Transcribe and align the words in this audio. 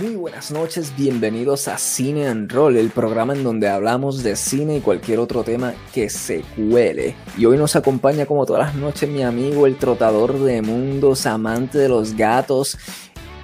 Muy 0.00 0.16
buenas 0.16 0.50
noches, 0.50 0.94
bienvenidos 0.96 1.68
a 1.68 1.76
Cine 1.76 2.26
and 2.26 2.50
Roll, 2.50 2.78
el 2.78 2.88
programa 2.88 3.34
en 3.34 3.44
donde 3.44 3.68
hablamos 3.68 4.22
de 4.22 4.34
cine 4.34 4.78
y 4.78 4.80
cualquier 4.80 5.18
otro 5.18 5.42
tema 5.44 5.74
que 5.92 6.08
se 6.08 6.42
cuele. 6.56 7.14
Y 7.36 7.44
hoy 7.44 7.58
nos 7.58 7.76
acompaña 7.76 8.24
como 8.24 8.46
todas 8.46 8.68
las 8.68 8.74
noches 8.76 9.10
mi 9.10 9.22
amigo, 9.22 9.66
el 9.66 9.76
trotador 9.76 10.38
de 10.38 10.62
mundos, 10.62 11.26
amante 11.26 11.76
de 11.76 11.90
los 11.90 12.16
gatos, 12.16 12.78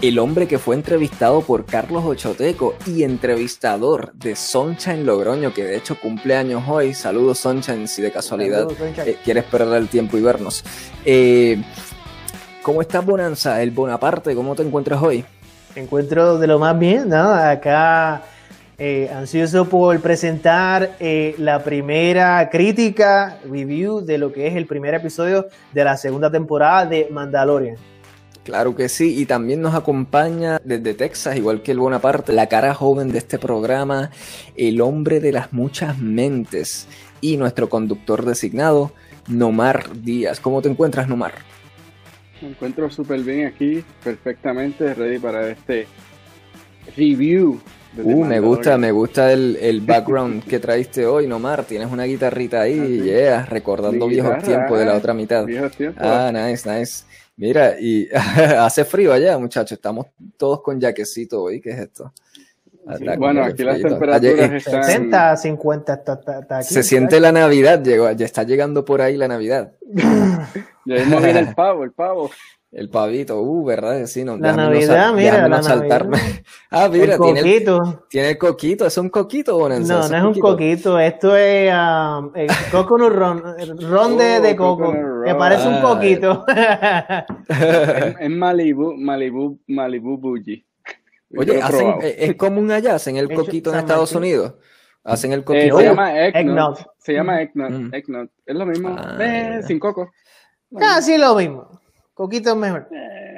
el 0.01 0.19
hombre 0.19 0.49
que 0.49 0.59
fue 0.59 0.77
entrevistado 0.77 1.43
por 1.43 1.67
Carlos 1.67 2.05
Ochoteco 2.07 2.75
y 2.87 3.03
entrevistador 3.03 4.15
de 4.15 4.35
Sunshine 4.35 5.05
Logroño, 5.05 5.53
que 5.53 5.63
de 5.63 5.77
hecho 5.77 6.01
cumple 6.01 6.37
años 6.37 6.63
hoy. 6.67 6.95
Saludos 6.95 7.39
Sunshine, 7.39 7.87
si 7.87 8.01
de 8.01 8.11
casualidad 8.11 8.67
eh, 9.05 9.19
quieres 9.23 9.45
perder 9.45 9.83
el 9.83 9.89
tiempo 9.89 10.17
y 10.17 10.23
vernos. 10.23 10.65
Eh, 11.05 11.63
¿Cómo 12.63 12.81
estás 12.81 13.05
Bonanza? 13.05 13.63
El 13.63 13.73
Bonaparte, 13.73 14.35
¿cómo 14.35 14.55
te 14.55 14.63
encuentras 14.63 15.03
hoy? 15.03 15.23
Encuentro 15.77 16.39
de 16.39 16.47
lo 16.47 16.59
más 16.59 16.79
bien, 16.79 17.11
¿no? 17.11 17.33
Acá 17.33 18.23
eh, 18.79 19.11
ansioso 19.15 19.67
por 19.69 20.01
presentar 20.01 20.97
eh, 21.01 21.35
la 21.39 21.63
primera 21.63 22.49
crítica, 22.51 23.39
review 23.45 24.01
de 24.01 24.17
lo 24.17 24.33
que 24.33 24.47
es 24.47 24.57
el 24.57 24.67
primer 24.67 24.95
episodio 24.95 25.47
de 25.73 25.85
la 25.85 25.99
segunda 25.99 26.31
temporada 26.31 26.87
de 26.87 27.09
Mandalorian. 27.11 27.77
Claro 28.43 28.75
que 28.75 28.89
sí, 28.89 29.21
y 29.21 29.27
también 29.27 29.61
nos 29.61 29.75
acompaña 29.75 30.61
desde 30.65 30.95
Texas, 30.95 31.37
igual 31.37 31.63
que 31.63 31.73
el 31.73 31.79
Bonaparte, 31.79 32.33
la 32.33 32.49
cara 32.49 32.75
joven 32.75 33.13
de 33.13 33.19
este 33.19 33.39
programa, 33.39 34.11
el 34.57 34.81
hombre 34.81 35.21
de 35.21 35.33
las 35.33 35.53
muchas 35.53 35.99
mentes 35.99 36.87
y 37.21 37.37
nuestro 37.37 37.69
conductor 37.69 38.25
designado, 38.25 38.93
Nomar 39.27 39.91
Díaz. 40.01 40.41
¿Cómo 40.41 40.63
te 40.63 40.69
encuentras, 40.69 41.09
Nomar? 41.09 41.33
Me 42.43 42.49
encuentro 42.49 42.91
súper 42.91 43.21
bien 43.21 43.47
aquí, 43.47 43.83
perfectamente 44.05 44.95
ready 44.95 45.19
para 45.19 45.49
este 45.49 45.87
review. 46.97 47.61
Uh, 47.99 48.25
me 48.25 48.41
gusta, 48.41 48.77
me 48.77 48.93
gusta 48.93 49.33
el, 49.33 49.57
el 49.57 49.81
background 49.81 50.45
que 50.49 50.59
traiste 50.59 51.07
hoy, 51.07 51.27
Nomar. 51.27 51.65
Tienes 51.65 51.91
una 51.91 52.05
guitarrita 52.05 52.61
ahí, 52.61 53.01
ah, 53.01 53.05
yeah, 53.05 53.47
recordando 53.47 54.07
viejos 54.07 54.43
tiempos 54.43 54.79
de 54.79 54.85
la 54.85 54.95
otra 54.95 55.15
mitad. 55.15 55.47
Ah, 55.97 56.31
nice, 56.33 56.69
nice. 56.71 57.05
Mira, 57.37 57.79
y 57.81 58.09
hace 58.59 58.85
frío 58.85 59.13
allá, 59.13 59.39
muchachos. 59.39 59.73
Estamos 59.73 60.07
todos 60.37 60.63
con 60.63 60.81
jaquecito 60.81 61.43
hoy. 61.43 61.61
¿Qué 61.61 61.71
es 61.71 61.79
esto? 61.79 62.13
Bueno, 63.19 63.45
aquí 63.45 63.65
las 63.65 63.81
temperaturas 63.81 64.53
están... 64.53 64.85
60, 64.85 65.37
50, 65.37 65.93
está, 65.95 66.21
aquí, 66.51 66.67
Se 66.75 66.83
siente 66.83 67.21
la 67.21 67.33
Navidad, 67.33 67.83
llegó, 67.83 68.11
ya 68.13 68.25
está 68.25 68.45
llegando 68.45 68.85
por 68.85 69.01
ahí 69.01 69.17
la 69.17 69.29
Navidad. 69.29 69.73
ya 70.85 71.05
no 71.07 71.21
viene 71.21 71.41
el 71.41 71.55
pavo, 71.55 71.85
el 71.85 71.93
pavo. 71.93 72.31
El 72.73 72.91
pavito, 72.91 73.41
uh, 73.41 73.65
¿verdad? 73.65 74.05
Sí, 74.07 74.23
no, 74.23 74.37
la 74.37 74.53
Navidad, 74.53 75.15
mira, 75.15 75.49
la 75.49 75.63
saltarme. 75.63 76.19
Navidad. 76.19 76.43
ah, 76.71 76.89
mira, 76.93 77.15
el 77.15 77.21
tiene 77.21 77.41
coquito. 77.41 77.83
El, 77.83 78.09
tiene 78.09 78.31
el 78.31 78.39
coquito, 78.39 78.87
¿es 78.87 78.99
un 78.99 79.09
coquito, 79.09 79.57
Bonanza? 79.57 79.95
No, 79.95 80.09
no 80.09 80.17
es 80.17 80.37
un 80.37 80.41
coquito, 80.43 80.99
esto 80.99 81.37
es 81.37 81.73
um, 81.73 82.33
el 82.35 82.49
coconut 82.71 83.13
ron, 83.13 83.43
ron 83.81 84.19
de, 84.19 84.37
Oh, 84.37 84.43
de 84.43 84.57
coco, 84.57 84.85
coconut 84.85 85.25
que 85.25 85.31
ron. 85.31 85.39
parece 85.39 85.69
un 85.69 85.81
coquito. 85.81 86.45
Es, 87.49 88.17
es 88.21 88.31
Malibu, 88.31 88.95
Malibu, 88.97 89.61
Malibu 89.69 90.19
Bougie. 90.19 90.66
Oye, 91.37 91.61
hacen, 91.61 91.95
eh, 92.03 92.17
es 92.19 92.35
común 92.37 92.71
allá, 92.71 92.95
hacen 92.95 93.17
el 93.17 93.33
coquito 93.33 93.73
en 93.73 93.79
Estados. 93.81 94.13
Unidos. 94.15 94.55
Hacen 95.05 95.33
el 95.33 95.41
Eh, 95.41 95.45
coquito. 95.45 95.79
se 95.79 95.85
llama 95.85 96.27
Eggnog. 96.27 96.79
Se 96.99 97.13
llama 97.13 97.41
Eggnog. 97.43 97.71
Mm. 97.71 97.95
Eggnog. 97.95 98.29
Es 98.45 98.57
lo 98.57 98.67
mismo. 98.67 98.97
Ah, 98.99 99.17
Eh, 99.21 99.61
sin 99.67 99.79
coco. 99.79 100.11
Casi 100.77 101.17
lo 101.17 101.35
mismo. 101.37 101.81
Coquito 102.15 102.51
es 102.51 102.57
mejor. 102.57 102.89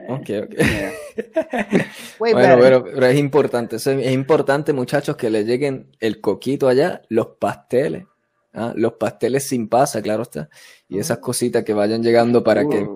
Ok, 0.08 0.20
ok. 0.20 0.54
Yeah. 0.54 0.92
Way 2.18 2.32
Bueno, 2.32 2.56
pero, 2.60 2.84
pero 2.84 3.06
es 3.06 3.18
importante, 3.18 3.76
es 3.76 3.86
importante, 4.12 4.72
muchachos, 4.72 5.16
que 5.16 5.28
le 5.28 5.44
lleguen 5.44 5.90
el 6.00 6.20
coquito 6.20 6.68
allá, 6.68 7.02
los 7.08 7.26
pasteles, 7.38 8.04
¿ah? 8.58 8.72
los 8.76 8.94
pasteles 8.94 9.46
sin 9.48 9.68
pasa, 9.68 10.02
claro 10.02 10.22
está, 10.22 10.48
y 10.88 10.98
esas 10.98 11.18
cositas 11.18 11.64
que 11.64 11.72
vayan 11.74 12.02
llegando 12.02 12.42
para 12.44 12.68
que 12.68 12.86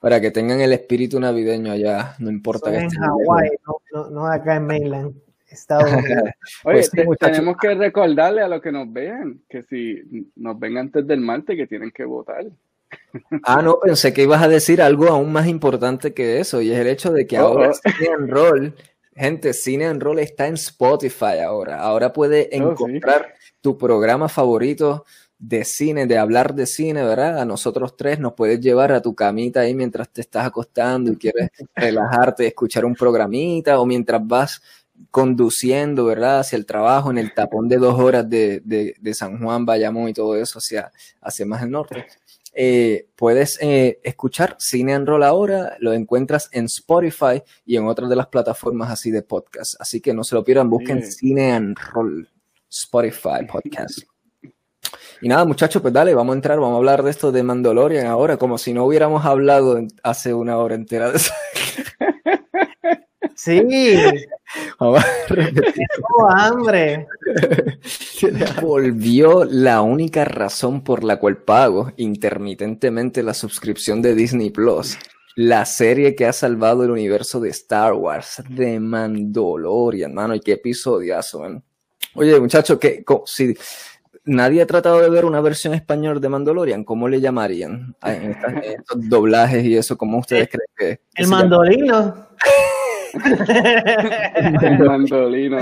para 0.00 0.20
que 0.20 0.30
tengan 0.30 0.60
el 0.60 0.72
espíritu 0.72 1.18
navideño 1.20 1.72
allá, 1.72 2.14
no 2.18 2.30
importa 2.30 2.70
que 2.70 2.78
en 2.78 2.84
estén 2.86 3.02
Hawái, 3.02 3.50
no, 3.66 3.76
no, 3.92 4.10
no 4.10 4.26
acá 4.26 4.56
en 4.56 4.66
mainland. 4.66 5.14
Estados 5.48 5.84
Unidos. 5.92 6.22
Oye, 6.64 6.74
Pues 6.74 6.90
te- 6.90 7.04
muchachos. 7.04 7.36
tenemos 7.36 7.56
que 7.60 7.74
recordarle 7.74 8.40
a 8.42 8.48
los 8.48 8.60
que 8.60 8.72
nos 8.72 8.92
vean 8.92 9.40
que 9.48 9.62
si 9.62 10.02
nos 10.34 10.58
ven 10.58 10.78
antes 10.78 11.06
del 11.06 11.20
martes 11.20 11.56
que 11.56 11.66
tienen 11.68 11.90
que 11.92 12.04
votar. 12.04 12.44
Ah, 13.44 13.60
no, 13.62 13.78
pensé 13.80 14.12
que 14.12 14.22
ibas 14.22 14.42
a 14.42 14.48
decir 14.48 14.80
algo 14.82 15.06
aún 15.08 15.32
más 15.32 15.46
importante 15.46 16.12
que 16.14 16.40
eso, 16.40 16.60
y 16.60 16.70
es 16.72 16.78
el 16.78 16.86
hecho 16.88 17.12
de 17.12 17.26
que 17.26 17.38
Oh, 17.38 17.46
ahora 17.48 17.70
oh. 17.70 17.74
Cine 17.98 18.14
and 18.14 18.30
Roll, 18.30 18.74
gente, 19.16 19.52
Cine 19.52 19.86
and 19.86 20.02
Roll 20.02 20.18
está 20.20 20.46
en 20.48 20.54
Spotify 20.54 21.38
ahora. 21.44 21.80
Ahora 21.80 22.12
puedes 22.12 22.48
Oh, 22.60 22.76
sí. 22.76 23.00
Tu 23.64 23.78
programa 23.78 24.28
favorito 24.28 25.06
de 25.38 25.64
cine, 25.64 26.06
de 26.06 26.18
hablar 26.18 26.54
de 26.54 26.66
cine, 26.66 27.02
¿verdad? 27.02 27.38
A 27.40 27.46
nosotros 27.46 27.96
tres 27.96 28.18
nos 28.20 28.34
puedes 28.34 28.60
llevar 28.60 28.92
a 28.92 29.00
tu 29.00 29.14
camita 29.14 29.60
ahí 29.60 29.74
mientras 29.74 30.10
te 30.10 30.20
estás 30.20 30.44
acostando 30.46 31.10
y 31.10 31.16
quieres 31.16 31.48
relajarte, 31.74 32.46
escuchar 32.46 32.84
un 32.84 32.94
programita, 32.94 33.80
o 33.80 33.86
mientras 33.86 34.20
vas 34.26 34.60
conduciendo, 35.10 36.04
¿verdad? 36.04 36.40
Hacia 36.40 36.56
el 36.56 36.66
trabajo 36.66 37.10
en 37.10 37.16
el 37.16 37.32
tapón 37.32 37.66
de 37.68 37.78
dos 37.78 37.98
horas 37.98 38.28
de, 38.28 38.60
de- 38.66 38.96
de 39.00 39.14
San 39.14 39.42
Juan, 39.42 39.64
Bayamón 39.64 40.10
y 40.10 40.12
todo 40.12 40.36
eso, 40.36 40.58
hacia, 40.58 40.92
hacia 41.22 41.46
más 41.46 41.62
el 41.62 41.70
norte. 41.70 42.04
Eh, 42.52 43.08
puedes 43.16 43.58
eh, 43.62 43.98
escuchar 44.04 44.56
Cine 44.60 44.92
and 44.94 45.08
Roll 45.08 45.22
ahora, 45.24 45.76
lo 45.80 45.92
encuentras 45.94 46.50
en 46.52 46.66
Spotify 46.66 47.42
y 47.64 47.76
en 47.78 47.86
otras 47.86 48.10
de 48.10 48.16
las 48.16 48.26
plataformas 48.28 48.90
así 48.90 49.10
de 49.10 49.22
podcast. 49.22 49.74
Así 49.80 50.00
que 50.02 50.12
no 50.12 50.22
se 50.22 50.34
lo 50.34 50.44
pierdan, 50.44 50.68
busquen 50.68 51.02
Sí. 51.02 51.12
Cine 51.12 51.52
and 51.52 51.76
Roll, 51.92 52.28
Spotify 52.74 53.46
Podcast. 53.50 54.00
Y 55.20 55.28
nada, 55.28 55.44
muchachos, 55.44 55.80
pues 55.80 55.94
dale, 55.94 56.14
vamos 56.14 56.34
a 56.34 56.36
entrar, 56.36 56.58
vamos 56.58 56.74
a 56.74 56.78
hablar 56.78 57.02
de 57.02 57.10
esto 57.10 57.32
de 57.32 57.42
Mandalorian 57.42 58.06
ahora, 58.06 58.36
como 58.36 58.58
si 58.58 58.72
no 58.72 58.84
hubiéramos 58.84 59.24
hablado 59.24 59.80
hace 60.02 60.34
una 60.34 60.58
hora 60.58 60.74
entera 60.74 61.10
de 61.10 61.16
eso. 61.16 61.32
Sí, 63.36 63.60
tengo 64.78 66.30
hambre. 66.30 67.06
Volvió 68.62 69.44
la 69.44 69.82
única 69.82 70.24
razón 70.24 70.84
por 70.84 71.02
la 71.02 71.18
cual 71.18 71.38
pago 71.38 71.92
intermitentemente 71.96 73.22
la 73.22 73.34
suscripción 73.34 74.02
de 74.02 74.14
Disney 74.14 74.50
Plus. 74.50 74.96
La 75.36 75.64
serie 75.64 76.14
que 76.14 76.26
ha 76.26 76.32
salvado 76.32 76.84
el 76.84 76.90
universo 76.90 77.40
de 77.40 77.50
Star 77.50 77.94
Wars, 77.94 78.42
de 78.48 78.78
Mandalorian, 78.78 80.14
mano, 80.14 80.36
y 80.36 80.40
qué 80.40 80.52
episodiazo, 80.52 81.40
man. 81.40 81.64
Oye, 82.14 82.38
muchachos, 82.40 82.78
que 82.78 83.04
si 83.26 83.56
nadie 84.24 84.62
ha 84.62 84.66
tratado 84.66 85.00
de 85.00 85.10
ver 85.10 85.24
una 85.24 85.40
versión 85.40 85.74
español 85.74 86.20
de 86.20 86.28
Mandalorian, 86.28 86.84
¿cómo 86.84 87.08
le 87.08 87.20
llamarían? 87.20 87.94
A- 88.00 88.12
estos 88.12 89.08
doblajes 89.08 89.64
y 89.64 89.76
eso, 89.76 89.96
¿cómo 89.96 90.18
ustedes 90.18 90.48
creen 90.48 90.66
que, 90.76 91.00
que 91.14 91.22
El 91.22 91.28
mandolino. 91.28 92.28
El 94.34 94.78
mandolino. 94.80 95.58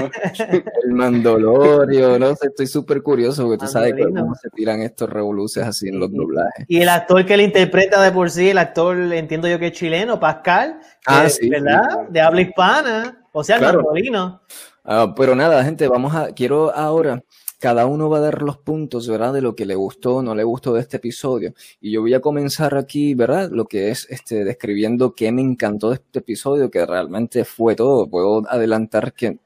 El 0.85 0.93
Mandalorio, 0.93 2.19
no 2.19 2.35
sé, 2.35 2.47
estoy 2.49 2.67
súper 2.67 3.03
curioso 3.03 3.45
porque 3.45 3.59
tú 3.59 3.67
sabes 3.71 3.93
Mandolino. 3.93 4.21
cómo 4.23 4.35
se 4.35 4.49
tiran 4.51 4.81
estos 4.83 5.11
revoluces 5.11 5.63
así 5.63 5.89
en 5.89 5.99
los 6.01 6.11
doblajes. 6.13 6.65
Y 6.69 6.81
el 6.81 6.89
actor 6.89 7.25
que 7.27 7.37
le 7.37 7.43
interpreta 7.45 8.01
de 8.03 8.11
por 8.13 8.31
sí, 8.31 8.49
el 8.51 8.59
actor, 8.59 8.97
entiendo 9.13 9.49
yo 9.49 9.59
que 9.59 9.67
es 9.69 9.73
chileno, 9.73 10.19
Pascal, 10.19 10.79
que- 10.81 10.87
Ah, 11.07 11.29
sí, 11.29 11.49
¿verdad? 11.51 12.09
De 12.09 12.21
habla 12.21 12.41
hispana, 12.41 13.27
o 13.33 13.45
sea, 13.45 13.57
el 13.57 13.63
Claro. 13.63 13.79
mandolino. 13.83 14.43
Ah, 14.85 15.15
pero 15.17 15.35
nada, 15.37 15.65
gente, 15.65 15.87
vamos 15.89 16.15
a, 16.15 16.33
quiero 16.33 16.75
ahora, 16.75 17.23
cada 17.61 17.87
uno 17.87 18.11
va 18.11 18.19
a 18.19 18.21
dar 18.21 18.43
los 18.43 18.59
puntos, 18.59 19.07
¿verdad? 19.09 19.33
De 19.33 19.41
lo 19.41 19.55
que 19.55 19.65
le 19.67 19.77
gustó 19.77 20.17
o 20.17 20.23
no 20.23 20.35
le 20.35 20.43
gustó 20.43 20.75
de 20.75 20.81
este 20.81 20.97
episodio. 20.97 21.55
Y 21.81 21.93
yo 21.93 22.01
voy 22.01 22.15
a 22.15 22.21
comenzar 22.21 22.77
aquí, 22.77 23.15
¿verdad? 23.15 23.51
Lo 23.53 23.67
que 23.67 23.91
es, 23.91 24.09
este, 24.11 24.45
describiendo 24.45 25.15
qué 25.15 25.31
me 25.31 25.43
encantó 25.43 25.91
de 25.91 25.97
este 25.97 26.19
episodio, 26.19 26.71
que 26.71 26.85
realmente 26.85 27.45
fue 27.45 27.77
todo. 27.77 28.09
Puedo 28.11 28.43
adelantar 28.49 29.13
que 29.15 29.39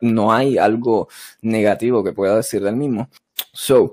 no 0.00 0.32
hay 0.32 0.58
algo 0.58 1.08
negativo 1.42 2.04
que 2.04 2.12
pueda 2.12 2.36
decir 2.36 2.62
del 2.62 2.76
mismo. 2.76 3.08
So, 3.52 3.92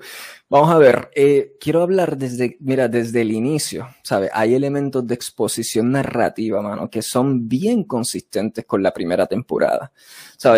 vamos 0.50 0.70
a 0.72 0.78
ver, 0.78 1.10
eh, 1.16 1.54
quiero 1.60 1.82
hablar 1.82 2.18
desde, 2.18 2.58
mira, 2.60 2.88
desde 2.88 3.22
el 3.22 3.32
inicio, 3.32 3.88
¿sabes? 4.04 4.30
Hay 4.34 4.54
elementos 4.56 5.08
de 5.08 5.16
exposición 5.16 5.92
narrativa, 5.92 6.62
mano, 6.62 6.90
que 6.90 7.02
son 7.02 7.48
bien 7.48 7.86
consistentes 7.86 8.66
con 8.66 8.84
la 8.84 8.94
primera 8.94 9.26
temporada, 9.26 9.92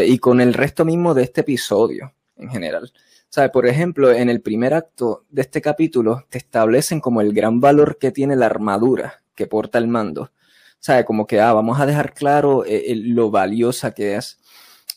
Y 0.06 0.18
con 0.20 0.42
el 0.42 0.54
resto 0.54 0.86
mismo 0.86 1.14
de 1.14 1.24
este 1.24 1.42
episodio 1.42 2.14
en 2.38 2.50
general. 2.50 2.92
¿Sabes? 3.30 3.52
Por 3.52 3.68
ejemplo, 3.68 4.12
en 4.12 4.30
el 4.30 4.42
primer 4.42 4.74
acto 4.74 5.26
de 5.30 5.42
este 5.42 5.62
capítulo 5.62 6.26
te 6.30 6.38
establecen 6.38 7.02
como 7.02 7.22
el 7.22 7.34
gran 7.34 7.60
valor 7.60 7.98
que 7.98 8.12
tiene 8.12 8.36
la 8.36 8.46
armadura 8.46 9.22
que 9.36 9.48
porta 9.48 9.78
el 9.78 9.88
mando. 9.88 10.32
¿Sabes? 10.80 11.06
Como 11.06 11.26
que, 11.28 11.42
ah, 11.42 11.52
vamos 11.54 11.80
a 11.80 11.86
dejar 11.86 12.14
claro 12.14 12.64
eh, 12.66 12.94
lo 12.96 13.32
valiosa 13.32 13.92
que 13.92 14.16
es. 14.16 14.40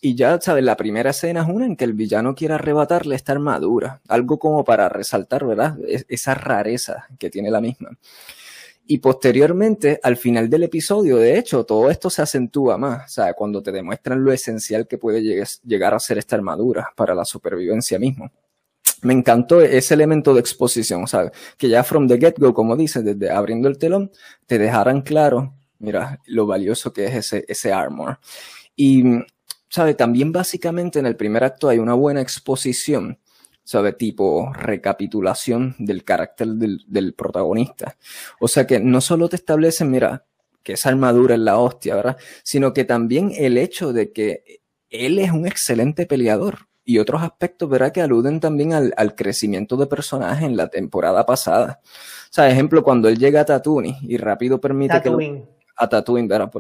Y 0.01 0.15
ya, 0.15 0.41
¿sabes? 0.41 0.63
La 0.63 0.77
primera 0.77 1.11
escena 1.11 1.43
es 1.43 1.49
una 1.49 1.67
en 1.67 1.75
que 1.77 1.85
el 1.85 1.95
villano 1.95 2.35
quiere 2.37 2.55
arrebatarle 2.55 3.17
esta 3.17 3.33
armadura. 3.33 4.01
Algo 4.07 4.39
como 4.39 4.65
para 4.65 4.89
resaltar, 4.89 5.45
¿verdad? 5.45 5.77
Es- 5.89 6.07
esa 6.09 6.35
rareza 6.35 7.09
que 7.19 7.31
tiene 7.31 7.51
la 7.51 7.61
misma. 7.61 7.99
Y 8.91 8.99
posteriormente, 8.99 10.01
al 10.03 10.17
final 10.17 10.49
del 10.49 10.63
episodio, 10.63 11.19
de 11.19 11.39
hecho, 11.39 11.65
todo 11.65 11.91
esto 11.91 12.09
se 12.09 12.23
acentúa 12.23 12.79
más, 12.79 13.05
o 13.05 13.09
sea, 13.11 13.35
cuando 13.35 13.63
te 13.63 13.71
demuestran 13.71 14.25
lo 14.25 14.33
esencial 14.33 14.89
que 14.89 14.97
puede 14.97 15.21
llegar 15.63 15.93
a 15.93 16.01
ser 16.01 16.17
esta 16.17 16.37
armadura 16.37 16.89
para 16.97 17.15
la 17.15 17.27
supervivencia 17.27 17.99
mismo. 17.99 18.33
Me 19.03 19.13
encantó 19.13 19.61
ese 19.61 19.93
elemento 19.93 20.33
de 20.33 20.41
exposición, 20.41 21.07
¿sabes? 21.07 21.33
Que 21.59 21.69
ya 21.69 21.85
from 21.85 22.09
the 22.09 22.17
get-go, 22.19 22.55
como 22.55 22.77
dice, 22.77 23.03
desde 23.03 23.31
abriendo 23.31 23.69
el 23.69 23.77
telón, 23.77 24.11
te 24.47 24.59
dejaran 24.59 25.03
claro, 25.03 25.53
mira, 25.79 26.19
lo 26.25 26.47
valioso 26.47 26.91
que 26.91 27.05
es 27.05 27.15
ese, 27.15 27.45
ese 27.47 27.71
armor. 27.71 28.21
Y, 28.75 29.05
¿sabe? 29.69 29.93
También 29.93 30.33
básicamente 30.33 30.99
en 30.99 31.05
el 31.05 31.15
primer 31.15 31.45
acto 31.45 31.69
hay 31.69 31.79
una 31.79 31.93
buena 31.93 32.23
exposición 32.23 33.19
¿sabe? 33.69 33.93
Tipo 33.93 34.51
recapitulación 34.55 35.77
del 35.79 36.03
carácter 36.03 36.49
del, 36.49 37.15
protagonista. 37.15 37.99
O 38.41 38.49
sea 38.49 38.67
que 38.67 38.81
no 38.81 39.03
solo 39.03 39.29
te 39.29 39.37
establecen, 39.37 39.91
mira, 39.91 40.25
que 40.63 40.73
esa 40.73 40.89
armadura 40.89 41.35
es 41.35 41.41
la 41.41 41.59
hostia, 41.59 41.95
¿verdad? 41.95 42.17
Sino 42.43 42.73
que 42.73 42.87
también 42.87 43.31
el 43.37 43.59
hecho 43.59 43.93
de 43.93 44.11
que 44.11 44.63
él 44.89 45.19
es 45.19 45.33
un 45.33 45.47
excelente 45.47 46.07
peleador. 46.07 46.61
Y 46.83 46.99
otros 46.99 47.23
aspectos, 47.23 47.69
¿verdad? 47.69 47.93
Que 47.93 48.01
aluden 48.01 48.41
también 48.41 48.73
al, 48.73 49.15
crecimiento 49.15 49.77
de 49.77 49.87
personaje 49.87 50.47
en 50.47 50.57
la 50.57 50.69
temporada 50.69 51.27
pasada. 51.27 51.81
O 51.85 52.33
sea, 52.33 52.49
ejemplo, 52.49 52.83
cuando 52.83 53.11
él 53.11 53.19
llega 53.19 53.43
a 53.43 53.45
Tatooine 53.45 53.99
y 54.01 54.17
rápido 54.17 54.59
permite 54.63 55.03
que... 55.03 55.45
a 55.77 55.89
Tatooine, 55.91 56.27
¿verdad? 56.27 56.51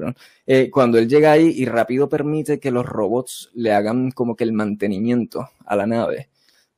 Eh, 0.47 0.69
cuando 0.71 0.99
él 0.99 1.09
llega 1.09 1.33
ahí 1.33 1.55
y 1.57 1.65
rápido 1.65 2.11
permite 2.11 2.61
que 2.61 2.71
los 2.71 2.85
robots 2.85 3.51
le 3.55 3.73
hagan 3.73 4.11
como 4.11 4.37
que 4.37 4.45
el 4.45 4.53
mantenimiento 4.53 5.49
a 5.65 5.75
la 5.75 5.87
nave 5.87 6.29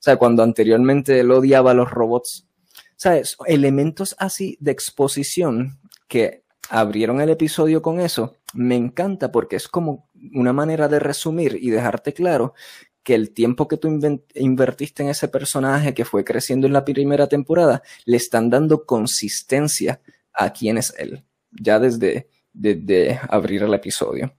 o 0.00 0.02
sea, 0.02 0.17
cuando 0.17 0.43
anteriormente 0.43 1.20
él 1.20 1.31
odiaba 1.31 1.73
a 1.73 1.75
los 1.75 1.91
robots. 1.91 2.49
¿Sabes? 2.97 3.37
Elementos 3.47 4.17
así 4.19 4.56
de 4.58 4.70
exposición 4.70 5.79
que 6.08 6.43
abrieron 6.70 7.20
el 7.20 7.29
episodio 7.29 7.82
con 7.82 8.00
eso, 8.00 8.37
me 8.55 8.76
encanta 8.76 9.31
porque 9.31 9.56
es 9.56 9.69
como 9.69 10.08
una 10.35 10.55
manera 10.55 10.88
de 10.88 11.00
resumir 11.00 11.58
y 11.61 11.69
dejarte 11.69 12.14
claro 12.14 12.55
que 13.02 13.14
el 13.14 13.32
tiempo 13.32 13.69
que 13.69 13.76
tú 13.76 13.88
invertiste 14.35 15.02
en 15.02 15.11
ese 15.11 15.29
personaje 15.29 15.93
que 15.93 16.05
fue 16.06 16.25
creciendo 16.25 16.67
en 16.67 16.73
la 16.73 16.85
primera 16.85 17.26
temporada, 17.26 17.82
le 18.06 18.17
están 18.17 18.49
dando 18.49 18.87
consistencia 18.87 20.00
a 20.32 20.53
quién 20.53 20.79
es 20.79 20.94
él, 20.96 21.25
ya 21.50 21.79
desde, 21.79 22.29
desde 22.53 23.20
abrir 23.29 23.62
el 23.62 23.75
episodio. 23.75 24.35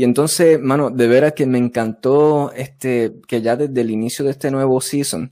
Y 0.00 0.04
entonces, 0.04 0.58
mano, 0.58 0.88
de 0.88 1.06
veras 1.06 1.34
que 1.34 1.44
me 1.44 1.58
encantó 1.58 2.52
este, 2.52 3.20
que 3.28 3.42
ya 3.42 3.54
desde 3.54 3.82
el 3.82 3.90
inicio 3.90 4.24
de 4.24 4.30
este 4.30 4.50
nuevo 4.50 4.80
season, 4.80 5.30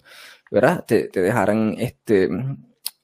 ¿verdad? 0.50 0.84
Te, 0.86 1.08
dejaran 1.08 1.74
este, 1.78 2.28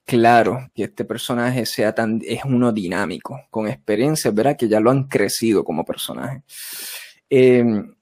claro 0.05 0.71
que 0.75 0.85
este 0.85 1.07
personaje 1.07 1.65
sea 1.65 1.95
tan, 1.95 2.21
es 2.23 2.45
uno 2.45 2.71
dinámico, 2.71 3.41
con 3.49 3.67
experiencia, 3.67 4.31
¿verdad? 4.31 4.59
Que 4.59 4.69
ya 4.69 4.79
lo 4.79 4.91
han 4.91 5.05
crecido 5.05 5.65
como 5.65 5.87
personaje. 5.87 6.43
Em, 7.31 7.95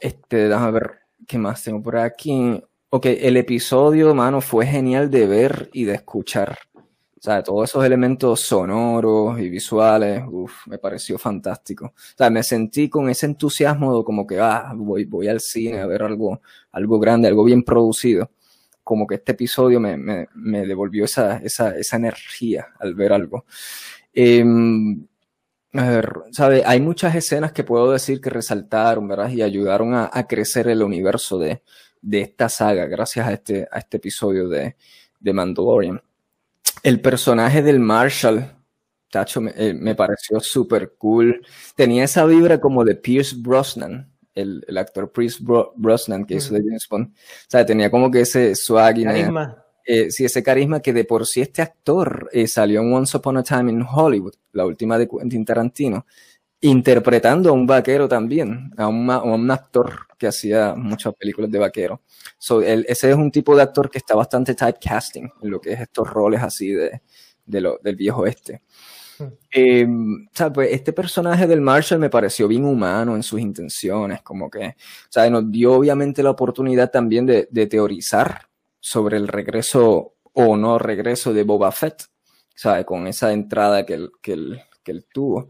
este, 0.00 0.48
déjame 0.48 0.72
ver 0.72 0.90
qué 1.24 1.38
más 1.38 1.62
tengo 1.62 1.80
por 1.80 1.98
aquí. 1.98 2.60
Ok, 2.90 3.06
el 3.06 3.36
episodio, 3.36 4.12
mano, 4.12 4.40
fue 4.40 4.66
genial 4.66 5.08
de 5.08 5.28
ver 5.28 5.70
y 5.72 5.84
de 5.84 5.94
escuchar. 5.94 6.58
O 7.18 7.20
sea, 7.20 7.42
todos 7.42 7.68
esos 7.68 7.84
elementos 7.84 8.40
sonoros 8.40 9.40
y 9.40 9.48
visuales, 9.48 10.22
uff, 10.30 10.68
me 10.68 10.78
pareció 10.78 11.18
fantástico. 11.18 11.86
O 11.86 12.16
sea, 12.16 12.30
me 12.30 12.44
sentí 12.44 12.88
con 12.88 13.10
ese 13.10 13.26
entusiasmo 13.26 13.98
de 13.98 14.04
como 14.04 14.24
que, 14.24 14.38
ah, 14.38 14.72
voy, 14.76 15.04
voy 15.04 15.26
al 15.26 15.40
cine 15.40 15.80
a 15.80 15.86
ver 15.86 16.04
algo, 16.04 16.40
algo 16.70 17.00
grande, 17.00 17.26
algo 17.26 17.42
bien 17.42 17.64
producido. 17.64 18.30
Como 18.84 19.06
que 19.06 19.16
este 19.16 19.32
episodio 19.32 19.80
me, 19.80 19.96
me, 19.96 20.28
me 20.34 20.64
devolvió 20.64 21.04
esa, 21.06 21.38
esa, 21.38 21.76
esa, 21.76 21.96
energía 21.96 22.68
al 22.78 22.94
ver 22.94 23.12
algo. 23.12 23.44
Eh, 24.14 24.44
a 25.72 25.90
ver, 25.90 26.12
¿sabe? 26.32 26.62
Hay 26.64 26.80
muchas 26.80 27.14
escenas 27.16 27.52
que 27.52 27.64
puedo 27.64 27.90
decir 27.92 28.20
que 28.20 28.30
resaltaron, 28.30 29.08
¿verdad? 29.08 29.30
Y 29.30 29.42
ayudaron 29.42 29.94
a, 29.94 30.08
a 30.12 30.26
crecer 30.26 30.68
el 30.68 30.82
universo 30.82 31.38
de, 31.38 31.62
de, 32.00 32.20
esta 32.22 32.48
saga 32.48 32.86
gracias 32.86 33.26
a 33.26 33.32
este, 33.32 33.68
a 33.70 33.78
este 33.78 33.98
episodio 33.98 34.48
de, 34.48 34.76
de 35.20 35.32
Mandalorian 35.32 36.00
el 36.82 37.00
personaje 37.00 37.62
del 37.62 37.80
Marshall, 37.80 38.52
tacho, 39.10 39.40
me, 39.40 39.52
eh, 39.56 39.94
pareció 39.94 40.40
súper 40.40 40.94
cool. 40.98 41.44
Tenía 41.74 42.04
esa 42.04 42.24
vibra 42.24 42.60
como 42.60 42.84
de 42.84 42.94
Pierce 42.94 43.36
Brosnan, 43.38 44.10
el, 44.34 44.64
actor 44.76 45.10
Pierce 45.10 45.42
Brosnan 45.42 46.24
que 46.24 46.36
hizo 46.36 46.54
de 46.54 46.60
James 46.60 46.86
Bond. 46.88 47.08
O 47.08 47.46
sea, 47.48 47.66
tenía 47.66 47.90
como 47.90 48.10
que 48.10 48.20
ese 48.20 48.54
swag 48.54 48.98
y 48.98 49.04
carisma. 49.04 49.64
Eh, 49.90 50.10
sí, 50.10 50.26
ese 50.26 50.42
carisma 50.42 50.80
que 50.80 50.92
de 50.92 51.04
por 51.04 51.26
sí 51.26 51.40
este 51.40 51.62
actor 51.62 52.28
eh, 52.32 52.46
salió 52.46 52.82
en 52.82 52.92
Once 52.92 53.16
Upon 53.16 53.38
a 53.38 53.42
Time 53.42 53.72
in 53.72 53.82
Hollywood, 53.82 54.34
la 54.52 54.66
última 54.66 54.98
de 54.98 55.08
Quentin 55.08 55.46
Tarantino, 55.46 56.04
interpretando 56.60 57.50
a 57.50 57.52
un 57.52 57.66
vaquero 57.66 58.08
también, 58.08 58.72
a 58.76 58.88
un, 58.88 59.10
a 59.10 59.22
un 59.22 59.50
actor 59.50 60.06
que 60.18 60.26
hacía 60.26 60.74
muchas 60.76 61.14
películas 61.14 61.50
de 61.50 61.58
vaquero. 61.58 62.02
So, 62.38 62.60
ese 62.62 63.10
es 63.10 63.16
un 63.16 63.30
tipo 63.30 63.54
de 63.54 63.62
actor 63.62 63.88
que 63.90 63.98
está 63.98 64.14
bastante 64.14 64.54
typecasting 64.54 65.30
en 65.42 65.50
lo 65.50 65.60
que 65.60 65.72
es 65.72 65.80
estos 65.80 66.08
roles 66.08 66.42
así 66.42 66.72
de, 66.72 67.00
de 67.46 67.60
lo, 67.60 67.78
del 67.82 67.96
viejo 67.96 68.26
este. 68.26 68.62
Eh, 69.50 69.86
pues 70.54 70.72
este 70.72 70.92
personaje 70.92 71.46
del 71.46 71.60
Marshall 71.60 71.98
me 71.98 72.10
pareció 72.10 72.46
bien 72.46 72.64
humano 72.64 73.16
en 73.16 73.22
sus 73.22 73.40
intenciones, 73.40 74.22
como 74.22 74.48
que, 74.50 74.76
sea, 75.08 75.28
nos 75.30 75.50
dio 75.50 75.72
obviamente 75.72 76.22
la 76.22 76.30
oportunidad 76.30 76.90
también 76.90 77.26
de, 77.26 77.48
de 77.50 77.66
teorizar 77.66 78.48
sobre 78.78 79.16
el 79.16 79.26
regreso 79.26 80.14
o 80.32 80.56
no 80.56 80.78
regreso 80.78 81.32
de 81.32 81.42
Boba 81.42 81.72
Fett, 81.72 82.04
¿sabes? 82.54 82.84
Con 82.84 83.06
esa 83.08 83.32
entrada 83.32 83.84
que 83.84 83.94
él, 83.94 84.10
que 84.22 84.32
él, 84.34 84.60
que 84.84 84.92
él 84.92 85.06
tuvo. 85.12 85.48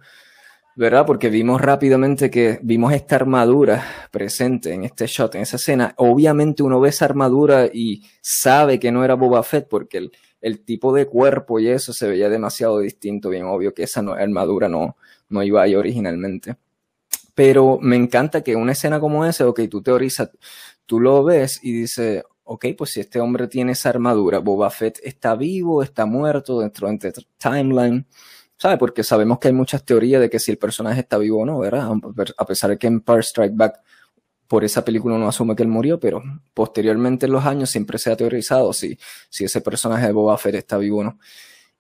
¿Verdad? 0.79 1.05
Porque 1.07 1.29
vimos 1.29 1.61
rápidamente 1.61 2.31
que 2.31 2.61
vimos 2.63 2.93
esta 2.93 3.17
armadura 3.17 3.85
presente 4.13 4.73
en 4.73 4.85
este 4.85 5.09
shot, 5.09 5.35
en 5.35 5.41
esa 5.41 5.57
escena. 5.57 5.93
Obviamente 5.97 6.63
uno 6.63 6.79
ve 6.79 6.91
esa 6.91 7.05
armadura 7.05 7.67
y 7.67 8.05
sabe 8.21 8.79
que 8.79 8.93
no 8.93 9.05
era 9.05 9.15
Boba 9.15 9.43
Fett 9.43 9.67
porque 9.69 9.99
el, 9.99 10.13
el 10.41 10.61
tipo 10.61 10.95
de 10.95 11.07
cuerpo 11.07 11.59
y 11.59 11.67
eso 11.67 11.93
se 11.93 12.07
veía 12.07 12.29
demasiado 12.29 12.79
distinto, 12.79 13.29
bien 13.29 13.47
obvio 13.47 13.75
que 13.75 13.83
esa 13.83 14.03
armadura 14.03 14.69
no, 14.69 14.97
no 15.29 15.43
iba 15.43 15.63
ahí 15.63 15.75
originalmente. 15.75 16.57
Pero 17.35 17.81
me 17.83 17.97
encanta 17.97 18.43
que 18.45 18.55
una 18.55 18.71
escena 18.71 19.01
como 19.01 19.27
esa, 19.27 19.49
ok, 19.49 19.63
tú 19.69 19.83
teorizas, 19.83 20.31
tú 20.87 21.01
lo 21.01 21.25
ves 21.25 21.59
y 21.61 21.73
dices, 21.73 22.23
ok, 22.45 22.67
pues 22.79 22.91
si 22.91 23.01
este 23.01 23.19
hombre 23.19 23.49
tiene 23.49 23.73
esa 23.73 23.89
armadura, 23.89 24.39
Boba 24.39 24.71
Fett 24.71 25.01
está 25.03 25.35
vivo, 25.35 25.83
está 25.83 26.07
muerto 26.07 26.61
dentro 26.61 26.87
de 26.87 26.95
este 26.95 27.27
timeline 27.37 28.07
¿Sabe? 28.59 28.77
Porque 28.77 29.05
sabemos 29.05 29.39
que 29.39 29.49
hay 29.49 29.55
muchas 29.55 29.85
teorías 29.85 30.21
de 30.21 30.29
que 30.29 30.41
si 30.41 30.51
el 30.51 30.59
personaje 30.59 31.01
está 31.01 31.17
vivo 31.17 31.43
o 31.43 31.47
no, 31.47 31.61
¿verdad? 31.61 31.93
A 32.37 32.45
pesar 32.45 32.71
de 32.71 32.79
que 32.79 32.89
en 32.89 32.95
Empire 32.95 33.21
Strike 33.21 33.55
Back 33.55 33.81
por 34.49 34.65
esa 34.65 34.85
película 34.85 35.15
uno 35.15 35.29
asume 35.29 35.55
que 35.55 35.63
él 35.63 35.69
murió, 35.69 36.01
pero 36.01 36.23
posteriormente 36.55 37.27
en 37.27 37.33
los 37.33 37.45
años 37.45 37.71
siempre 37.71 37.99
se 37.99 38.11
ha 38.11 38.17
teorizado 38.17 38.73
si, 38.73 38.99
si 39.29 39.45
ese 39.45 39.61
personaje 39.61 40.07
de 40.07 40.13
Boba 40.13 40.39
Fett 40.39 40.55
está 40.55 40.79
vivo 40.79 41.01
o 41.01 41.05
no. 41.05 41.19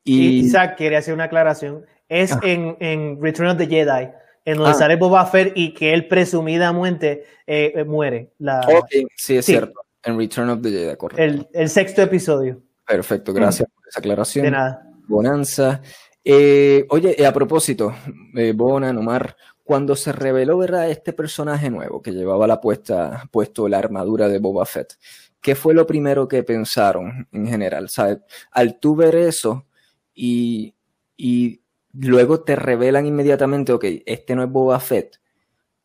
Y 0.04 0.40
Isaac 0.40 0.76
quería 0.76 0.98
hacer 0.98 1.14
una 1.14 1.24
aclaración. 1.24 1.84
Es 2.08 2.32
ah. 2.32 2.40
en, 2.42 2.76
en, 2.78 3.20
Return 3.20 3.48
of 3.48 3.58
the 3.58 3.66
Jedi, 3.66 4.10
en 4.44 4.56
donde 4.56 4.70
ah. 4.70 4.74
sale 4.74 4.96
Boba 4.96 5.26
Fett 5.26 5.52
y 5.56 5.74
que 5.74 5.94
él 5.94 6.06
presumidamente 6.06 7.24
eh, 7.46 7.72
eh, 7.74 7.84
muere. 7.84 8.32
La... 8.38 8.60
Ok, 8.60 8.88
sí, 9.16 9.36
es 9.36 9.46
cierto. 9.46 9.80
En 10.04 10.18
Return 10.18 10.50
of 10.50 10.62
the 10.62 10.70
Jedi, 10.70 10.96
correcto. 10.96 11.22
El, 11.22 11.48
el 11.52 11.68
sexto 11.70 12.02
episodio. 12.02 12.62
Perfecto, 12.86 13.32
gracias 13.32 13.68
por 13.74 13.88
esa 13.88 13.98
aclaración. 13.98 14.44
De 14.44 14.50
nada. 14.50 14.82
Bonanza. 15.06 15.82
Eh, 16.30 16.84
oye, 16.90 17.16
eh, 17.18 17.24
a 17.24 17.32
propósito, 17.32 17.94
eh, 18.34 18.52
Bonan, 18.54 18.98
Omar, 18.98 19.34
cuando 19.64 19.96
se 19.96 20.12
reveló 20.12 20.58
¿verdad? 20.58 20.90
este 20.90 21.14
personaje 21.14 21.70
nuevo 21.70 22.02
que 22.02 22.12
llevaba 22.12 22.46
la 22.46 22.60
puesta, 22.60 23.26
puesto 23.32 23.66
la 23.66 23.78
armadura 23.78 24.28
de 24.28 24.38
Boba 24.38 24.66
Fett, 24.66 24.98
¿qué 25.40 25.54
fue 25.54 25.72
lo 25.72 25.86
primero 25.86 26.28
que 26.28 26.42
pensaron 26.42 27.26
en 27.32 27.46
general? 27.46 27.88
¿Sabes? 27.88 28.18
Al 28.50 28.78
tú 28.78 28.94
ver 28.94 29.14
eso 29.14 29.64
y, 30.12 30.74
y 31.16 31.62
luego 31.94 32.42
te 32.42 32.56
revelan 32.56 33.06
inmediatamente, 33.06 33.72
ok, 33.72 33.86
este 34.04 34.36
no 34.36 34.42
es 34.42 34.50
Boba 34.50 34.80
Fett, 34.80 35.22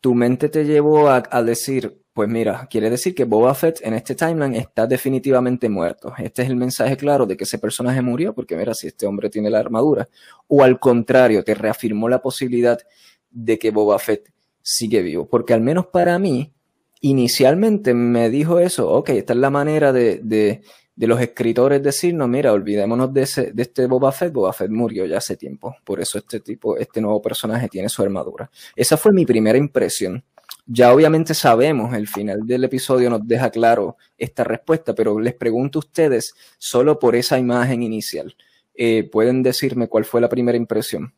tu 0.02 0.14
mente 0.14 0.50
te 0.50 0.66
llevó 0.66 1.08
a 1.10 1.22
decir, 1.42 2.03
pues 2.14 2.30
mira, 2.30 2.68
quiere 2.70 2.92
decir 2.92 3.16
que 3.16 3.26
Boba 3.26 3.56
Fett 3.56 3.80
en 3.82 3.96
este 3.96 4.14
timeline 4.14 4.56
está 4.56 4.86
definitivamente 4.86 5.68
muerto. 5.68 6.14
Este 6.20 6.44
es 6.44 6.50
el 6.50 6.56
mensaje 6.56 6.96
claro 6.96 7.26
de 7.26 7.36
que 7.36 7.44
ese 7.44 7.58
personaje 7.58 8.02
murió, 8.04 8.36
porque 8.36 8.56
mira, 8.56 8.76
si 8.76 8.88
este 8.88 9.08
hombre 9.08 9.32
tiene 9.32 9.50
la 9.50 9.60
armadura. 9.60 10.08
O 10.48 10.64
al 10.64 10.80
contrario, 10.80 11.44
te 11.44 11.56
reafirmó 11.56 12.08
la 12.08 12.22
posibilidad 12.22 12.80
de 13.32 13.58
que 13.58 13.72
Boba 13.72 13.98
Fett 13.98 14.32
sigue 14.62 15.02
vivo. 15.02 15.28
Porque 15.28 15.56
al 15.56 15.62
menos 15.62 15.88
para 15.88 16.20
mí, 16.20 16.54
inicialmente 17.02 17.96
me 17.96 18.30
dijo 18.30 18.60
eso, 18.60 18.92
ok, 18.92 19.10
esta 19.10 19.34
es 19.34 19.40
la 19.40 19.50
manera 19.50 19.92
de, 19.92 20.20
de, 20.24 20.62
de 20.96 21.08
los 21.08 21.20
escritores 21.20 21.82
decirnos, 21.82 22.30
mira, 22.30 22.54
olvidémonos 22.54 23.12
de, 23.12 23.24
ese, 23.24 23.52
de 23.54 23.64
este 23.64 23.88
Boba 23.88 24.12
Fett, 24.12 24.32
Boba 24.32 24.54
Fett 24.54 24.70
murió 24.70 25.08
ya 25.08 25.18
hace 25.18 25.36
tiempo. 25.36 25.76
Por 25.84 26.00
eso 26.00 26.20
este 26.20 26.40
tipo, 26.42 26.78
este 26.78 27.02
nuevo 27.02 27.22
personaje 27.24 27.70
tiene 27.70 27.90
su 27.90 28.04
armadura. 28.04 28.52
Esa 28.76 28.98
fue 28.98 29.12
mi 29.12 29.26
primera 29.26 29.58
impresión 29.58 30.24
ya 30.66 30.94
obviamente 30.94 31.34
sabemos, 31.34 31.94
el 31.94 32.08
final 32.08 32.46
del 32.46 32.64
episodio 32.64 33.10
nos 33.10 33.28
deja 33.28 33.50
claro 33.50 33.98
esta 34.18 34.44
respuesta, 34.44 34.94
pero 34.96 35.20
les 35.20 35.34
pregunto 35.34 35.80
a 35.80 35.82
ustedes, 35.82 36.34
solo 36.58 37.00
por 37.00 37.16
esa 37.16 37.38
imagen 37.38 37.84
inicial, 37.84 38.36
eh, 38.74 39.10
¿pueden 39.12 39.44
decirme 39.44 39.88
cuál 39.88 40.06
fue 40.06 40.22
la 40.22 40.30
primera 40.30 40.58
impresión? 40.58 41.14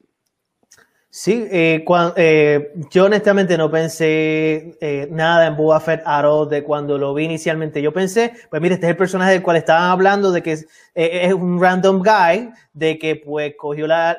Sí, 1.17 1.47
eh, 1.49 1.85
eh, 2.17 2.73
yo 2.91 3.05
honestamente 3.05 3.57
no 3.57 3.71
pensé 3.71 4.77
eh, 4.81 5.07
nada 5.09 5.47
en 5.47 5.55
Boba 5.55 5.79
Fett 5.79 6.03
all 6.05 6.49
de 6.49 6.61
cuando 6.61 6.97
lo 6.97 7.13
vi 7.13 7.23
inicialmente. 7.23 7.81
Yo 7.81 7.93
pensé, 7.93 8.33
pues 8.49 8.61
mire, 8.61 8.75
este 8.75 8.87
es 8.87 8.89
el 8.89 8.97
personaje 8.97 9.31
del 9.31 9.41
cual 9.41 9.55
estaban 9.55 9.91
hablando, 9.91 10.33
de 10.33 10.43
que 10.43 10.51
es, 10.51 10.67
es 10.93 11.33
un 11.33 11.61
random 11.61 12.03
guy, 12.03 12.49
de 12.73 12.99
que 12.99 13.15
pues 13.15 13.53
cogió 13.57 13.87
la, 13.87 14.17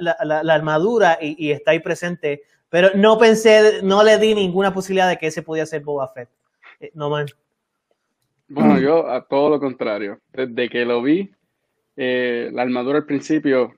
armadura 0.49 1.18
y, 1.21 1.50
está 1.50 1.73
ahí 1.73 1.80
presente. 1.80 2.45
Pero 2.76 2.90
no 2.95 3.16
pensé, 3.16 3.80
no 3.83 4.04
le 4.04 4.18
di 4.18 4.35
ninguna 4.35 4.75
posibilidad 4.75 5.09
de 5.09 5.16
que 5.16 5.28
ese 5.28 5.42
podía 5.42 5.64
ser 5.64 5.83
Boba 5.83 6.09
Fett. 6.09 6.28
no 6.92 7.09
man. 7.09 7.25
Bueno, 8.49 8.78
yo 8.78 9.09
a 9.09 9.25
todo 9.26 9.49
lo 9.49 9.59
contrario. 9.59 10.21
Desde 10.33 10.68
que 10.68 10.85
lo 10.85 11.00
vi, 11.00 11.30
la 11.97 12.61
armadura 12.61 12.99
al 12.99 13.06
principio 13.06 13.73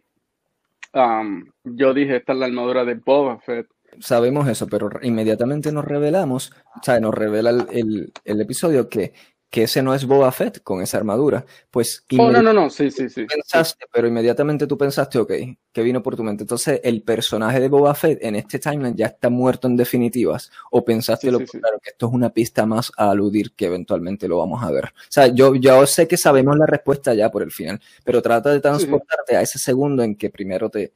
Um, 0.94 1.44
yo 1.64 1.92
dije, 1.92 2.16
esta 2.16 2.32
es 2.32 2.38
la 2.38 2.46
armadura 2.46 2.84
de 2.84 2.94
Boba 2.94 3.38
Fett. 3.38 3.68
Sabemos 4.00 4.48
eso, 4.48 4.66
pero 4.66 4.90
inmediatamente 5.02 5.72
nos 5.72 5.84
revelamos, 5.84 6.52
o 6.76 6.82
sea, 6.82 7.00
nos 7.00 7.14
revela 7.14 7.50
el, 7.50 8.12
el, 8.24 8.40
episodio 8.40 8.88
que, 8.88 9.12
que 9.50 9.62
ese 9.62 9.82
no 9.82 9.94
es 9.94 10.04
Boba 10.04 10.30
Fett 10.30 10.62
con 10.62 10.82
esa 10.82 10.98
armadura. 10.98 11.44
Pues. 11.70 12.04
Oh, 12.18 12.30
no, 12.30 12.42
no, 12.42 12.52
no, 12.52 12.68
sí, 12.68 12.90
sí, 12.90 13.08
sí. 13.08 13.24
Pensaste, 13.24 13.86
pero 13.92 14.06
inmediatamente 14.06 14.66
tú 14.66 14.76
pensaste, 14.76 15.18
ok, 15.18 15.32
que 15.72 15.82
vino 15.82 16.02
por 16.02 16.16
tu 16.16 16.22
mente. 16.22 16.42
Entonces, 16.42 16.80
el 16.84 17.02
personaje 17.02 17.60
de 17.60 17.68
Boba 17.68 17.94
Fett 17.94 18.22
en 18.22 18.36
este 18.36 18.58
timeline 18.58 18.94
ya 18.94 19.06
está 19.06 19.30
muerto 19.30 19.66
en 19.66 19.76
definitivas. 19.76 20.50
O 20.70 20.84
pensaste 20.84 21.30
lo 21.30 21.38
claro, 21.38 21.78
que 21.82 21.90
esto 21.90 22.08
es 22.08 22.12
una 22.12 22.30
pista 22.30 22.66
más 22.66 22.92
a 22.96 23.10
aludir 23.10 23.52
que 23.52 23.66
eventualmente 23.66 24.28
lo 24.28 24.38
vamos 24.38 24.62
a 24.62 24.70
ver. 24.70 24.84
O 24.86 24.90
sea, 25.08 25.28
yo, 25.28 25.54
yo 25.54 25.86
sé 25.86 26.06
que 26.06 26.16
sabemos 26.16 26.56
la 26.58 26.66
respuesta 26.66 27.14
ya 27.14 27.30
por 27.30 27.42
el 27.42 27.50
final, 27.50 27.80
pero 28.04 28.20
trata 28.20 28.50
de 28.50 28.60
transportarte 28.60 29.36
a 29.36 29.42
ese 29.42 29.58
segundo 29.58 30.02
en 30.02 30.14
que 30.14 30.30
primero 30.30 30.68
te 30.68 30.92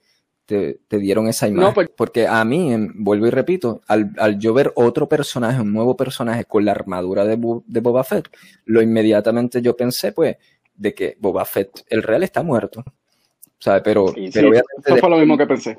te, 0.88 0.98
dieron 0.98 1.28
esa 1.28 1.48
imagen. 1.48 1.74
Pues- 1.74 1.90
porque 1.96 2.26
a 2.26 2.44
mí, 2.44 2.74
vuelvo 2.94 3.26
y 3.26 3.30
repito, 3.30 3.80
al, 3.86 4.12
al, 4.18 4.38
yo 4.38 4.54
ver 4.54 4.72
otro 4.74 5.08
personaje, 5.08 5.60
un 5.60 5.72
nuevo 5.72 5.96
personaje 5.96 6.44
con 6.44 6.64
la 6.64 6.72
armadura 6.72 7.24
de, 7.24 7.38
de 7.66 7.80
Boba 7.80 8.04
Fett, 8.04 8.28
lo 8.66 8.82
inmediatamente 8.82 9.62
yo 9.62 9.76
pensé, 9.76 10.12
pues, 10.12 10.36
de 10.74 10.94
que 10.94 11.16
Boba 11.20 11.44
Fett, 11.44 11.84
el 11.88 12.02
real, 12.02 12.22
está 12.22 12.42
muerto. 12.42 12.84
¿Sabe? 13.58 13.80
Pero, 13.82 14.06
pero 14.32 14.52
eso 14.52 14.96
fue 14.96 15.10
lo 15.10 15.18
mismo 15.18 15.38
que 15.38 15.46
pensé. 15.46 15.78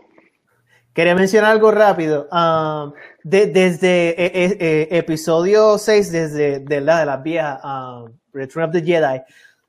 Quería 0.94 1.16
mencionar 1.16 1.52
algo 1.52 1.72
rápido. 1.72 2.30
Um, 2.32 2.94
desde 3.24 4.10
eh, 4.10 4.32
eh, 4.34 4.58
eh, 4.60 4.88
episodio 4.92 5.78
6, 5.78 6.12
desde 6.12 6.60
de 6.60 6.82
la 6.82 7.00
de 7.00 7.06
las 7.08 7.24
viejas, 7.24 7.60
um, 7.64 8.12
Return 8.32 8.66
of 8.66 8.72
the 8.72 8.82
Jedi, 8.82 9.22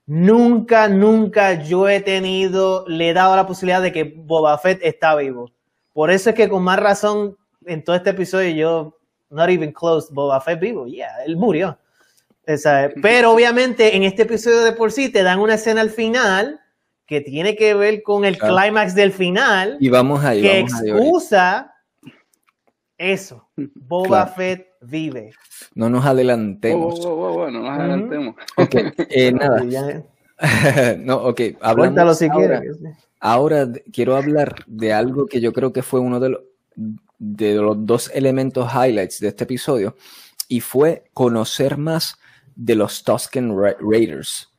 Nunca, 0.07 0.89
nunca 0.89 1.63
yo 1.63 1.89
he 1.89 2.01
tenido, 2.01 2.85
le 2.87 3.11
he 3.11 3.15
dado 3.15 3.35
la 3.37 3.47
posibilidad 3.47 3.81
de 3.81 3.93
que 3.93 4.05
Boba 4.05 4.59
Fett 4.59 4.81
está 4.83 5.15
vivo. 5.17 5.51
Por 5.93 6.11
eso 6.11 6.31
es 6.31 6.37
que 6.37 6.49
con 6.49 6.63
más 6.63 6.79
razón 6.79 7.37
en 7.65 7.83
todo 7.83 7.97
este 7.97 8.11
episodio 8.11 8.51
yo, 8.51 8.99
not 9.31 9.49
even 9.49 9.73
close, 9.73 10.09
Boba 10.13 10.41
Fett 10.41 10.61
vivo, 10.61 10.87
yeah, 10.87 11.25
él 11.25 11.37
murió. 11.37 11.79
Pero 13.03 13.33
obviamente 13.33 13.97
en 13.97 14.03
este 14.03 14.23
episodio 14.23 14.63
de 14.63 14.73
por 14.73 14.93
sí 14.93 15.09
te 15.09 15.23
dan 15.23 15.41
una 15.41 15.55
escena 15.55 15.81
al 15.81 15.91
final 15.91 16.61
que 17.07 17.23
tiene 17.23 17.57
que 17.57 17.75
ver 17.75 18.03
con 18.03 18.25
el 18.25 18.39
clímax 18.39 18.95
del 18.95 19.13
final. 19.13 19.77
Y 19.81 19.89
vamos 19.89 20.23
ahí. 20.25 20.43
Que 20.43 20.59
excusa 20.59 21.75
eso. 22.99 23.49
Boba 23.57 24.27
Fett 24.27 24.69
vive. 24.87 25.33
No 25.75 25.89
nos 25.89 26.05
adelantemos. 26.05 27.01
no 27.01 27.51
nos 27.51 27.69
adelantemos. 27.69 28.37
Ok, 28.57 28.75
eh, 29.11 29.33
nada. 29.33 29.63
no, 30.99 31.17
ok, 31.17 31.41
hablando. 31.61 32.15
si 32.15 32.27
ahora, 32.27 32.63
ahora 33.21 33.69
quiero 33.93 34.17
hablar 34.17 34.65
de 34.67 34.93
algo 34.93 35.27
que 35.27 35.41
yo 35.41 35.53
creo 35.53 35.73
que 35.73 35.83
fue 35.83 36.01
uno 36.01 36.21
de 36.21 36.31
los, 36.31 36.41
de 37.19 37.55
los 37.55 37.87
dos 37.87 38.11
elementos 38.15 38.69
highlights 38.73 39.21
de 39.21 39.29
este 39.29 39.45
episodio 39.45 39.97
y 40.49 40.61
fue 40.61 41.05
conocer 41.13 41.79
más 41.79 42.17
de 42.57 42.75
los 42.75 43.03
Tusken 43.05 43.57
Raiders 43.81 44.54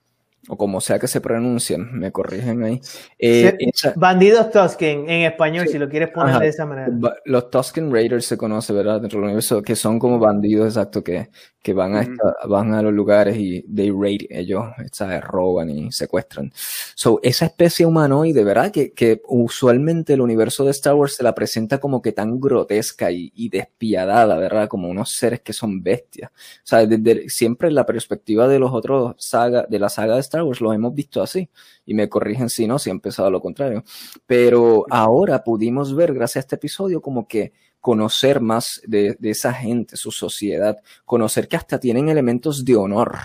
o 0.48 0.58
como 0.58 0.82
sea 0.82 1.00
que 1.00 1.08
se 1.08 1.22
pronuncien, 1.22 1.98
me 1.98 2.12
corrigen 2.12 2.64
ahí. 2.64 2.82
Eh, 3.18 3.58
bandidos 3.96 4.52
Tusken 4.52 5.10
en 5.10 5.24
español, 5.24 5.68
si 5.68 5.78
lo 5.78 5.90
quieres 5.90 6.10
poner 6.10 6.40
de 6.40 6.48
esa 6.48 6.66
manera. 6.66 6.90
Los 7.26 7.50
Tusken 7.50 7.92
Raiders 7.92 8.26
se 8.26 8.38
conoce, 8.38 8.74
¿verdad? 8.74 9.02
Dentro 9.02 9.20
del 9.20 9.26
universo, 9.26 9.62
que 9.62 9.76
son 9.76 10.00
como 10.00 10.20
bandidos, 10.20 10.68
exacto, 10.68 11.04
que, 11.04 11.30
que 11.62 11.74
van, 11.74 11.96
a 11.96 12.08
van 12.48 12.74
a 12.74 12.82
los 12.82 12.94
lugares 12.94 13.38
y 13.38 13.64
they 13.64 13.92
raid, 13.92 14.24
ellos 14.30 14.66
¿sabes? 14.92 15.22
roban 15.22 15.70
y 15.70 15.92
secuestran. 15.92 16.52
So, 16.96 17.20
esa 17.24 17.46
especie 17.46 17.86
humanoide, 17.86 18.44
¿verdad? 18.44 18.72
Que, 18.72 18.94
que 18.94 19.22
usualmente 19.28 20.14
el 20.14 20.22
universo 20.22 20.64
de 20.64 20.72
Star 20.72 20.96
Wars 20.96 21.16
se 21.16 21.24
la 21.24 21.34
presenta 21.34 21.80
como 21.80 22.02
que 22.02 22.12
tan 22.12 22.40
grotesca 22.40 23.12
y, 23.12 23.32
y 23.36 23.50
despiadada, 23.50 24.38
¿verdad? 24.38 24.68
Como 24.68 24.90
unos 24.90 25.12
seres 25.16 25.42
que 25.42 25.54
son 25.54 25.82
bestias. 25.82 26.32
O 26.32 26.62
sea, 26.64 26.86
desde, 26.86 27.30
siempre 27.30 27.72
la 27.72 27.86
perspectiva 27.86 28.48
de 28.48 28.60
los 28.60 28.72
otros 28.72 29.16
saga, 29.18 29.66
de 29.68 29.80
la 29.80 29.90
saga 29.90 30.16
de 30.16 30.22
Star 30.22 30.35
Los 30.44 30.76
hemos 30.76 30.94
visto 30.94 31.22
así. 31.22 31.50
Y 31.86 31.94
me 31.94 32.10
corrigen 32.10 32.50
si 32.50 32.68
no, 32.68 32.80
si 32.80 32.90
han 32.90 33.00
pensado 33.00 33.30
lo 33.30 33.42
contrario. 33.42 33.84
Pero 34.26 34.86
ahora 34.90 35.44
pudimos 35.44 35.96
ver, 35.96 36.14
gracias 36.14 36.38
a 36.38 36.40
este 36.46 36.56
episodio, 36.56 37.02
como 37.02 37.28
que 37.28 37.54
conocer 37.86 38.42
más 38.42 38.82
de, 38.88 39.16
esa 39.22 39.54
gente, 39.54 39.96
su 39.96 40.12
sociedad, 40.12 40.76
conocer 41.06 41.48
que 41.48 41.56
hasta 41.56 41.80
tienen 41.80 42.10
elementos 42.10 42.66
de 42.66 42.76
honor, 42.76 43.16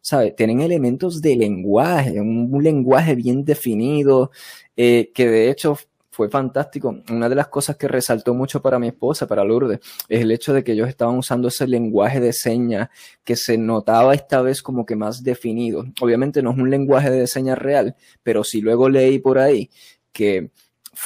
¿sabe? 0.00 0.32
Tienen 0.32 0.60
elementos 0.60 1.22
de 1.22 1.36
lenguaje, 1.36 2.20
un, 2.20 2.50
lenguaje 2.60 3.14
bien 3.14 3.44
definido, 3.44 4.32
eh, 4.76 5.12
que 5.14 5.28
de 5.28 5.50
hecho 5.50 5.78
fue 6.18 6.28
fantástico. 6.28 7.00
Una 7.12 7.28
de 7.28 7.36
las 7.36 7.46
cosas 7.46 7.76
que 7.76 7.86
resaltó 7.86 8.34
mucho 8.34 8.60
para 8.60 8.80
mi 8.80 8.88
esposa, 8.88 9.28
para 9.28 9.44
Lourdes, 9.44 9.78
es 10.08 10.20
el 10.20 10.32
hecho 10.32 10.52
de 10.52 10.64
que 10.64 10.72
ellos 10.72 10.88
estaban 10.88 11.16
usando 11.16 11.46
ese 11.46 11.68
lenguaje 11.68 12.18
de 12.18 12.32
señas 12.32 12.88
que 13.22 13.36
se 13.36 13.56
notaba 13.56 14.14
esta 14.14 14.42
vez 14.42 14.60
como 14.60 14.84
que 14.84 14.96
más 14.96 15.22
definido. 15.22 15.84
Obviamente 16.00 16.42
no 16.42 16.50
es 16.50 16.58
un 16.58 16.70
lenguaje 16.70 17.08
de 17.08 17.28
señas 17.28 17.56
real, 17.56 17.94
pero 18.24 18.42
si 18.42 18.60
luego 18.60 18.88
leí 18.88 19.20
por 19.20 19.38
ahí 19.38 19.70
que 20.10 20.50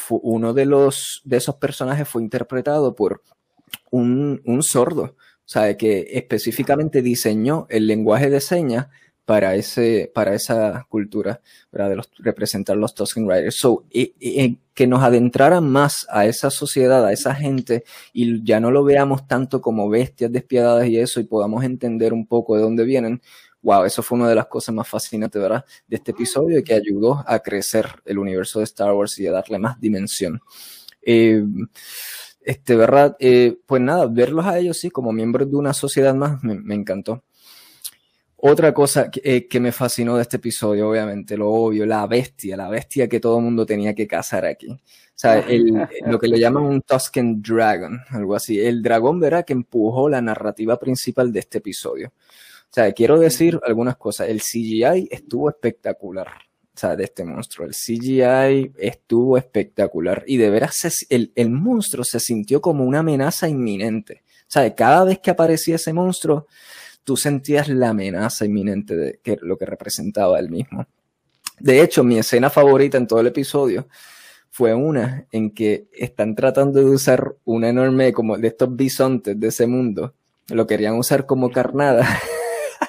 uno 0.08 0.54
de 0.54 0.64
los 0.64 1.20
de 1.26 1.36
esos 1.36 1.56
personajes 1.56 2.08
fue 2.08 2.22
interpretado 2.22 2.94
por 2.94 3.22
un, 3.90 4.40
un 4.46 4.62
sordo, 4.62 5.02
o 5.02 5.16
sea, 5.44 5.76
que 5.76 6.06
específicamente 6.12 7.02
diseñó 7.02 7.66
el 7.68 7.86
lenguaje 7.86 8.30
de 8.30 8.40
señas 8.40 8.86
para 9.24 9.54
ese 9.54 10.10
para 10.14 10.34
esa 10.34 10.86
cultura, 10.88 11.40
para 11.70 11.88
de 11.88 11.96
los, 11.96 12.10
representar 12.18 12.76
los 12.76 12.94
Tusken 12.94 13.28
Riders. 13.28 13.56
So, 13.56 13.84
que 14.74 14.86
nos 14.86 15.02
adentraran 15.02 15.68
más 15.70 16.06
a 16.10 16.26
esa 16.26 16.50
sociedad, 16.50 17.04
a 17.04 17.12
esa 17.12 17.34
gente 17.34 17.84
y 18.12 18.42
ya 18.44 18.60
no 18.60 18.70
lo 18.70 18.84
veamos 18.84 19.26
tanto 19.26 19.60
como 19.60 19.88
bestias 19.88 20.32
despiadadas 20.32 20.86
y 20.88 20.98
eso 20.98 21.20
y 21.20 21.24
podamos 21.24 21.64
entender 21.64 22.12
un 22.12 22.26
poco 22.26 22.56
de 22.56 22.62
dónde 22.62 22.84
vienen, 22.84 23.20
wow, 23.62 23.84
eso 23.84 24.02
fue 24.02 24.18
una 24.18 24.28
de 24.28 24.34
las 24.34 24.46
cosas 24.46 24.74
más 24.74 24.88
fascinantes, 24.88 25.40
¿verdad? 25.40 25.64
De 25.86 25.96
este 25.96 26.10
episodio 26.10 26.58
y 26.58 26.64
que 26.64 26.74
ayudó 26.74 27.22
a 27.26 27.38
crecer 27.40 27.86
el 28.04 28.18
universo 28.18 28.58
de 28.58 28.64
Star 28.64 28.92
Wars 28.92 29.18
y 29.18 29.26
a 29.26 29.32
darle 29.32 29.58
más 29.58 29.80
dimensión. 29.80 30.40
Eh, 31.02 31.44
este, 32.44 32.76
¿verdad? 32.76 33.16
Eh, 33.20 33.56
pues 33.66 33.80
nada, 33.80 34.06
verlos 34.06 34.46
a 34.46 34.58
ellos, 34.58 34.78
sí, 34.78 34.90
como 34.90 35.12
miembros 35.12 35.50
de 35.50 35.56
una 35.56 35.72
sociedad 35.72 36.14
más, 36.14 36.42
me, 36.42 36.74
encantó. 36.74 37.22
Otra 38.44 38.74
cosa 38.74 39.08
eh, 39.22 39.46
que, 39.46 39.60
me 39.60 39.70
fascinó 39.70 40.16
de 40.16 40.22
este 40.22 40.38
episodio, 40.38 40.90
obviamente, 40.90 41.36
lo 41.36 41.48
obvio, 41.48 41.86
la 41.86 42.04
bestia, 42.08 42.56
la 42.56 42.68
bestia 42.68 43.06
que 43.06 43.20
todo 43.20 43.38
el 43.38 43.44
mundo 43.44 43.64
tenía 43.64 43.94
que 43.94 44.08
cazar 44.08 44.44
aquí. 44.44 44.68
O 44.68 44.78
sea, 45.14 45.46
lo 46.06 46.18
que 46.18 46.26
le 46.26 46.40
llaman 46.40 46.64
un 46.64 46.82
Tusken 46.82 47.40
Dragon, 47.40 48.00
algo 48.10 48.34
así. 48.34 48.58
El 48.58 48.82
dragón, 48.82 49.20
¿verdad? 49.20 49.44
Que 49.44 49.52
empujó 49.52 50.08
la 50.08 50.20
narrativa 50.20 50.76
principal 50.76 51.32
de 51.32 51.38
este 51.38 51.58
episodio. 51.58 52.08
O 52.08 52.74
sea, 52.74 52.90
quiero 52.90 53.16
decir 53.20 53.60
algunas 53.64 53.96
cosas. 53.96 54.28
El 54.28 54.40
CGI 54.40 55.06
estuvo 55.12 55.48
espectacular. 55.48 56.26
O 56.26 56.76
sea, 56.76 56.96
de 56.96 57.04
este 57.04 57.24
monstruo. 57.24 57.64
El 57.64 57.74
CGI 57.74 58.72
estuvo 58.76 59.38
espectacular. 59.38 60.24
Y 60.26 60.38
de 60.38 60.50
veras, 60.50 61.06
el, 61.10 61.30
el 61.36 61.50
monstruo 61.50 62.02
se 62.02 62.18
sintió 62.18 62.60
como 62.60 62.82
una 62.82 62.98
amenaza 62.98 63.48
inminente. 63.48 64.24
O 64.26 64.50
sea, 64.52 64.74
cada 64.74 65.04
vez 65.04 65.20
que 65.20 65.30
aparecía 65.30 65.76
ese 65.76 65.92
monstruo, 65.92 66.48
tú 67.04 67.16
sentías 67.16 67.68
la 67.68 67.90
amenaza 67.90 68.44
inminente 68.44 68.96
de 68.96 69.20
que, 69.22 69.38
lo 69.40 69.56
que 69.56 69.66
representaba 69.66 70.38
él 70.38 70.50
mismo. 70.50 70.86
De 71.58 71.80
hecho, 71.82 72.04
mi 72.04 72.18
escena 72.18 72.50
favorita 72.50 72.98
en 72.98 73.06
todo 73.06 73.20
el 73.20 73.28
episodio 73.28 73.88
fue 74.50 74.74
una 74.74 75.26
en 75.32 75.50
que 75.50 75.88
están 75.92 76.34
tratando 76.34 76.80
de 76.80 76.86
usar 76.86 77.36
una 77.44 77.68
enorme, 77.68 78.12
como 78.12 78.36
de 78.36 78.48
estos 78.48 78.74
bisontes 78.74 79.38
de 79.38 79.48
ese 79.48 79.66
mundo, 79.66 80.14
lo 80.48 80.66
querían 80.66 80.96
usar 80.96 81.26
como 81.26 81.50
carnada. 81.50 82.06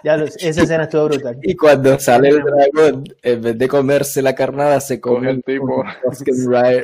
Ya, 0.04 0.16
esa 0.16 0.64
escena 0.64 0.84
estuvo 0.84 1.06
brutal. 1.06 1.40
Y 1.42 1.56
cuando 1.56 1.98
sale 1.98 2.30
el 2.30 2.42
dragón, 2.44 3.04
en 3.22 3.42
vez 3.42 3.58
de 3.58 3.68
comerse 3.68 4.22
la 4.22 4.36
carnada, 4.36 4.82
se 4.82 5.00
come 5.00 5.32
el 5.32 5.44
tipo. 5.44 5.84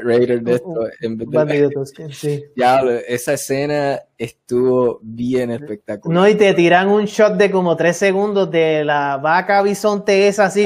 Raider 0.03 0.41
de 0.41 0.53
esto. 0.53 0.87
En 1.01 1.17
vez 1.17 1.29
de... 1.29 2.13
sí. 2.13 2.43
Ya, 2.55 2.81
esa 3.07 3.33
escena 3.33 3.99
estuvo 4.17 4.99
bien 5.01 5.51
espectacular. 5.51 6.15
No, 6.15 6.27
y 6.27 6.35
te 6.35 6.53
tiran 6.53 6.87
un 6.87 7.05
shot 7.05 7.35
de 7.35 7.51
como 7.51 7.75
tres 7.75 7.97
segundos 7.97 8.49
de 8.49 8.85
la 8.85 9.17
vaca 9.17 9.61
bisonte 9.61 10.27
esa 10.27 10.45
así. 10.45 10.65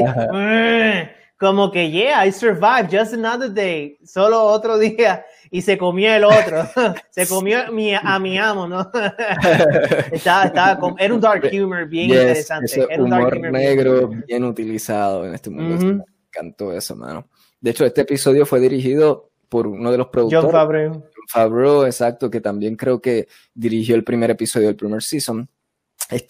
como 1.39 1.71
que, 1.71 1.89
yeah, 1.91 2.25
I 2.25 2.31
survived 2.31 2.89
just 2.89 3.13
another 3.13 3.51
day, 3.51 3.97
solo 4.05 4.43
otro 4.43 4.77
día, 4.77 5.25
y 5.53 5.61
se 5.61 5.77
comió 5.77 6.11
el 6.11 6.23
otro, 6.23 6.67
se 7.11 7.27
comió 7.27 7.71
mi, 7.71 7.93
a 7.93 8.17
mi 8.17 8.39
amo, 8.39 8.67
¿no? 8.67 8.91
estaba, 10.11 10.45
estaba 10.45 10.95
era 10.97 11.13
un 11.13 11.21
dark 11.21 11.47
humor 11.53 11.87
bien 11.87 12.09
interesante. 12.09 12.87
Era 12.89 13.03
un 13.03 13.13
humor 13.13 13.39
negro 13.39 14.09
bien, 14.27 14.43
utilizado 14.45 15.27
en 15.27 15.35
este 15.35 15.51
mundo. 15.51 15.77
Me 15.77 16.03
encantó 16.27 16.73
eso, 16.73 16.95
mano. 16.95 17.29
De 17.61 17.69
hecho, 17.69 17.85
este 17.85 18.01
episodio 18.01 18.47
fue 18.47 18.59
dirigido 18.59 19.29
por 19.47 19.67
uno 19.67 19.91
de 19.91 19.99
los 19.99 20.07
productores. 20.07 20.43
John 20.43 20.51
Favreau. 20.51 20.91
John 20.93 21.27
Favreau, 21.27 21.85
exacto, 21.85 22.31
que 22.31 22.41
también 22.41 22.75
creo 22.75 22.99
que 22.99 23.27
dirigió 23.53 23.95
el 23.95 24.03
primer 24.03 24.31
episodio 24.31 24.65
del 24.65 24.75
primer 24.75 25.03
season. 25.03 25.47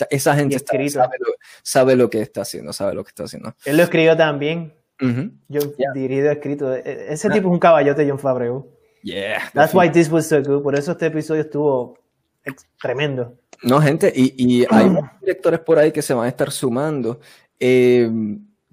esa 0.10 0.36
gente 0.36 0.60
sabe, 1.64 1.96
lo, 1.96 2.10
que 2.10 2.22
está 2.22 2.42
haciendo, 2.42 2.74
sabe 2.74 2.94
lo 2.94 3.06
que 3.06 3.10
está 3.12 3.24
haciendo. 3.24 3.56
Él 3.64 3.78
lo 3.78 3.84
escribió 3.84 4.18
también. 4.18 4.74
Yo 5.48 5.62
dirigido, 5.94 6.30
escrito. 6.30 6.76
E, 6.76 6.82
e, 6.86 7.14
ese 7.14 7.30
tipo 7.30 7.48
es 7.48 7.54
un 7.54 7.60
caballote, 7.60 8.06
John 8.06 8.20
Favreau. 8.20 8.73
Yeah. 9.04 9.50
That's 9.54 9.74
why 9.74 9.90
this 9.90 10.10
was 10.10 10.28
so 10.28 10.42
good. 10.42 10.64
Por 10.64 10.76
eso 10.76 10.94
este 10.94 11.08
episodio 11.08 11.42
estuvo 11.42 11.98
tremendo. 12.82 13.38
No, 13.62 13.80
gente, 13.82 14.12
y, 14.14 14.34
y 14.38 14.66
hay 14.70 14.90
directores 15.22 15.60
por 15.62 15.78
ahí 15.78 15.92
que 15.92 16.02
se 16.02 16.14
van 16.14 16.26
a 16.26 16.30
estar 16.30 16.52
sumando. 16.52 17.20
Eh, 17.60 18.10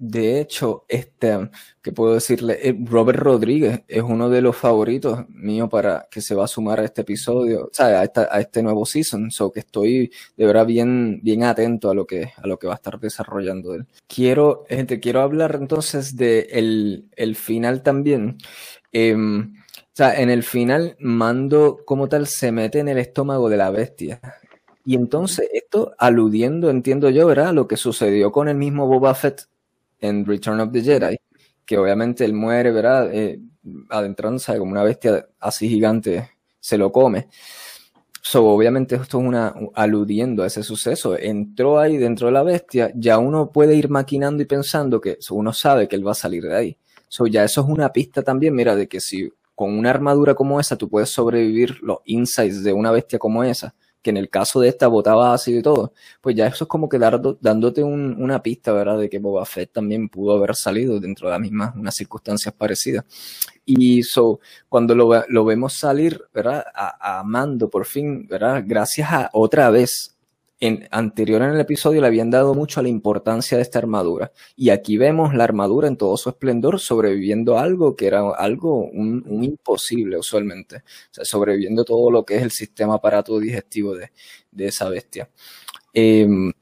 de 0.03 0.41
hecho, 0.41 0.85
este, 0.89 1.51
¿qué 1.79 1.91
puedo 1.91 2.15
decirle? 2.15 2.57
Eh, 2.61 2.75
Robert 2.85 3.19
Rodríguez 3.19 3.83
es 3.87 4.01
uno 4.01 4.31
de 4.31 4.41
los 4.41 4.57
favoritos 4.57 5.29
míos 5.29 5.69
para 5.69 6.07
que 6.09 6.21
se 6.21 6.33
va 6.33 6.45
a 6.45 6.47
sumar 6.47 6.79
a 6.79 6.85
este 6.85 7.01
episodio, 7.01 7.65
o 7.65 7.69
sea, 7.71 8.01
a, 8.01 8.11
a 8.31 8.39
este 8.39 8.63
nuevo 8.63 8.83
season, 8.87 9.29
so 9.29 9.51
que 9.51 9.59
estoy 9.59 10.11
de 10.35 10.45
verdad 10.47 10.65
bien, 10.65 11.19
bien 11.21 11.43
atento 11.43 11.91
a 11.91 11.93
lo 11.93 12.07
que, 12.07 12.31
a 12.35 12.47
lo 12.47 12.57
que 12.57 12.65
va 12.65 12.73
a 12.73 12.77
estar 12.77 12.99
desarrollando 12.99 13.75
él. 13.75 13.85
Quiero, 14.07 14.65
gente, 14.67 14.99
quiero 14.99 15.21
hablar 15.21 15.55
entonces 15.61 16.15
de 16.15 16.47
el, 16.51 17.05
el 17.15 17.35
final 17.35 17.83
también. 17.83 18.37
Em, 18.91 19.53
o 19.93 19.95
sea, 19.95 20.21
en 20.21 20.29
el 20.29 20.43
final, 20.43 20.95
Mando 20.99 21.79
como 21.85 22.07
tal 22.07 22.25
se 22.27 22.53
mete 22.53 22.79
en 22.79 22.87
el 22.87 22.97
estómago 22.97 23.49
de 23.49 23.57
la 23.57 23.69
bestia. 23.71 24.21
Y 24.85 24.95
entonces, 24.95 25.49
esto 25.51 25.93
aludiendo, 25.97 26.69
entiendo 26.69 27.09
yo, 27.09 27.27
¿verdad? 27.27 27.53
Lo 27.53 27.67
que 27.67 27.75
sucedió 27.75 28.31
con 28.31 28.47
el 28.47 28.55
mismo 28.55 28.87
Boba 28.87 29.13
Fett 29.13 29.47
en 29.99 30.25
Return 30.25 30.61
of 30.61 30.71
the 30.71 30.81
Jedi, 30.81 31.17
que 31.65 31.77
obviamente 31.77 32.23
él 32.23 32.33
muere, 32.33 32.71
¿verdad? 32.71 33.13
Eh, 33.13 33.41
adentrándose 33.89 34.57
como 34.57 34.71
una 34.71 34.83
bestia 34.83 35.27
así 35.39 35.67
gigante, 35.67 36.31
se 36.59 36.77
lo 36.77 36.91
come. 36.91 37.27
So, 38.21 38.45
obviamente 38.47 38.95
esto 38.95 39.19
es 39.19 39.25
una 39.25 39.53
aludiendo 39.73 40.43
a 40.43 40.47
ese 40.47 40.63
suceso. 40.63 41.17
Entró 41.17 41.79
ahí 41.79 41.97
dentro 41.97 42.27
de 42.27 42.33
la 42.33 42.43
bestia, 42.43 42.91
ya 42.95 43.17
uno 43.17 43.51
puede 43.51 43.75
ir 43.75 43.89
maquinando 43.89 44.41
y 44.41 44.45
pensando 44.45 45.01
que 45.01 45.17
uno 45.31 45.51
sabe 45.51 45.89
que 45.89 45.97
él 45.97 46.07
va 46.07 46.11
a 46.11 46.15
salir 46.15 46.43
de 46.43 46.55
ahí. 46.55 46.77
So, 47.09 47.27
ya 47.27 47.43
eso 47.43 47.59
es 47.61 47.67
una 47.67 47.91
pista 47.91 48.23
también, 48.23 48.55
mira, 48.55 48.73
de 48.75 48.87
que 48.87 49.01
si 49.01 49.29
con 49.61 49.77
una 49.77 49.91
armadura 49.91 50.33
como 50.33 50.59
esa 50.59 50.75
tú 50.75 50.89
puedes 50.89 51.09
sobrevivir 51.09 51.83
los 51.83 51.99
insights 52.05 52.63
de 52.63 52.73
una 52.73 52.89
bestia 52.89 53.19
como 53.19 53.43
esa, 53.43 53.75
que 54.01 54.09
en 54.09 54.17
el 54.17 54.27
caso 54.27 54.59
de 54.59 54.69
esta 54.69 54.87
botaba 54.87 55.35
ácido 55.35 55.59
y 55.59 55.61
todo, 55.61 55.93
pues 56.19 56.35
ya 56.35 56.47
eso 56.47 56.63
es 56.63 56.67
como 56.67 56.89
que 56.89 56.97
dándote 56.97 57.83
una 57.83 58.41
pista, 58.41 58.73
¿verdad? 58.73 58.97
De 58.97 59.07
que 59.07 59.19
Boba 59.19 59.45
Fett 59.45 59.71
también 59.71 60.09
pudo 60.09 60.35
haber 60.35 60.55
salido 60.55 60.99
dentro 60.99 61.27
de 61.27 61.33
las 61.33 61.41
mismas, 61.41 61.75
unas 61.75 61.93
circunstancias 61.93 62.51
parecidas. 62.57 63.05
Y 63.63 64.01
so, 64.01 64.39
cuando 64.67 64.95
lo, 64.95 65.45
vemos 65.45 65.73
salir, 65.73 66.19
¿verdad? 66.33 66.65
A, 66.73 67.21
Mando 67.23 67.69
por 67.69 67.85
fin, 67.85 68.25
¿verdad? 68.25 68.63
Gracias 68.65 69.11
a 69.11 69.29
otra 69.31 69.69
vez 69.69 70.10
anterior 70.91 71.41
en 71.41 71.49
el 71.49 71.59
episodio 71.59 72.01
le 72.01 72.07
habían 72.07 72.29
dado 72.29 72.53
mucho 72.53 72.79
a 72.79 72.83
la 72.83 72.89
importancia 72.89 73.57
de 73.57 73.63
esta 73.63 73.79
armadura. 73.79 74.31
Y 74.55 74.69
aquí 74.69 74.97
vemos 74.97 75.33
la 75.33 75.43
armadura 75.43 75.87
en 75.87 75.97
todo 75.97 76.15
su 76.17 76.29
esplendor 76.29 76.79
sobreviviendo 76.79 77.57
algo 77.57 77.95
que 77.95 78.07
era 78.07 78.29
algo, 78.31 78.85
un, 78.85 79.43
imposible 79.43 80.17
usualmente. 80.17 80.77
O 80.77 81.13
sea, 81.13 81.25
sobreviviendo 81.25 81.83
todo 81.83 82.11
lo 82.11 82.25
que 82.25 82.35
es 82.35 82.43
el 82.43 82.51
sistema 82.51 82.95
aparato 82.95 83.39
digestivo 83.39 83.95
de, 83.95 84.11
de 84.51 84.67
esa 84.67 84.87
bestia. 84.89 85.29
Em, 85.93 86.53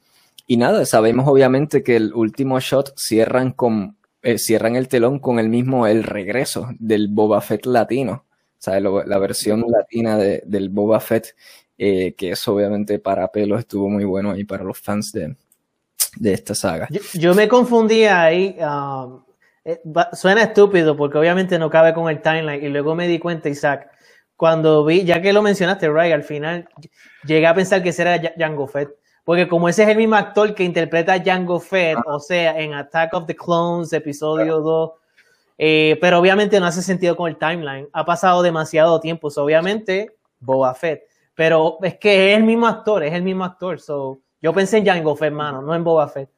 y 0.48 0.58
nada, 0.58 0.86
sabemos 0.86 1.28
obviamente 1.28 1.84
que 1.84 1.96
el 1.98 2.14
último 2.14 2.60
shot 2.60 2.98
cierran 2.98 3.52
con, 3.52 3.98
eh, 4.22 4.38
cierran 4.38 4.76
el 4.76 4.88
telón 4.88 5.20
con 5.20 5.40
el 5.40 5.50
mismo, 5.50 5.88
el 5.88 6.04
regreso 6.04 6.70
del 6.80 7.10
Boba 7.10 7.42
Fett 7.42 7.66
latino. 7.66 8.26
O 8.60 8.62
sea, 8.62 8.80
la 8.80 9.18
versión 9.20 9.64
latina 9.70 10.18
de, 10.18 10.44
del 10.46 10.70
Boba 10.70 11.00
Fett 11.00 11.36
eh, 11.82 12.14
que 12.18 12.32
eso 12.32 12.54
obviamente 12.54 13.00
para 13.00 13.32
pelos 13.32 13.60
estuvo 13.60 13.90
muy 13.90 14.04
bueno 14.04 14.32
ahí 14.32 14.44
para 14.44 14.66
los 14.66 14.78
fans 14.78 15.14
de, 15.14 15.34
de 16.18 16.34
esta 16.34 16.54
saga. 16.54 16.90
Yo, 17.14 17.34
me 17.34 17.48
confundía 17.48 18.22
ahí, 18.22 18.58
um, 18.60 19.24
eh, 19.64 19.82
suena 20.12 20.44
estúpido 20.44 20.98
porque 20.98 21.18
obviamente 21.18 21.58
no 21.58 21.70
cabe 21.70 21.94
con 21.94 22.10
el 22.10 22.22
timeline 22.22 22.62
y 22.62 22.68
luego 22.68 22.96
me 22.96 23.08
di 23.08 23.18
cuenta, 23.18 23.48
Isaac, 23.48 23.90
cuando 24.36 24.84
vi, 24.84 25.06
ya 25.06 25.22
que 25.22 25.32
lo 25.32 25.42
mencionaste, 25.42 25.90
Ray, 25.90 26.12
al 26.12 26.24
final 26.24 26.68
llegué 27.24 27.48
a 27.48 27.56
pensar 27.56 27.82
que 27.82 27.90
ese 27.90 28.02
era 28.02 28.34
Jango 28.38 28.68
Fett. 28.68 28.90
Porque 29.24 29.48
como 29.48 29.70
ese 29.70 29.84
es 29.84 29.90
el 29.90 29.98
mismo 29.98 30.16
actor 30.16 30.56
que 30.56 30.64
interpreta 30.64 31.14
a 31.14 31.24
Jango 31.24 31.60
Fett, 31.60 31.98
ah. 31.98 32.16
o 32.16 32.20
sea, 32.20 32.60
en 32.60 32.74
Attack 32.74 33.14
of 33.14 33.26
the 33.26 33.36
Clones, 33.36 33.94
episodio 33.94 34.60
2, 34.60 34.92
eh, 35.60 35.98
pero 36.02 36.20
obviamente 36.20 36.60
no 36.60 36.66
hace 36.66 36.82
sentido 36.82 37.16
con 37.16 37.30
el 37.30 37.38
timeline. 37.38 37.88
Ha 37.94 38.04
pasado 38.06 38.42
demasiado 38.42 39.00
tiempo, 39.00 39.30
obviamente 39.38 40.16
Boba 40.40 40.74
Fett. 40.74 41.09
Pero 41.40 41.78
es 41.82 41.98
que 41.98 42.34
es 42.34 42.38
el 42.38 42.44
mismo 42.44 42.68
actor, 42.68 43.02
es 43.02 43.14
el 43.14 43.24
mismo 43.24 43.46
actor. 43.46 43.80
So, 43.80 44.24
yo 44.42 44.54
pensé 44.54 44.80
en 44.80 44.86
Jango 44.86 45.16
Fett, 45.16 45.28
hermano, 45.28 45.62
no 45.62 45.74
en 45.74 45.86
Boba 45.86 46.10
Fett. 46.10 46.30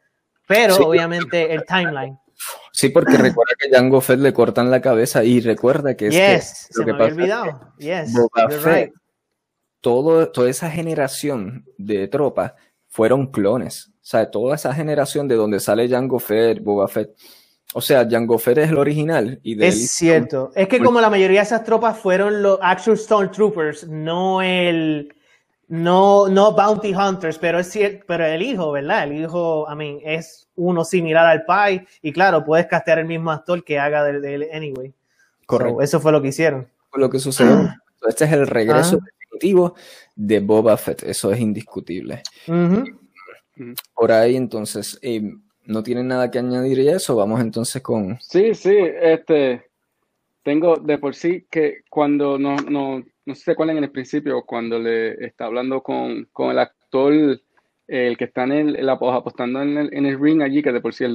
Pero 0.46 0.76
obviamente 0.76 1.52
el 1.52 1.66
timeline. 1.66 2.20
Sí, 2.72 2.90
porque 2.90 3.18
recuerda 3.18 3.54
que 3.58 3.72
Jango 3.72 4.00
Fett 4.00 4.20
le 4.20 4.32
cortan 4.32 4.70
la 4.70 4.80
cabeza 4.80 5.24
y 5.24 5.42
recuerda 5.42 5.96
que 5.98 6.10
es 6.10 6.14
yes, 6.14 6.70
que 6.72 6.80
lo 6.80 6.86
que 6.86 6.94
me 6.94 7.04
había 7.04 7.16
olvidado. 7.16 7.74
yes, 7.80 8.14
Boba 8.14 8.48
Fett, 8.52 8.94
todo, 9.80 10.32
toda 10.32 10.52
esa 10.52 10.70
generación 10.70 11.66
de 11.80 12.08
tropas 12.08 12.54
fueron 12.88 13.32
clones. 13.32 13.88
O 13.88 14.04
sea, 14.04 14.30
toda 14.30 14.54
esa 14.54 14.72
generación 14.72 15.28
de 15.28 15.34
donde 15.34 15.60
sale 15.60 15.90
Jango 15.90 16.20
Fett, 16.20 16.62
Boba 16.62 16.88
Fett, 16.88 17.10
o 17.74 17.82
sea, 17.82 18.08
Jango 18.10 18.38
Fett 18.38 18.58
es 18.60 18.70
el 18.70 18.78
original. 18.78 19.40
Y 19.44 19.56
de 19.56 19.68
es 19.68 19.92
cierto. 19.92 20.52
Es 20.56 20.68
que 20.68 20.80
como 20.80 21.00
la 21.00 21.10
mayoría 21.10 21.40
de 21.40 21.46
esas 21.46 21.64
tropas 21.64 21.98
fueron 21.98 22.42
los 22.42 22.60
actual 22.62 22.98
Stormtroopers, 22.98 23.88
no 23.88 24.42
el... 24.42 25.14
No, 25.68 26.28
no 26.28 26.52
Bounty 26.52 26.94
Hunters, 26.94 27.38
pero 27.38 27.58
es 27.58 27.68
cierto, 27.68 28.04
pero 28.06 28.26
el 28.26 28.42
hijo, 28.42 28.74
¿verdad? 28.74 29.06
El 29.06 29.24
hijo, 29.24 29.66
I 29.72 29.76
mean, 29.78 30.00
es 30.04 30.50
uno 30.58 30.84
similar 30.84 31.26
al 31.26 31.46
Pai 31.46 31.88
y 32.02 32.12
claro, 32.12 32.44
puedes 32.44 32.68
castear 32.68 33.00
el 33.00 33.06
mismo 33.06 33.32
actor 33.32 33.64
que 33.64 33.80
haga 33.80 34.04
de, 34.04 34.36
él 34.36 34.50
anyway. 34.54 34.94
Correcto. 35.46 35.82
eso 35.82 36.02
fue 36.02 36.12
lo 36.12 36.22
que 36.22 36.28
hicieron. 36.28 36.68
Fue 36.90 37.00
lo 37.00 37.10
que 37.10 37.20
sucedió. 37.20 37.74
Este 38.06 38.26
es 38.26 38.34
el 38.34 38.48
regreso 38.48 39.00
ah. 39.02 39.06
definitivo 39.18 39.76
de 40.14 40.42
Boba 40.42 40.76
Fett, 40.76 41.04
eso 41.04 41.32
es 41.32 41.40
indiscutible. 41.40 42.22
Por 43.94 44.12
ahí 44.12 44.36
entonces, 44.36 45.00
eh, 45.02 45.22
no 45.72 45.84
tienen 45.84 46.08
nada 46.08 46.30
que 46.30 46.40
añadir 46.40 46.80
y 46.80 46.90
eso, 46.90 47.16
vamos 47.16 47.42
entonces 47.42 47.82
con... 47.82 48.20
Sí, 48.22 48.54
sí, 48.54 48.76
este, 49.02 49.64
tengo 50.44 50.78
de 50.78 50.98
por 50.98 51.16
sí 51.16 51.46
que 51.50 51.82
cuando 51.90 52.38
no, 52.38 52.56
no, 52.58 53.04
no 53.26 53.36
sé 53.36 53.56
cuál 53.56 53.72
en 53.72 53.78
el 53.78 53.92
principio, 53.92 54.44
cuando 54.46 54.80
le 54.80 55.14
está 55.26 55.46
hablando 55.46 55.82
con, 55.82 56.28
el 56.38 56.60
actor, 56.60 57.40
el 57.88 58.18
que 58.18 58.26
está 58.26 58.44
en 58.44 58.52
el, 58.52 58.90
apostando 58.90 59.62
en 59.62 59.78
el, 59.78 59.94
en 59.94 60.06
el 60.06 60.20
ring 60.20 60.42
allí, 60.42 60.62
que 60.62 60.72
de 60.72 60.82
por 60.82 60.94
sí 60.94 61.06
es 61.06 61.12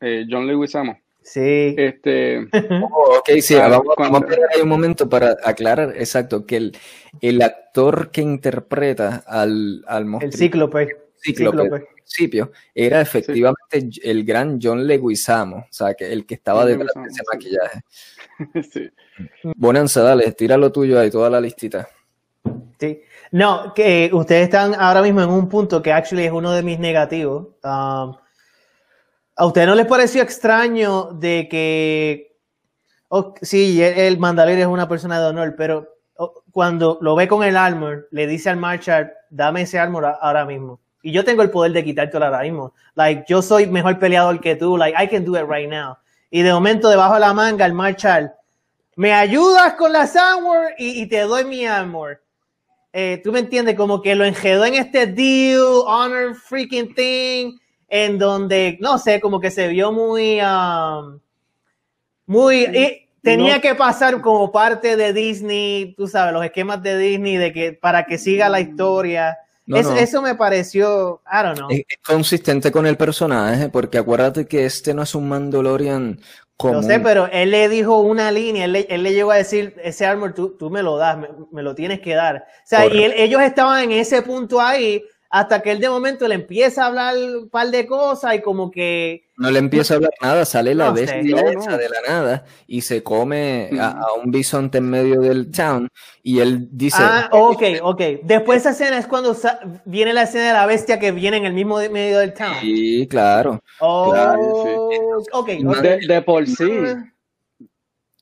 eh, 0.00 0.26
John 0.28 0.46
Lewis 0.46 0.74
Amo. 0.74 0.98
Sí. 1.22 1.74
Este, 1.76 2.48
oh, 2.82 3.18
ok, 3.18 3.30
sí, 3.40 3.54
ah, 3.56 3.68
vamos, 3.68 4.22
a 4.22 4.24
esperar 4.24 4.48
ahí 4.54 4.62
un 4.62 4.68
momento 4.68 5.08
para 5.08 5.36
aclarar, 5.44 5.94
exacto, 5.96 6.46
que 6.46 6.56
el, 6.56 6.76
el 7.20 7.42
actor 7.42 8.10
que 8.10 8.22
interpreta 8.22 9.24
al, 9.26 9.84
al 9.86 10.06
El 10.22 10.32
cíclope. 10.32 10.88
Cíclope 11.20 11.97
principio 12.08 12.52
era 12.74 13.00
efectivamente 13.00 13.90
el 14.02 14.24
gran 14.24 14.58
John 14.60 14.86
Leguizamo, 14.86 15.56
o 15.56 15.66
sea, 15.70 15.94
que 15.94 16.12
el 16.12 16.26
que 16.26 16.34
estaba 16.34 16.64
detrás 16.64 16.92
de 16.94 17.08
ese 17.08 17.22
maquillaje. 17.30 17.82
sí. 18.72 18.90
Bonanza, 19.56 20.02
dale, 20.02 20.32
tira 20.32 20.56
lo 20.56 20.72
tuyo 20.72 20.98
ahí, 20.98 21.10
toda 21.10 21.30
la 21.30 21.40
listita. 21.40 21.88
Sí. 22.78 23.02
No, 23.32 23.74
que 23.74 24.10
ustedes 24.12 24.44
están 24.44 24.74
ahora 24.74 25.02
mismo 25.02 25.20
en 25.20 25.28
un 25.28 25.48
punto 25.48 25.82
que 25.82 25.92
actually 25.92 26.24
es 26.24 26.32
uno 26.32 26.52
de 26.52 26.62
mis 26.62 26.78
negativos. 26.78 27.48
Um, 27.62 28.16
¿A 29.36 29.46
ustedes 29.46 29.68
no 29.68 29.74
les 29.74 29.86
pareció 29.86 30.22
extraño 30.22 31.12
de 31.12 31.46
que, 31.48 32.38
oh, 33.08 33.34
sí, 33.42 33.80
el, 33.82 34.18
Mandalorian 34.18 34.60
es 34.62 34.66
una 34.66 34.88
persona 34.88 35.20
de 35.20 35.26
honor, 35.26 35.54
pero 35.56 35.96
oh, 36.16 36.42
cuando 36.50 36.98
lo 37.00 37.14
ve 37.14 37.28
con 37.28 37.44
el 37.44 37.56
armor, 37.56 38.08
le 38.10 38.26
dice 38.26 38.50
al 38.50 38.56
Marshall, 38.56 39.12
dame 39.30 39.62
ese 39.62 39.78
armor 39.78 40.06
ahora 40.20 40.44
mismo 40.44 40.80
y 41.02 41.12
yo 41.12 41.24
tengo 41.24 41.42
el 41.42 41.50
poder 41.50 41.72
de 41.72 41.84
quitártelo 41.84 42.24
ahora 42.24 42.42
mismo. 42.42 42.74
Like, 42.94 43.24
yo 43.28 43.42
soy 43.42 43.66
mejor 43.66 43.98
peleador 43.98 44.40
que 44.40 44.56
tú. 44.56 44.76
Like, 44.76 45.02
I 45.02 45.06
can 45.08 45.24
do 45.24 45.36
it 45.36 45.46
right 45.48 45.68
now. 45.68 45.96
Y 46.30 46.42
de 46.42 46.52
momento, 46.52 46.88
debajo 46.88 47.14
de 47.14 47.20
la 47.20 47.32
manga, 47.32 47.64
el 47.64 47.72
Marshall, 47.72 48.32
me 48.96 49.12
ayudas 49.12 49.74
con 49.74 49.92
la 49.92 50.06
Soundware 50.06 50.74
y, 50.76 51.06
te 51.06 51.20
doy 51.20 51.44
mi 51.44 51.64
armor. 51.64 52.20
Eh, 52.92 53.20
tú 53.22 53.32
me 53.32 53.38
entiendes, 53.38 53.76
como 53.76 54.02
que 54.02 54.14
lo 54.14 54.24
enjedó 54.24 54.64
en 54.64 54.74
este 54.74 55.06
deal, 55.06 55.62
honor 55.86 56.34
freaking 56.34 56.94
thing, 56.94 57.58
en 57.88 58.18
donde, 58.18 58.76
no 58.80 58.98
sé, 58.98 59.20
como 59.20 59.40
que 59.40 59.50
se 59.50 59.68
vio 59.68 59.92
muy, 59.92 60.40
um, 60.40 61.20
Muy, 62.26 62.64
y 62.64 63.08
tenía 63.22 63.60
que 63.60 63.74
pasar 63.74 64.20
como 64.20 64.50
parte 64.50 64.96
de 64.96 65.12
Disney, 65.12 65.94
tú 65.96 66.08
sabes, 66.08 66.32
los 66.32 66.44
esquemas 66.44 66.82
de 66.82 66.98
Disney 66.98 67.36
de 67.36 67.52
que 67.52 67.72
para 67.72 68.04
que 68.04 68.18
siga 68.18 68.48
la 68.48 68.60
historia. 68.60 69.38
Eso, 69.76 70.22
me 70.22 70.34
pareció, 70.34 71.20
I 71.30 71.42
don't 71.44 71.58
know. 71.58 71.68
Es, 71.70 71.84
consistente 72.06 72.72
con 72.72 72.86
el 72.86 72.96
personaje, 72.96 73.68
porque 73.68 73.98
acuérdate 73.98 74.46
que 74.46 74.66
este 74.66 74.94
no 74.94 75.02
es 75.02 75.14
un 75.14 75.28
Mandalorian 75.28 76.20
no 76.64 76.82
sé, 76.82 76.98
pero 76.98 77.28
él 77.30 77.52
le 77.52 77.68
dijo 77.68 78.00
una 78.00 78.32
línea, 78.32 78.64
él 78.64 78.72
le, 78.72 79.12
llegó 79.12 79.30
a 79.30 79.36
decir, 79.36 79.76
ese 79.82 80.06
armor 80.06 80.34
tú, 80.34 80.56
tú 80.58 80.70
me 80.70 80.82
lo 80.82 80.96
das, 80.96 81.16
me, 81.52 81.62
lo 81.62 81.74
tienes 81.74 82.00
que 82.00 82.14
dar. 82.14 82.46
O 82.48 82.66
sea, 82.66 82.86
y 82.86 83.04
ellos 83.04 83.40
estaban 83.42 83.84
en 83.84 83.92
ese 83.92 84.22
punto 84.22 84.60
ahí 84.60 85.04
hasta 85.30 85.60
que 85.60 85.72
él 85.72 85.80
de 85.80 85.90
momento 85.90 86.26
le 86.26 86.34
empieza 86.34 86.84
a 86.84 86.86
hablar 86.86 87.14
un 87.16 87.48
par 87.50 87.70
de 87.70 87.86
cosas 87.86 88.34
y 88.34 88.40
como 88.40 88.70
que... 88.70 89.26
No 89.36 89.50
le 89.50 89.58
empieza 89.58 89.94
a 89.94 89.96
hablar 89.96 90.12
nada, 90.22 90.44
sale 90.44 90.74
la 90.74 90.90
bestia 90.90 91.22
de 91.22 91.88
la 91.88 92.00
nada 92.08 92.44
y 92.66 92.80
se 92.80 93.02
come 93.02 93.70
a, 93.78 94.06
un 94.22 94.30
bisonte 94.30 94.78
en 94.78 94.88
medio 94.88 95.20
del 95.20 95.50
town 95.50 95.88
y 96.22 96.40
él 96.40 96.68
dice... 96.72 96.98
Ah, 97.00 97.28
ok, 97.30 97.62
ok. 97.82 98.02
Después 98.22 98.60
esa 98.60 98.70
escena 98.70 98.98
es 98.98 99.06
cuando 99.06 99.36
viene 99.84 100.12
la 100.14 100.22
escena 100.22 100.48
de 100.48 100.52
la 100.54 100.66
bestia 100.66 100.98
que 100.98 101.12
viene 101.12 101.36
en 101.36 101.44
el 101.44 101.52
mismo 101.52 101.76
medio 101.76 102.18
del 102.18 102.32
town. 102.32 102.54
Sí, 102.60 103.06
claro. 103.08 103.62
Oh, 103.80 104.12
De, 105.82 106.22
por 106.22 106.46
sí. 106.46 106.70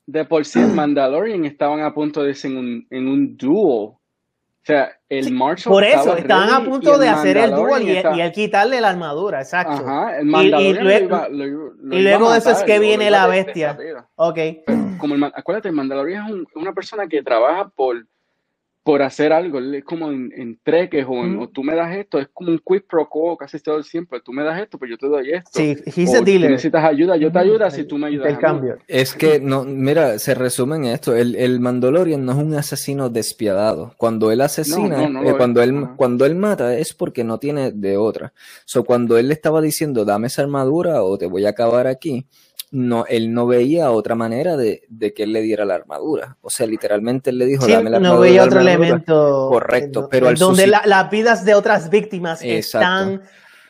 De 0.07 0.25
por 0.25 0.45
sí 0.45 0.59
en 0.59 0.75
Mandalorian 0.75 1.45
estaban 1.45 1.81
a 1.81 1.95
punto 1.95 2.23
de 2.23 2.35
ser 2.35 2.51
en 2.51 3.09
un 3.09 3.37
dúo 3.37 4.01
o 4.67 4.73
sea, 4.73 4.91
el 5.09 5.33
Marshall. 5.33 5.73
Por 5.73 5.85
eso, 5.85 6.17
estaban 6.17 6.51
a 6.51 6.65
punto 6.65 6.99
de 6.99 7.09
hacer 7.09 7.37
el 7.37 7.53
duel 7.53 7.89
y, 7.89 8.21
el 8.21 8.33
quitarle 8.33 8.81
la 8.81 8.89
armadura, 8.91 9.41
exacto. 9.41 9.87
Ajá, 9.87 10.19
el 10.19 10.27
y, 10.27 11.97
y 11.97 12.03
luego 12.03 12.33
de 12.33 12.39
eso 12.39 12.51
es 12.51 12.65
que 12.65 12.81
viene 12.81 13.09
la 13.09 13.29
bestia. 13.29 13.79
Ok. 14.17 14.39
como 14.99 15.15
el, 15.15 15.23
acuérdate, 15.23 15.69
el 15.69 15.75
Mandalorian 15.75 16.47
es 16.51 16.57
una 16.57 16.73
persona 16.73 17.07
que 17.07 17.23
trabaja 17.23 17.69
por 17.77 18.09
por 18.87 19.03
hacer 19.03 19.33
algo, 19.33 19.59
es 19.59 19.83
como 19.83 20.13
en, 20.13 20.33
en 20.37 20.61
treques 20.63 21.05
o, 21.09 21.25
en, 21.25 21.49
tú 21.49 21.65
me 21.65 21.75
das 21.75 21.97
esto, 21.97 22.21
es 22.21 22.29
como 22.33 22.53
un 22.53 22.63
quick 22.65 22.87
pro 22.87 23.09
quo 23.09 23.37
casi 23.37 23.59
todo 23.59 23.79
el 23.79 23.85
tiempo, 23.85 24.17
tú 24.21 24.33
me 24.33 24.45
das 24.45 24.63
esto, 24.63 24.79
pues 24.79 24.89
yo 24.89 24.97
te 24.97 25.09
doy 25.09 25.33
esto. 25.33 25.51
Sí, 25.53 25.77
he's 25.87 26.15
a 26.15 26.21
dealer. 26.21 26.51
Si 26.51 26.53
necesitas 26.53 26.85
ayuda, 26.85 27.17
yo 27.17 27.33
te 27.33 27.39
ayudo 27.41 27.69
si 27.69 27.83
tú 27.83 27.99
me 27.99 28.07
ayudas. 28.07 28.29
El 28.29 28.39
cambio. 28.39 28.79
Es 28.87 29.13
que, 29.13 29.41
no, 29.41 29.65
mira, 29.65 30.21
se 30.21 30.37
resume 30.37 30.77
en 30.77 30.85
esto, 30.85 31.17
el, 31.17 31.35
el 31.35 31.59
Mandalorian 31.59 32.25
no 32.25 32.31
es 32.31 32.39
un 32.39 32.55
asesino 32.55 33.11
despiadado. 33.11 33.93
Cuando 33.97 34.31
él 34.31 34.41
asesina, 34.41 35.03
eh, 35.03 35.35
cuando, 35.37 35.65
él, 35.65 35.89
cuando 35.97 36.25
él 36.25 36.37
mata 36.37 36.79
es 36.79 36.95
porque 36.95 37.25
no 37.25 37.41
tiene 37.41 37.73
de 37.73 37.97
otra. 37.97 38.35
So, 38.67 38.85
cuando 38.85 39.19
él 39.19 39.27
le 39.27 39.35
estaba 39.35 39.61
diciendo, 39.61 40.05
dame 40.05 40.29
esa 40.29 40.43
armadura 40.43 41.03
o 41.03 41.19
te 41.19 41.27
voy 41.27 41.45
a 41.45 41.49
acabar 41.49 41.89
aquí, 41.89 42.25
no, 42.77 43.07
él 43.07 43.33
no 43.33 43.47
veía 43.47 43.91
otra 43.91 44.15
manera 44.15 44.55
de, 44.57 44.83
que 45.15 45.23
él 45.23 45.33
le 45.33 45.41
diera 45.41 45.65
la 45.65 45.77
armadura. 45.77 46.37
O 46.43 46.51
sea, 46.51 46.67
literalmente 46.67 47.31
él 47.31 47.39
le 47.39 47.47
dijo, 47.47 47.67
dame 47.67 47.89
la 47.89 47.97
armadura. 47.97 48.15
No 48.15 48.21
veía 48.21 48.45
otro 48.45 48.61
elemento. 48.61 49.49
Correcto, 49.51 50.09
pero 50.11 50.29
al 50.29 50.37
Donde 50.37 50.67
las 50.67 51.11
vidas 51.11 51.45
de 51.47 51.55
otras 51.55 51.89
víctimas 51.89 52.43
están 52.43 53.23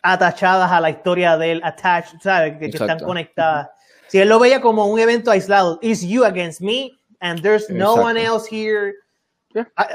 atachadas 0.02 0.72
a 0.72 0.80
la 0.80 0.90
historia 0.90 1.36
del 1.36 1.62
attached, 1.62 2.20
¿sabes? 2.20 2.58
Que, 2.58 2.66
están 2.66 2.98
conectadas. 2.98 3.68
Si 4.08 4.18
él 4.18 4.28
lo 4.28 4.40
veía 4.40 4.60
como 4.60 4.86
un 4.86 4.98
evento 4.98 5.30
aislado, 5.30 5.78
is 5.82 6.02
you 6.02 6.24
against 6.24 6.60
me 6.60 6.92
and 7.20 7.40
there's 7.42 7.70
no 7.70 7.94
one 7.94 8.20
else 8.20 8.48
here. 8.50 8.92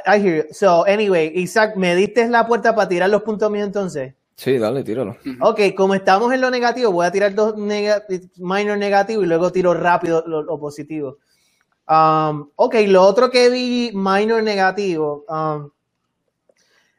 I, 0.08 0.20
hear 0.20 0.48
you. 0.48 0.54
So, 0.54 0.84
anyway, 0.86 1.32
Isaac, 1.36 1.76
¿me 1.76 1.96
diste 1.96 2.28
la 2.30 2.48
puerta 2.48 2.74
para 2.74 2.88
tirar 2.88 3.10
los 3.10 3.24
puntos 3.24 3.52
míos 3.52 3.68
entonces? 3.68 4.14
Sí, 4.42 4.58
dale, 4.58 4.84
tíralo. 4.84 5.18
Ok, 5.40 5.60
como 5.78 5.94
estamos 5.94 6.34
en 6.34 6.42
lo 6.42 6.50
negativo, 6.50 6.92
voy 6.92 7.06
a 7.06 7.12
tirar 7.12 7.36
dos 7.36 7.56
minor 7.58 8.76
negativos 8.80 9.24
y 9.24 9.28
luego 9.28 9.52
tiro 9.52 9.76
rápido 9.76 10.24
lo, 10.26 10.60
positivo. 10.60 11.20
Um, 11.88 12.50
ok, 12.56 12.74
lo 12.88 13.04
otro 13.04 13.30
que 13.30 13.52
vi 13.52 13.92
minor 13.94 14.42
negativo. 14.42 15.26
Um, 15.30 15.70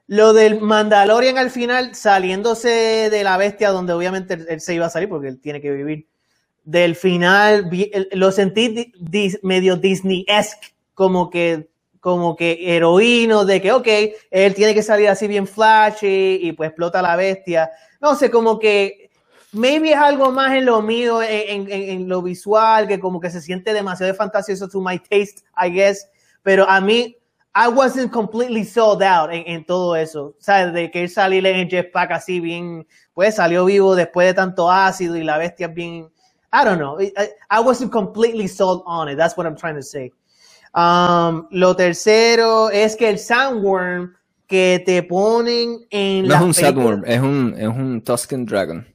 lo 0.06 0.32
del 0.32 0.60
Mandalorian 0.60 1.36
al 1.36 1.50
final 1.50 1.96
saliéndose 1.96 3.10
de 3.10 3.24
la 3.24 3.36
bestia 3.36 3.72
donde 3.72 3.92
obviamente 3.92 4.34
él, 4.48 4.60
se 4.60 4.74
iba 4.74 4.86
a 4.86 4.90
salir 4.90 5.08
porque 5.08 5.26
él 5.26 5.40
tiene 5.40 5.60
que 5.60 5.72
vivir. 5.72 6.06
Del 6.62 6.94
final 6.94 7.68
lo 8.12 8.30
sentí 8.30 8.92
medio 9.42 9.74
Disney-esque, 9.74 10.76
como 10.94 11.28
que 11.28 11.71
como 12.02 12.34
que 12.34 12.58
heroíno 12.60 13.44
de 13.44 13.62
que, 13.62 13.70
ok, 13.70 13.86
él 14.32 14.54
tiene 14.54 14.74
que 14.74 14.82
salir 14.82 15.08
así 15.08 15.28
bien 15.28 15.46
flashy 15.46 16.40
y 16.42 16.50
pues 16.50 16.70
explota 16.70 17.00
la 17.00 17.14
bestia. 17.14 17.70
No 18.00 18.16
sé, 18.16 18.28
como 18.28 18.58
que 18.58 19.08
maybe 19.52 19.92
es 19.92 19.96
algo 19.96 20.32
más 20.32 20.52
en 20.52 20.64
lo 20.64 20.82
mío, 20.82 21.22
en, 21.22 21.70
en, 21.70 21.90
en 21.90 22.08
lo 22.08 22.20
visual, 22.20 22.88
que 22.88 22.98
como 22.98 23.20
que 23.20 23.30
se 23.30 23.40
siente 23.40 23.72
demasiado 23.72 24.12
fantasioso 24.14 24.68
to 24.68 24.80
my 24.80 24.98
taste, 24.98 25.44
I 25.56 25.70
guess. 25.70 26.08
Pero 26.42 26.68
a 26.68 26.80
mí, 26.80 27.16
I 27.54 27.68
wasn't 27.68 28.10
completely 28.10 28.64
sold 28.64 29.00
out 29.04 29.30
en, 29.30 29.44
en 29.46 29.64
todo 29.64 29.94
eso. 29.94 30.34
¿Sabes? 30.40 30.72
De 30.72 30.90
que 30.90 31.04
él 31.04 31.08
salió 31.08 31.46
en 31.46 31.68
jetpack 31.68 32.10
así 32.10 32.40
bien, 32.40 32.84
pues 33.14 33.36
salió 33.36 33.64
vivo 33.64 33.94
después 33.94 34.26
de 34.26 34.34
tanto 34.34 34.68
ácido 34.68 35.14
y 35.14 35.22
la 35.22 35.38
bestia 35.38 35.68
bien. 35.68 36.10
I 36.52 36.64
don't 36.64 36.78
know. 36.78 36.98
I 37.00 37.60
wasn't 37.60 37.92
completely 37.92 38.48
sold 38.48 38.82
on 38.86 39.08
it. 39.08 39.16
That's 39.16 39.36
what 39.36 39.46
I'm 39.46 39.54
trying 39.54 39.76
to 39.76 39.84
say. 39.84 40.12
Um, 40.74 41.48
lo 41.50 41.76
tercero 41.76 42.70
es 42.70 42.96
que 42.96 43.10
el 43.10 43.18
sandworm 43.18 44.14
que 44.46 44.82
te 44.84 45.02
ponen 45.02 45.86
en 45.90 46.26
no 46.26 46.34
es 46.34 46.40
un 46.40 46.54
sandworm, 46.54 47.04
es 47.06 47.20
un, 47.20 47.54
es 47.58 47.68
un 47.68 48.02
Tusken 48.02 48.46
Dragon. 48.46 48.86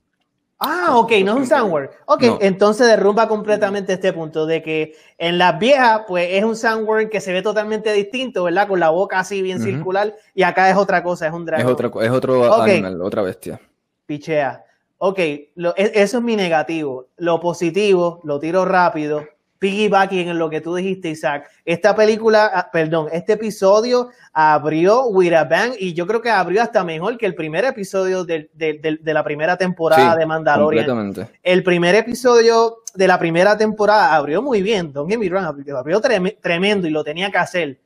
Ah, 0.59 0.97
ok, 0.97 1.11
no 1.23 1.33
es 1.33 1.37
un 1.37 1.45
sandworm. 1.45 1.89
Ok, 2.07 2.23
entonces 2.41 2.87
derrumba 2.87 3.27
completamente 3.27 3.93
este 3.93 4.11
punto 4.11 4.47
de 4.47 4.63
que 4.63 4.95
en 5.19 5.37
las 5.37 5.59
viejas, 5.59 6.01
pues 6.07 6.29
es 6.31 6.43
un 6.43 6.55
sandworm 6.55 7.09
que 7.09 7.21
se 7.21 7.31
ve 7.31 7.43
totalmente 7.43 7.93
distinto, 7.93 8.45
¿verdad? 8.45 8.67
Con 8.67 8.79
la 8.79 8.89
boca 8.89 9.19
así 9.19 9.43
bien 9.43 9.61
circular, 9.61 10.15
y 10.33 10.41
acá 10.41 10.71
es 10.71 10.75
otra 10.75 11.03
cosa, 11.03 11.27
es 11.27 11.33
un 11.33 11.45
dragón. 11.45 11.63
Es, 11.63 11.71
otra, 11.71 11.91
es 12.05 12.11
otro 12.11 12.59
animal, 12.59 13.01
otra 13.03 13.21
bestia. 13.21 13.61
Pichea. 14.07 14.63
Ok, 14.97 15.19
lo, 15.53 15.75
e, 15.77 15.91
eso 15.93 16.17
es 16.17 16.23
mi 16.23 16.35
negativo. 16.35 17.05
Lo 17.17 17.39
positivo, 17.39 18.19
lo 18.23 18.39
tiro 18.39 18.65
rápido 18.65 19.23
piggybacking 19.59 20.29
en 20.29 20.37
lo 20.37 20.49
que 20.49 20.61
tú 20.61 20.75
dijiste, 20.75 21.09
Isaac. 21.09 21.49
Esta 21.65 21.95
película, 21.95 22.51
ah, 22.53 22.69
perdón, 22.71 23.07
este 23.11 23.33
episodio 23.33 24.09
abrió 24.33 25.05
with 25.07 25.33
a 25.33 25.43
bang 25.43 25.73
y 25.79 25.93
yo 25.93 26.05
creo 26.07 26.21
que 26.21 26.29
abrió 26.29 26.61
hasta 26.61 26.83
mejor 26.83 27.17
que 27.17 27.25
el 27.25 27.35
primer 27.35 27.65
episodio 27.65 28.23
de, 28.23 28.49
la 29.03 29.23
primera 29.23 29.57
temporada 29.57 30.15
de 30.15 30.25
Mandalorian. 30.25 31.13
El 31.43 31.63
primer 31.63 31.95
episodio 31.95 32.77
de 32.93 33.07
la 33.07 33.19
primera 33.19 33.57
temporada 33.57 34.15
abrió 34.15 34.41
muy 34.41 34.61
bien, 34.61 34.91
Don 34.93 35.07
me 35.07 35.15
abrió 35.71 36.01
tremendo 36.41 36.87
y 36.87 36.91
lo 36.91 37.03
tenía 37.03 37.31
que 37.31 37.37
hacer. 37.37 37.79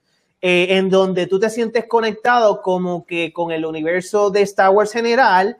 Eh, 0.43 0.77
en 0.77 0.89
donde 0.89 1.27
tú 1.27 1.39
te 1.39 1.51
sientes 1.51 1.86
conectado 1.86 2.63
como 2.63 3.05
que 3.05 3.31
con 3.31 3.51
el 3.51 3.63
universo 3.63 4.31
de 4.31 4.41
Star 4.41 4.71
Wars 4.71 4.91
general 4.91 5.57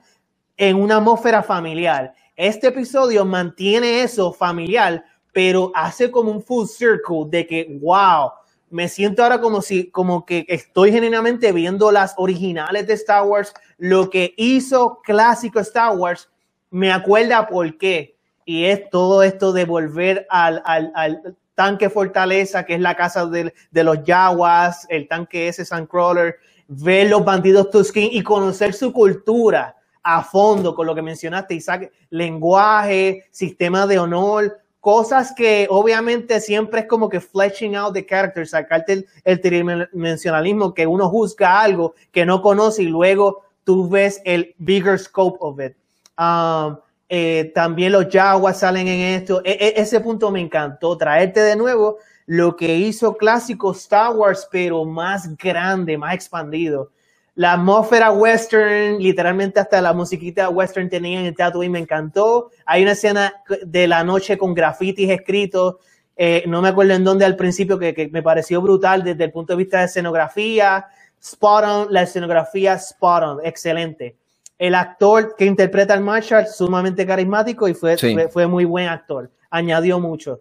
en 0.56 0.76
una 0.76 0.96
atmósfera 0.96 1.44
familiar. 1.44 2.14
Este 2.34 2.68
episodio 2.68 3.24
mantiene 3.24 4.02
eso 4.02 4.32
familiar 4.32 5.04
pero 5.32 5.72
hace 5.74 6.10
como 6.10 6.30
un 6.30 6.42
full 6.42 6.66
circle 6.66 7.24
de 7.28 7.46
que, 7.46 7.78
wow, 7.80 8.32
me 8.70 8.88
siento 8.88 9.22
ahora 9.22 9.40
como 9.40 9.60
si, 9.60 9.90
como 9.90 10.24
que 10.24 10.46
estoy 10.48 10.92
genuinamente 10.92 11.52
viendo 11.52 11.90
las 11.92 12.14
originales 12.16 12.86
de 12.86 12.94
Star 12.94 13.24
Wars, 13.24 13.52
lo 13.78 14.08
que 14.08 14.34
hizo 14.36 15.00
clásico 15.02 15.60
Star 15.60 15.96
Wars, 15.96 16.30
me 16.70 16.90
acuerda 16.90 17.46
por 17.48 17.76
qué. 17.76 18.16
Y 18.44 18.64
es 18.64 18.88
todo 18.90 19.22
esto 19.22 19.52
de 19.52 19.66
volver 19.66 20.26
al, 20.30 20.62
al, 20.64 21.36
tanque 21.54 21.90
fortaleza, 21.90 22.64
que 22.64 22.74
es 22.74 22.80
la 22.80 22.96
casa 22.96 23.26
de, 23.26 23.52
de 23.70 23.84
los 23.84 24.02
Yaguas, 24.04 24.86
el 24.88 25.06
tanque 25.06 25.48
ese 25.48 25.66
Sandcrawler, 25.66 26.36
ver 26.66 27.10
los 27.10 27.24
bandidos 27.24 27.70
Tusken 27.70 28.08
y 28.10 28.22
conocer 28.22 28.72
su 28.72 28.90
cultura 28.92 29.76
a 30.02 30.24
fondo, 30.24 30.74
con 30.74 30.86
lo 30.86 30.94
que 30.94 31.02
mencionaste, 31.02 31.54
Isaac, 31.54 31.92
lenguaje, 32.10 33.26
sistema 33.30 33.86
de 33.86 33.98
honor, 33.98 34.61
cosas 34.82 35.32
que 35.32 35.68
obviamente 35.70 36.40
siempre 36.40 36.80
es 36.80 36.86
como 36.86 37.08
que 37.08 37.20
fleshing 37.20 37.76
out 37.76 37.94
the 37.94 38.04
character, 38.04 38.44
sacarte 38.44 38.92
el, 38.94 39.06
el 39.22 39.40
tridimensionalismo, 39.40 40.74
que 40.74 40.88
uno 40.88 41.08
juzga 41.08 41.60
algo 41.60 41.94
que 42.10 42.26
no 42.26 42.42
conoce 42.42 42.82
y 42.82 42.86
luego 42.86 43.44
tú 43.62 43.88
ves 43.88 44.20
el 44.24 44.56
bigger 44.58 44.98
scope 44.98 45.38
of 45.40 45.60
it. 45.60 45.76
Um, 46.18 46.76
eh, 47.08 47.52
también 47.54 47.92
los 47.92 48.08
Jaguars 48.10 48.58
salen 48.58 48.88
en 48.88 49.20
esto. 49.20 49.40
E, 49.44 49.52
e, 49.52 49.80
ese 49.80 50.00
punto 50.00 50.32
me 50.32 50.40
encantó, 50.40 50.98
traerte 50.98 51.38
de 51.38 51.54
nuevo 51.54 51.98
lo 52.26 52.56
que 52.56 52.74
hizo 52.74 53.16
clásico 53.16 53.70
Star 53.70 54.16
Wars, 54.16 54.48
pero 54.50 54.84
más 54.84 55.36
grande, 55.36 55.96
más 55.96 56.14
expandido 56.14 56.90
la 57.34 57.54
atmósfera 57.54 58.10
western, 58.10 58.98
literalmente 58.98 59.58
hasta 59.58 59.80
la 59.80 59.92
musiquita 59.92 60.50
western 60.50 60.90
tenía 60.90 61.20
en 61.20 61.26
el 61.26 61.34
teatro 61.34 61.62
y 61.62 61.68
me 61.68 61.78
encantó. 61.78 62.50
Hay 62.66 62.82
una 62.82 62.92
escena 62.92 63.32
de 63.64 63.88
la 63.88 64.04
noche 64.04 64.36
con 64.36 64.54
grafitis 64.54 65.10
escritos, 65.10 65.76
eh, 66.16 66.44
no 66.46 66.60
me 66.60 66.68
acuerdo 66.68 66.92
en 66.92 67.04
dónde 67.04 67.24
al 67.24 67.36
principio, 67.36 67.78
que, 67.78 68.10
me 68.12 68.22
pareció 68.22 68.60
brutal 68.60 69.02
desde 69.02 69.24
el 69.24 69.32
punto 69.32 69.54
de 69.54 69.56
vista 69.56 69.78
de 69.78 69.86
escenografía. 69.86 70.86
Spot 71.20 71.64
on, 71.64 71.86
la 71.90 72.02
escenografía 72.02 72.74
spot 72.74 73.22
on, 73.22 73.38
excelente. 73.44 74.16
El 74.58 74.74
actor 74.74 75.34
que 75.36 75.44
interpreta 75.46 75.94
al 75.94 76.00
Marshall, 76.00 76.46
sumamente 76.46 77.06
carismático 77.06 77.66
y 77.66 77.74
fue, 77.74 77.96
fue, 78.28 78.46
muy 78.46 78.64
buen 78.64 78.88
actor, 78.88 79.30
añadió 79.50 79.98
mucho. 79.98 80.40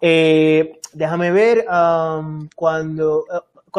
Eh, 0.00 0.78
déjame 0.92 1.30
ver, 1.30 1.64
um, 1.68 2.48
cuando, 2.54 3.24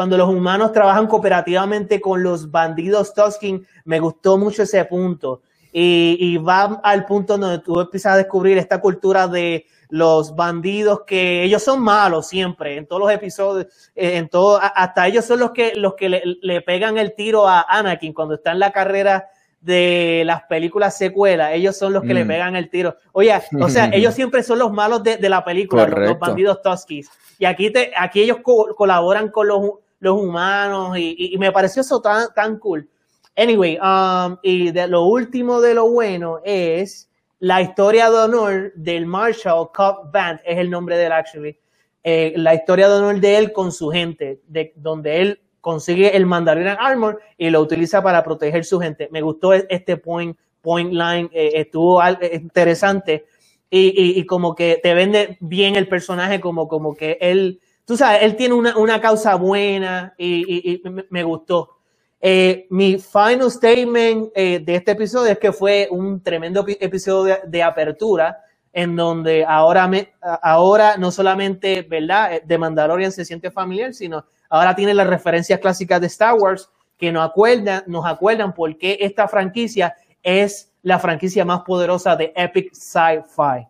cuando 0.00 0.16
los 0.16 0.30
humanos 0.30 0.72
trabajan 0.72 1.06
cooperativamente 1.06 2.00
con 2.00 2.22
los 2.22 2.50
bandidos 2.50 3.12
Tusking, 3.12 3.66
me 3.84 4.00
gustó 4.00 4.38
mucho 4.38 4.62
ese 4.62 4.82
punto. 4.86 5.42
Y, 5.74 6.16
y, 6.18 6.38
va 6.38 6.80
al 6.82 7.04
punto 7.04 7.36
donde 7.36 7.58
tú 7.58 7.78
empiezas 7.78 8.14
a 8.14 8.16
descubrir 8.16 8.56
esta 8.56 8.80
cultura 8.80 9.28
de 9.28 9.66
los 9.90 10.34
bandidos 10.34 11.02
que 11.06 11.42
ellos 11.42 11.62
son 11.62 11.82
malos 11.82 12.28
siempre, 12.28 12.78
en 12.78 12.86
todos 12.86 13.02
los 13.02 13.12
episodios, 13.12 13.66
eh, 13.94 14.16
en 14.16 14.30
todo, 14.30 14.58
hasta 14.62 15.06
ellos 15.06 15.26
son 15.26 15.38
los 15.38 15.50
que, 15.50 15.74
los 15.74 15.96
que 15.96 16.08
le, 16.08 16.22
le 16.40 16.62
pegan 16.62 16.96
el 16.96 17.14
tiro 17.14 17.46
a 17.46 17.66
Anakin 17.68 18.14
cuando 18.14 18.36
está 18.36 18.52
en 18.52 18.58
la 18.58 18.72
carrera 18.72 19.28
de 19.60 20.22
las 20.24 20.44
películas 20.44 20.96
secuelas, 20.96 21.52
ellos 21.52 21.76
son 21.76 21.92
los 21.92 22.02
que 22.04 22.14
le 22.14 22.24
mm. 22.24 22.28
pegan 22.28 22.56
el 22.56 22.70
tiro. 22.70 22.96
Oye, 23.12 23.38
o 23.60 23.68
sea, 23.68 23.90
ellos 23.92 24.14
siempre 24.14 24.42
son 24.42 24.60
los 24.60 24.72
malos 24.72 25.02
de, 25.02 25.18
de 25.18 25.28
la 25.28 25.44
película, 25.44 25.86
los, 25.86 26.18
bandidos 26.18 26.62
Tuskies. 26.62 27.10
Y 27.38 27.44
aquí, 27.44 27.70
te, 27.70 27.92
aquí 27.96 28.22
ellos 28.22 28.38
colaboran 28.42 29.28
con 29.28 29.48
los, 29.48 29.60
los 30.00 30.16
humanos 30.20 30.98
y, 30.98 31.36
me 31.38 31.52
pareció 31.52 31.82
eso 31.82 32.00
tan, 32.00 32.28
tan 32.34 32.58
cool. 32.58 32.88
Anyway, 33.36 33.78
um, 33.78 34.36
y 34.42 34.72
lo 34.72 35.04
último 35.04 35.60
de 35.60 35.74
lo 35.74 35.88
bueno 35.88 36.40
es 36.44 37.08
la 37.38 37.62
historia 37.62 38.10
de 38.10 38.16
honor 38.16 38.72
del 38.74 39.06
Marshall 39.06 39.68
Cup 39.74 40.10
Band, 40.12 40.40
es 40.44 40.58
el 40.58 40.68
nombre 40.68 40.98
del 40.98 41.12
actually. 41.12 41.58
Eh, 42.02 42.32
la 42.36 42.54
historia 42.54 42.88
de 42.88 42.94
honor 42.94 43.20
de 43.20 43.36
él 43.36 43.52
con 43.52 43.72
su 43.72 43.90
gente, 43.90 44.40
de 44.46 44.72
donde 44.76 45.20
él 45.20 45.40
consigue 45.60 46.16
el 46.16 46.26
Mandalorian 46.26 46.78
Armor 46.80 47.20
y 47.36 47.50
lo 47.50 47.60
utiliza 47.60 48.02
para 48.02 48.24
proteger 48.24 48.64
su 48.64 48.80
gente. 48.80 49.08
Me 49.10 49.22
gustó 49.22 49.54
e-, 49.54 49.66
este 49.68 49.96
point, 49.96 50.36
point 50.60 50.92
line, 50.92 51.30
eh, 51.32 51.52
estuvo 51.54 52.00
interesante 52.32 53.26
y, 53.70 54.18
y, 54.18 54.26
como 54.26 54.54
que 54.54 54.80
te 54.82 54.94
vende 54.94 55.38
bien 55.40 55.76
el 55.76 55.86
personaje 55.86 56.40
como, 56.40 56.66
como 56.66 56.96
que 56.96 57.18
él, 57.20 57.60
tú 57.84 57.96
sabes, 57.96 58.22
él 58.22 58.36
tiene 58.36 58.54
una, 58.54 58.76
una 58.76 59.00
causa 59.00 59.34
buena 59.34 60.14
y, 60.16 60.72
y 60.72 60.82
me 61.10 61.22
gustó. 61.22 61.80
Eh, 62.22 62.66
mi 62.68 62.98
final 62.98 63.50
statement 63.50 64.30
eh, 64.34 64.60
de 64.62 64.74
este 64.74 64.92
episodio 64.92 65.32
es 65.32 65.38
que 65.38 65.52
fue 65.52 65.88
un 65.90 66.22
tremendo 66.22 66.66
episodio 66.68 67.38
de, 67.46 67.62
apertura 67.62 68.44
en 68.74 68.94
donde 68.94 69.42
ahora, 69.44 69.88
me, 69.88 70.12
ahora 70.42 70.98
no 70.98 71.10
solamente, 71.10 71.80
¿verdad? 71.82 72.42
De 72.42 72.58
Mandalorian 72.58 73.10
se 73.10 73.24
siente 73.24 73.50
familiar, 73.50 73.94
sino 73.94 74.26
ahora 74.50 74.76
tiene 74.76 74.92
las 74.92 75.06
referencias 75.06 75.60
clásicas 75.60 76.00
de 76.00 76.08
Star 76.08 76.34
Wars 76.34 76.68
que 76.98 77.10
nos 77.10 77.26
acuerdan, 77.26 77.84
nos 77.86 78.04
acuerdan 78.04 78.52
por 78.52 78.76
qué 78.76 78.98
esta 79.00 79.26
franquicia 79.26 79.94
es 80.22 80.70
la 80.82 80.98
franquicia 80.98 81.46
más 81.46 81.62
poderosa 81.62 82.16
de 82.16 82.34
Epic 82.36 82.74
Sci-Fi. 82.74 83.66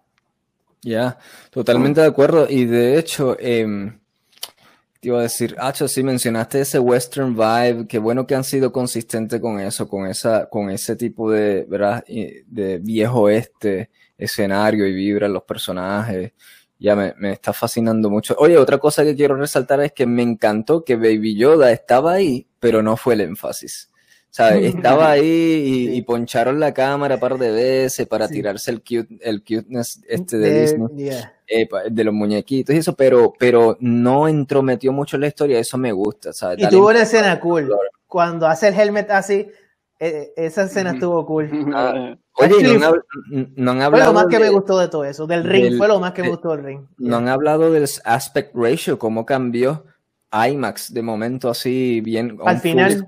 Ya, 0.83 1.19
totalmente 1.51 2.01
de 2.01 2.09
acuerdo. 2.09 2.47
Y 2.49 2.65
de 2.65 2.99
hecho, 2.99 3.37
eh, 3.39 3.93
te 5.01 5.09
iba 5.09 5.19
a 5.19 5.23
decir, 5.23 5.57
Hacho, 5.59 5.89
sí 5.89 6.03
mencionaste 6.03 6.61
ese 6.61 6.79
western 6.79 7.35
vibe, 7.35 7.87
qué 7.89 7.99
bueno 7.99 8.27
que 8.27 8.35
han 8.35 8.45
sido 8.45 8.71
consistentes 8.71 9.41
con 9.41 9.59
eso, 9.59 9.89
con 9.89 10.07
esa, 10.07 10.49
con 10.49 10.71
ese 10.71 10.95
tipo 10.97 11.31
de, 11.31 11.65
¿verdad? 11.69 12.05
de 12.07 12.79
viejo 12.79 13.29
este 13.31 13.91
escenario 14.19 14.87
y 14.87 14.93
vibra 14.93 15.29
los 15.29 15.43
personajes 15.45 16.33
ya 16.81 16.97
me, 16.97 17.15
me, 17.19 17.33
está 17.33 17.53
fascinando 17.53 18.09
mucho. 18.09 18.35
Oye, 18.39 18.57
otra 18.57 18.79
cosa 18.79 19.05
que 19.05 19.15
quiero 19.15 19.37
resaltar 19.37 19.81
es 19.81 19.93
que 19.93 20.07
me 20.07 20.23
encantó 20.23 20.83
que 20.83 20.97
Baby 20.97 21.37
Yoda 21.37 21.71
estaba 21.71 22.15
ahí, 22.15 22.49
pero 22.59 22.83
no 22.83 22.97
fue 22.97 23.15
el 23.15 23.21
énfasis. 23.21 23.90
Sea, 24.31 24.57
estaba 24.57 25.11
ahí 25.11 25.91
y, 25.93 26.03
poncharon 26.03 26.61
la 26.61 26.73
cámara 26.73 27.17
un 27.17 27.21
par 27.21 27.39
de 27.39 27.51
veces 27.51 28.07
para 28.07 28.29
tirarse 28.29 28.71
el, 28.71 28.81
cute, 28.81 29.19
el 29.21 29.43
cuteness 29.43 30.01
este 30.09 30.39
de, 30.39 30.61
Disney, 30.63 31.11
eh, 31.49 31.69
de 31.91 32.05
los 32.05 32.15
muñequitos 32.15 32.75
y 32.75 32.79
eso, 32.79 32.95
pero, 32.95 33.33
pero 33.39 33.77
no 33.81 34.29
entrometió 34.29 34.93
mucho 34.93 35.17
en 35.17 35.23
la 35.23 35.27
historia, 35.29 35.59
eso 35.59 35.77
me 35.79 35.93
gusta. 35.93 36.31
Y 36.57 36.69
tuvo 36.69 36.89
una 36.89 37.03
escena 37.03 37.41
cool. 37.41 37.73
Cuando 38.07 38.47
hace 38.47 38.69
el 38.69 38.75
helmet 38.75 39.11
así, 39.11 39.49
eh, 39.99 40.33
esa 40.37 40.63
escena 40.63 40.93
estuvo 40.93 41.25
cool. 41.27 41.51
Ah, 41.75 42.17
oye, 42.35 42.79
no, 42.79 43.73
han, 43.73 43.83
hablado. 43.83 43.91
Fue 43.91 44.05
lo 44.07 44.13
más 44.15 44.27
que 44.27 44.39
me 44.39 44.49
gustó 44.49 44.79
de 44.79 44.89
todo 44.89 45.05
eso. 45.05 45.27
Del 45.27 45.45
ring, 45.45 45.77
fue 45.77 45.89
lo 45.89 46.01
más 46.01 46.13
que 46.13 46.23
me 46.23 46.31
gustó 46.31 46.51
del 46.53 46.65
ring. 46.65 46.81
No 46.97 47.17
han 47.19 47.29
hablado 47.29 47.71
del 47.71 47.87
aspect 48.05 48.55
ratio, 48.55 48.99
cómo 48.99 49.27
cambió 49.27 49.85
IMAX 50.33 50.93
de 50.93 51.03
momento 51.03 51.51
así, 51.51 52.01
bien. 52.01 52.39
Al 52.45 52.61
final. 52.61 53.07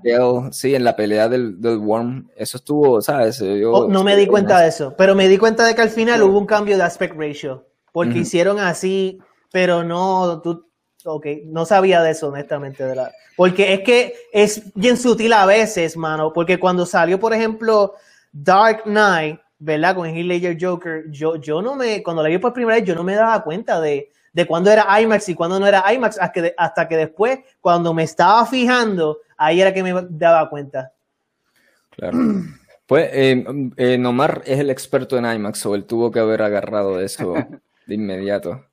sí, 0.51 0.75
en 0.75 0.83
la 0.83 0.95
pelea 0.95 1.29
del, 1.29 1.61
del 1.61 1.77
Worm. 1.77 2.29
Eso 2.35 2.57
estuvo, 2.57 3.01
¿sabes? 3.01 3.41
Oh, 3.41 3.87
no 3.87 4.03
me 4.03 4.15
di 4.15 4.27
cuenta 4.27 4.59
de 4.59 4.69
eso, 4.69 4.93
pero 4.97 5.15
me 5.15 5.27
di 5.27 5.37
cuenta 5.37 5.65
de 5.65 5.73
que 5.75 5.81
al 5.81 5.89
final 5.89 6.21
hubo 6.23 6.37
un 6.37 6.45
cambio 6.45 6.77
de 6.77 6.83
aspect 6.83 7.15
ratio. 7.17 7.67
Porque 7.91 8.19
hicieron 8.19 8.59
así, 8.59 9.19
pero 9.51 9.83
no. 9.83 10.41
Tú, 10.41 10.67
Ok, 11.05 11.25
no 11.45 11.65
sabía 11.65 12.01
de 12.01 12.11
eso, 12.11 12.29
honestamente. 12.29 12.83
De 12.85 12.95
la... 12.95 13.11
Porque 13.35 13.73
es 13.73 13.81
que 13.81 14.13
es 14.31 14.73
bien 14.73 14.97
sutil 14.97 15.33
a 15.33 15.45
veces, 15.45 15.97
mano. 15.97 16.31
Porque 16.33 16.59
cuando 16.59 16.85
salió, 16.85 17.19
por 17.19 17.33
ejemplo, 17.33 17.95
Dark 18.31 18.83
Knight, 18.83 19.39
¿verdad? 19.59 19.95
Con 19.95 20.07
Heath 20.07 20.25
Ledger 20.25 20.57
Joker, 20.59 21.05
yo, 21.09 21.35
yo 21.35 21.61
no 21.61 21.75
me, 21.75 22.01
cuando 22.03 22.23
la 22.23 22.29
vi 22.29 22.37
por 22.37 22.53
primera 22.53 22.77
vez, 22.77 22.87
yo 22.87 22.95
no 22.95 23.03
me 23.03 23.15
daba 23.15 23.43
cuenta 23.43 23.81
de, 23.81 24.11
de 24.33 24.47
cuándo 24.47 24.71
era 24.71 24.99
IMAX 24.99 25.29
y 25.29 25.35
cuándo 25.35 25.59
no 25.59 25.67
era 25.67 25.93
IMAX, 25.93 26.19
hasta 26.19 26.31
que, 26.31 26.53
hasta 26.57 26.87
que 26.87 26.97
después, 26.97 27.39
cuando 27.61 27.93
me 27.93 28.03
estaba 28.03 28.45
fijando, 28.45 29.19
ahí 29.37 29.61
era 29.61 29.73
que 29.73 29.83
me 29.83 29.93
daba 30.09 30.49
cuenta. 30.49 30.91
Claro. 31.91 32.17
Pues 32.85 33.09
eh, 33.13 33.45
eh, 33.77 33.97
Nomar 33.97 34.41
es 34.45 34.59
el 34.59 34.69
experto 34.69 35.17
en 35.17 35.23
IMAX, 35.25 35.65
o 35.65 35.73
él 35.73 35.85
tuvo 35.85 36.11
que 36.11 36.19
haber 36.19 36.41
agarrado 36.41 36.99
eso 36.99 37.33
de 37.87 37.95
inmediato. 37.95 38.65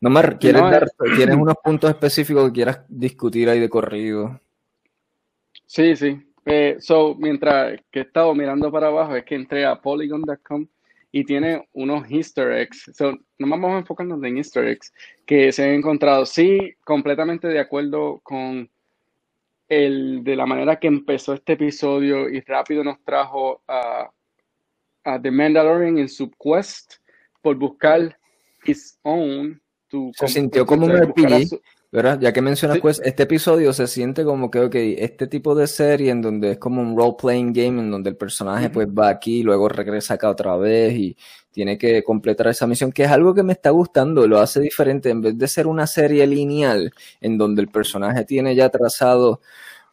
Nomar, 0.00 0.38
¿quieres 0.38 0.62
dar, 0.62 0.88
¿tienes 1.16 1.36
unos 1.36 1.54
puntos 1.62 1.90
específicos 1.90 2.46
que 2.46 2.54
quieras 2.54 2.80
discutir 2.88 3.48
ahí 3.50 3.60
de 3.60 3.68
corrido? 3.68 4.40
Sí, 5.66 5.94
sí. 5.96 6.32
Eh, 6.46 6.78
so, 6.80 7.14
mientras 7.16 7.78
que 7.90 8.00
he 8.00 8.02
estado 8.04 8.34
mirando 8.34 8.72
para 8.72 8.86
abajo, 8.86 9.14
es 9.14 9.24
que 9.26 9.34
entré 9.34 9.66
a 9.66 9.78
polygon.com 9.78 10.66
y 11.10 11.24
tiene 11.24 11.68
unos 11.72 12.10
easter 12.10 12.52
eggs. 12.52 12.90
So, 12.94 13.12
no 13.38 13.48
vamos 13.48 13.72
a 13.72 13.78
enfocarnos 13.78 14.22
en 14.22 14.36
easter 14.36 14.66
eggs 14.66 14.92
que 15.26 15.52
se 15.52 15.64
han 15.64 15.70
encontrado. 15.70 16.26
Sí, 16.26 16.74
completamente 16.84 17.48
de 17.48 17.60
acuerdo 17.60 18.20
con 18.22 18.68
el 19.68 20.24
de 20.24 20.36
la 20.36 20.46
manera 20.46 20.78
que 20.78 20.86
empezó 20.86 21.34
este 21.34 21.54
episodio 21.54 22.28
y 22.28 22.40
rápido 22.40 22.82
nos 22.82 23.02
trajo 23.04 23.62
a, 23.68 24.10
a 25.04 25.20
The 25.20 25.30
Mandalorian 25.30 25.98
en 25.98 26.08
su 26.08 26.30
quest 26.30 26.94
por 27.42 27.56
buscar 27.56 28.18
his 28.64 28.98
own 29.02 29.60
se 30.12 30.28
sintió 30.28 30.66
como 30.66 30.86
un 30.86 30.96
RPG, 30.96 31.60
¿verdad? 31.90 32.20
Ya 32.20 32.32
que 32.32 32.42
mencionas, 32.42 32.78
pues, 32.80 33.00
este 33.04 33.22
episodio 33.22 33.72
se 33.72 33.86
siente 33.86 34.24
como 34.24 34.50
que, 34.50 34.60
ok, 34.60 34.74
este 34.74 35.26
tipo 35.26 35.54
de 35.54 35.66
serie 35.66 36.10
en 36.10 36.20
donde 36.20 36.52
es 36.52 36.58
como 36.58 36.82
un 36.82 36.96
role-playing 36.96 37.52
game 37.52 37.80
en 37.80 37.90
donde 37.90 38.10
el 38.10 38.16
personaje, 38.16 38.68
pues, 38.68 38.88
va 38.88 39.08
aquí, 39.08 39.42
luego 39.42 39.68
regresa 39.68 40.14
acá 40.14 40.28
otra 40.28 40.56
vez 40.56 40.92
y 40.94 41.16
tiene 41.50 41.78
que 41.78 42.04
completar 42.04 42.48
esa 42.48 42.66
misión, 42.66 42.92
que 42.92 43.04
es 43.04 43.10
algo 43.10 43.34
que 43.34 43.42
me 43.42 43.54
está 43.54 43.70
gustando, 43.70 44.26
lo 44.26 44.38
hace 44.38 44.60
diferente, 44.60 45.08
en 45.10 45.22
vez 45.22 45.38
de 45.38 45.48
ser 45.48 45.66
una 45.66 45.86
serie 45.86 46.26
lineal 46.26 46.92
en 47.20 47.38
donde 47.38 47.62
el 47.62 47.68
personaje 47.68 48.24
tiene 48.24 48.54
ya 48.54 48.68
trazado 48.68 49.40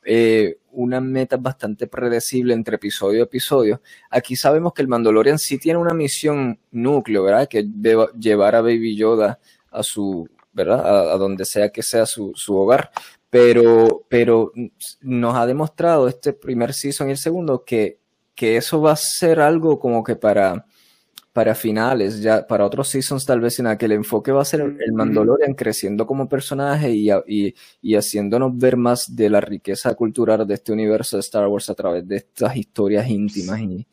eh, 0.04 0.58
una 0.72 1.02
meta 1.02 1.38
bastante 1.38 1.88
predecible 1.88 2.54
entre 2.54 2.76
episodio 2.76 3.20
y 3.20 3.22
episodio. 3.24 3.82
Aquí 4.12 4.36
sabemos 4.36 4.74
que 4.74 4.82
el 4.82 4.90
Mandalorian 4.90 5.40
sí 5.40 5.58
tiene 5.58 5.80
una 5.80 5.94
misión 5.94 6.60
núcleo, 6.72 7.24
¿verdad? 7.24 7.48
Que 7.48 7.64
debe 7.66 8.08
llevar 8.20 8.56
a 8.56 8.62
Baby 8.62 8.96
Yoda 8.96 9.40
a 9.72 9.82
su, 9.82 10.30
¿verdad? 10.56 11.12
A, 11.14 11.18
donde 11.18 11.46
sea 11.46 11.70
que 11.70 11.84
sea 11.84 12.06
su, 12.06 12.32
su, 12.36 12.56
hogar. 12.56 12.90
Pero, 13.30 14.06
pero 14.10 14.52
nos 15.02 15.36
ha 15.36 15.46
demostrado 15.46 16.08
este 16.08 16.34
primer 16.34 16.74
season 16.74 17.10
y 17.10 17.12
el 17.12 17.18
segundo 17.18 17.66
que, 17.66 18.00
que 18.34 18.58
eso 18.58 18.82
va 18.82 18.94
a 18.94 18.96
ser 18.96 19.42
algo 19.42 19.78
como 19.78 20.04
que 20.04 20.16
para, 20.16 20.66
para 21.34 21.54
finales, 21.54 22.22
ya 22.22 22.48
para 22.48 22.66
otros 22.66 22.88
seasons 22.88 23.26
tal 23.26 23.42
vez 23.42 23.60
en 23.60 23.78
que 23.78 23.86
el 23.86 23.92
enfoque 23.92 24.32
va 24.32 24.42
a 24.42 24.46
ser 24.46 24.62
el 24.62 24.94
Mandalorian 24.94 25.54
creciendo 25.54 26.08
como 26.08 26.30
personaje 26.30 26.92
y, 26.92 27.10
y, 27.28 27.54
y, 27.82 27.96
haciéndonos 27.96 28.58
ver 28.58 28.78
más 28.78 29.14
de 29.14 29.30
la 29.30 29.42
riqueza 29.42 29.94
cultural 29.96 30.48
de 30.48 30.54
este 30.54 30.72
universo 30.72 31.18
de 31.18 31.22
Star 31.22 31.48
Wars 31.48 31.70
a 31.70 31.76
través 31.76 32.08
de 32.08 32.16
estas 32.16 32.56
historias 32.56 33.10
íntimas 33.10 33.60
y, 33.60 33.86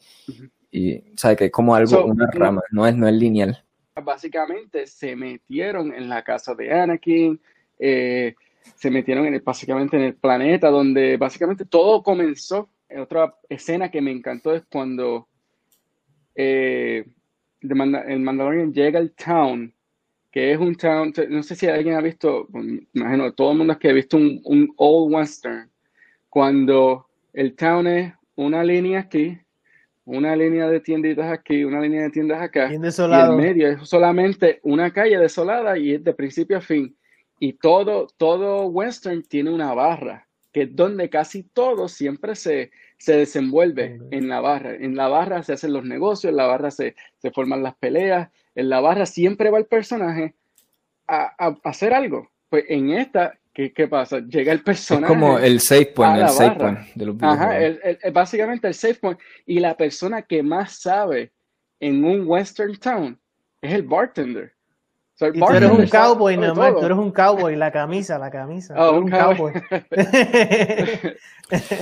y 0.70 1.02
¿sabe? 1.16 1.34
que 1.34 1.44
es 1.46 1.52
como 1.52 1.74
algo, 1.74 2.04
una 2.04 2.30
rama, 2.30 2.62
no 2.70 2.86
es, 2.86 2.94
no 2.94 3.08
es 3.08 3.14
lineal 3.14 3.64
básicamente 4.00 4.86
se 4.86 5.14
metieron 5.16 5.92
en 5.94 6.08
la 6.08 6.22
casa 6.22 6.54
de 6.54 6.72
Anakin, 6.72 7.40
eh, 7.78 8.34
se 8.74 8.90
metieron 8.90 9.26
en 9.26 9.42
básicamente 9.44 9.96
en 9.96 10.04
el 10.04 10.14
planeta 10.14 10.70
donde 10.70 11.16
básicamente 11.16 11.64
todo 11.64 12.02
comenzó. 12.02 12.68
Otra 12.96 13.34
escena 13.48 13.90
que 13.90 14.00
me 14.00 14.10
encantó 14.10 14.54
es 14.54 14.64
cuando 14.70 15.28
eh, 16.34 17.04
el 17.60 18.20
Mandalorian 18.20 18.72
llega 18.72 18.98
al 18.98 19.12
town, 19.12 19.72
que 20.30 20.52
es 20.52 20.58
un 20.58 20.74
town, 20.74 21.12
no 21.28 21.42
sé 21.42 21.54
si 21.54 21.66
alguien 21.66 21.94
ha 21.94 22.00
visto, 22.00 22.48
imagino, 22.94 23.32
todo 23.32 23.52
el 23.52 23.58
mundo 23.58 23.74
es 23.74 23.78
que 23.78 23.90
ha 23.90 23.94
visto 23.94 24.16
un, 24.16 24.40
un 24.44 24.72
old 24.76 25.14
western, 25.14 25.70
cuando 26.28 27.06
el 27.32 27.54
town 27.54 27.86
es 27.86 28.14
una 28.36 28.64
línea 28.64 29.00
aquí, 29.00 29.38
una 30.04 30.34
línea 30.36 30.68
de 30.68 30.80
tienditas 30.80 31.30
aquí, 31.32 31.64
una 31.64 31.80
línea 31.80 32.02
de 32.02 32.10
tiendas 32.10 32.40
acá, 32.42 32.68
Bien 32.68 32.80
y 32.80 32.84
desolado. 32.84 33.32
el 33.32 33.38
medio 33.38 33.68
es 33.68 33.88
solamente 33.88 34.60
una 34.62 34.92
calle 34.92 35.18
desolada 35.18 35.78
y 35.78 35.94
es 35.94 36.02
de 36.04 36.12
principio 36.14 36.58
a 36.58 36.60
fin. 36.60 36.96
Y 37.38 37.54
todo, 37.54 38.06
todo 38.16 38.66
western 38.66 39.22
tiene 39.22 39.50
una 39.50 39.74
barra, 39.74 40.26
que 40.52 40.62
es 40.62 40.76
donde 40.76 41.08
casi 41.10 41.42
todo 41.44 41.88
siempre 41.88 42.34
se, 42.36 42.70
se 42.98 43.16
desenvuelve 43.16 43.98
en 44.10 44.28
la 44.28 44.40
barra. 44.40 44.74
En 44.74 44.94
la 44.96 45.08
barra 45.08 45.42
se 45.42 45.52
hacen 45.54 45.72
los 45.72 45.84
negocios, 45.84 46.30
en 46.30 46.36
la 46.36 46.46
barra 46.46 46.70
se, 46.70 46.94
se 47.18 47.30
forman 47.30 47.62
las 47.62 47.74
peleas, 47.76 48.28
en 48.54 48.68
la 48.68 48.80
barra 48.80 49.06
siempre 49.06 49.50
va 49.50 49.58
el 49.58 49.66
personaje 49.66 50.34
a, 51.08 51.34
a- 51.38 51.58
a 51.64 51.68
hacer 51.70 51.94
algo. 51.94 52.30
Pues 52.48 52.64
en 52.68 52.90
esta, 52.90 53.38
¿qué, 53.52 53.72
qué 53.72 53.88
pasa? 53.88 54.20
Llega 54.20 54.52
el 54.52 54.58
Es 54.58 54.64
personaje. 54.64 55.12
como 55.12 55.38
el 55.38 55.60
save 55.60 55.86
point, 55.86 56.16
el 56.16 56.22
barra. 56.24 56.58
point 56.58 56.78
de 56.94 57.06
los 57.06 57.16
Ajá, 57.22 57.58
el- 57.58 57.80
el- 58.02 58.12
básicamente 58.12 58.66
el 58.68 58.74
safe 58.74 58.94
point. 58.94 59.18
Y 59.46 59.60
la 59.60 59.76
persona 59.76 60.22
que 60.22 60.42
más 60.42 60.80
sabe 60.80 61.32
en 61.80 62.04
un 62.04 62.24
western 62.26 62.76
town 62.76 63.18
es 63.60 63.72
el 63.74 63.82
bartender. 63.82 64.52
O 65.14 65.18
sea, 65.18 65.28
el 65.28 65.36
Y 65.36 65.40
tú 65.40 65.52
eres 65.52 65.70
un 65.70 65.86
cowboy, 65.86 66.36
nomás. 66.36 66.70
todo. 66.70 66.80
Tú 66.80 66.86
eres 66.86 66.98
un 66.98 67.10
cowboy, 67.12 67.54
la 67.56 67.70
camisa, 67.70 68.18
la 68.18 68.30
camisa. 68.30 68.74
Eres 68.74 68.90
un 68.92 69.04
un 69.04 69.10
cowboy. 69.10 69.52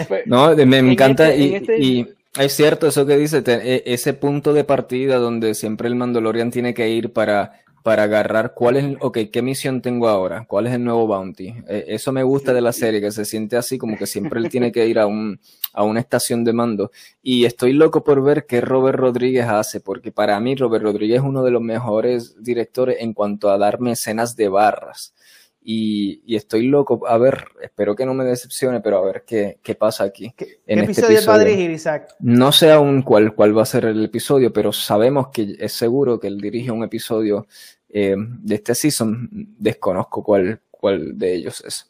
Pues, 0.09 0.27
No, 0.27 0.55
me 0.57 0.79
En 0.79 0.91
encanta 0.91 1.29
este- 1.31 1.39
y, 1.45 1.55
este- 1.55 1.79
y 1.81 2.09
es 2.39 2.53
cierto 2.53 2.89
eso 2.89 3.07
que 3.07 3.17
dice, 3.17 3.43
te- 3.43 3.77
e- 3.77 3.83
ese 3.87 4.15
punto 4.15 4.53
de 4.53 4.65
partida 4.65 5.17
donde 5.19 5.55
siempre 5.55 5.87
el 5.89 5.95
Mandalorian 5.95 6.51
tiene 6.51 6.75
que 6.75 6.89
ir 6.89 7.13
para, 7.13 7.61
para 7.83 8.05
agarrar 8.05 8.53
cuál 8.55 8.77
es, 8.77 8.97
ok, 9.01 9.19
¿qué 9.33 9.43
misión 9.43 9.81
tengo 9.81 10.09
ahora? 10.09 10.45
¿Cuál 10.47 10.67
es 10.67 10.75
el 10.75 10.85
nuevo 10.85 11.07
bounty? 11.07 11.55
Eh, 11.67 11.87
eso 11.89 12.13
me 12.13 12.23
gusta 12.23 12.53
de 12.53 12.61
la 12.61 12.73
serie, 12.73 13.01
que 13.01 13.11
se 13.11 13.25
siente 13.25 13.57
así 13.57 13.79
como 13.79 13.97
que 13.97 14.07
siempre 14.07 14.41
él 14.41 14.49
tiene 14.51 14.71
que 14.73 14.87
ir 14.87 14.99
a 14.99 15.07
un, 15.07 15.41
a 15.73 15.83
una 15.83 16.01
estación 16.01 16.45
de 16.45 16.53
mando. 16.53 16.91
Y 17.23 17.45
estoy 17.45 17.73
loco 17.73 18.05
por 18.05 18.23
ver 18.23 18.47
qué 18.47 18.61
Robert 18.61 18.99
Rodríguez 18.99 19.47
hace, 19.47 19.81
porque 19.81 20.13
para 20.13 20.39
mí 20.41 20.55
Robert 20.55 20.85
Rodríguez 20.85 21.21
es 21.21 21.25
uno 21.25 21.43
de 21.43 21.51
los 21.51 21.63
mejores 21.63 22.43
directores 22.43 22.99
en 23.01 23.15
cuanto 23.15 23.51
a 23.51 23.59
darme 23.59 23.93
escenas 23.93 24.37
de 24.37 24.49
barras. 24.49 25.15
Y, 25.63 26.23
y 26.25 26.37
estoy 26.37 26.69
loco, 26.69 27.07
a 27.07 27.19
ver, 27.19 27.45
espero 27.61 27.95
que 27.95 28.07
no 28.07 28.15
me 28.15 28.25
decepcione, 28.25 28.81
pero 28.81 28.97
a 28.99 29.05
ver 29.05 29.25
qué, 29.27 29.59
qué 29.63 29.75
pasa 29.75 30.05
aquí. 30.05 30.33
¿Qué, 30.35 30.61
en 30.67 30.79
qué 30.87 30.91
este 30.91 31.03
episodio 31.03 31.29
va 31.29 31.35
a 31.35 31.45
dirigir 31.45 31.71
Isaac? 31.71 32.15
No 32.21 32.51
sé 32.51 32.73
aún 32.73 33.03
cuál, 33.03 33.35
cuál 33.35 33.57
va 33.57 33.63
a 33.63 33.67
ser 33.67 33.85
el 33.85 34.03
episodio, 34.05 34.53
pero 34.53 34.73
sabemos 34.73 35.29
que 35.29 35.57
es 35.59 35.73
seguro 35.73 36.19
que 36.19 36.29
él 36.29 36.41
dirige 36.41 36.71
un 36.71 36.83
episodio 36.83 37.47
eh, 37.91 38.17
de 38.17 38.55
este 38.55 38.75
season. 38.75 39.29
Desconozco 39.31 40.23
cuál, 40.25 40.61
cuál 40.71 41.19
de 41.19 41.35
ellos 41.35 41.63
es. 41.67 41.87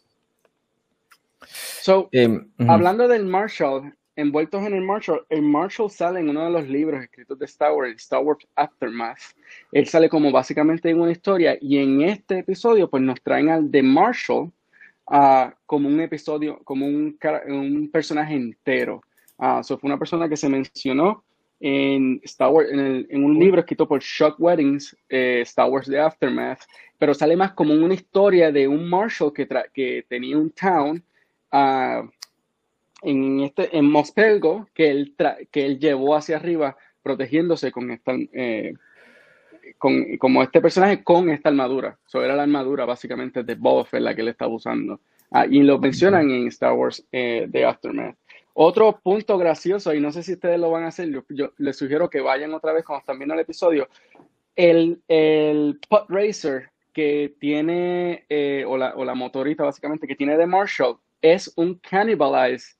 so, 1.80 2.08
Eh, 2.10 2.40
hablando 2.66 3.06
del 3.06 3.24
Marshall, 3.24 3.94
envueltos 4.20 4.62
en 4.66 4.74
el 4.74 4.82
Marshall, 4.82 5.24
el 5.28 5.42
Marshall 5.42 5.90
sale 5.90 6.20
en 6.20 6.28
uno 6.28 6.44
de 6.44 6.50
los 6.50 6.68
libros 6.68 7.02
escritos 7.02 7.38
de 7.38 7.44
Star 7.46 7.72
Wars, 7.72 7.94
Star 7.96 8.22
Wars 8.22 8.46
Aftermath. 8.54 9.18
Él 9.72 9.86
sale 9.86 10.08
como 10.08 10.30
básicamente 10.30 10.90
en 10.90 11.00
una 11.00 11.12
historia 11.12 11.56
y 11.60 11.78
en 11.78 12.02
este 12.02 12.38
episodio 12.38 12.88
pues 12.88 13.02
nos 13.02 13.20
traen 13.22 13.48
al 13.48 13.70
The 13.70 13.82
Marshall 13.82 14.50
ah, 15.08 15.52
como 15.66 15.88
un 15.88 16.00
episodio, 16.00 16.58
como 16.64 16.86
un, 16.86 17.18
un 17.48 17.90
personaje 17.90 18.34
entero. 18.34 19.02
Ah, 19.38 19.62
so 19.62 19.78
fue 19.78 19.88
una 19.88 19.98
persona 19.98 20.28
que 20.28 20.36
se 20.36 20.48
mencionó 20.48 21.24
en 21.62 22.20
Star 22.24 22.50
Wars, 22.50 22.70
en, 22.70 22.78
el- 22.80 23.06
en 23.10 23.24
un 23.24 23.38
libro 23.38 23.60
escrito 23.60 23.86
por 23.86 24.00
Chuck 24.00 24.36
Weddings, 24.38 24.96
eh, 25.08 25.40
Star 25.42 25.68
Wars 25.70 25.86
The 25.86 25.98
Aftermath, 25.98 26.60
pero 26.98 27.12
sale 27.14 27.36
más 27.36 27.52
como 27.52 27.74
una 27.74 27.94
historia 27.94 28.50
de 28.52 28.66
un 28.68 28.88
Marshall 28.88 29.32
que, 29.32 29.46
que 29.74 30.04
tenía 30.08 30.36
un 30.38 30.50
town 30.50 31.02
ah, 31.52 32.02
en, 33.02 33.40
este, 33.40 33.76
en 33.76 33.90
Mospelgo 33.90 34.68
que 34.74 34.90
él, 34.90 35.14
tra- 35.16 35.48
que 35.50 35.66
él 35.66 35.78
llevó 35.78 36.14
hacia 36.16 36.36
arriba 36.36 36.76
protegiéndose 37.02 37.72
con 37.72 37.90
esta, 37.90 38.12
eh, 38.32 38.74
con, 39.78 40.16
como 40.18 40.42
este 40.42 40.60
personaje 40.60 41.02
con 41.02 41.30
esta 41.30 41.48
armadura. 41.48 41.98
Eso 42.06 42.22
era 42.22 42.36
la 42.36 42.42
armadura 42.42 42.84
básicamente 42.84 43.42
de 43.42 43.54
Boba 43.54 43.84
Fett 43.84 44.02
la 44.02 44.14
que 44.14 44.20
él 44.20 44.28
estaba 44.28 44.52
usando. 44.52 45.00
Ah, 45.30 45.46
y 45.46 45.62
lo 45.62 45.78
mencionan 45.78 46.30
en 46.30 46.48
Star 46.48 46.72
Wars 46.72 47.06
eh, 47.12 47.48
The 47.50 47.64
Aftermath. 47.64 48.16
Otro 48.52 49.00
punto 49.00 49.38
gracioso, 49.38 49.94
y 49.94 50.00
no 50.00 50.10
sé 50.10 50.22
si 50.24 50.32
ustedes 50.32 50.58
lo 50.58 50.70
van 50.70 50.82
a 50.82 50.88
hacer, 50.88 51.08
yo, 51.08 51.22
yo 51.28 51.52
les 51.58 51.76
sugiero 51.76 52.10
que 52.10 52.20
vayan 52.20 52.52
otra 52.52 52.72
vez 52.72 52.84
cuando 52.84 53.00
están 53.00 53.16
viendo 53.18 53.34
el 53.34 53.40
episodio. 53.40 53.88
El, 54.56 55.00
el 55.06 55.78
Pod 55.88 56.06
Racer 56.08 56.70
que 56.92 57.32
tiene, 57.38 58.24
eh, 58.28 58.64
o, 58.66 58.76
la, 58.76 58.94
o 58.96 59.04
la 59.04 59.14
motorita 59.14 59.62
básicamente 59.62 60.08
que 60.08 60.16
tiene 60.16 60.36
de 60.36 60.46
Marshall, 60.46 60.96
es 61.22 61.52
un 61.56 61.76
cannibalize 61.76 62.74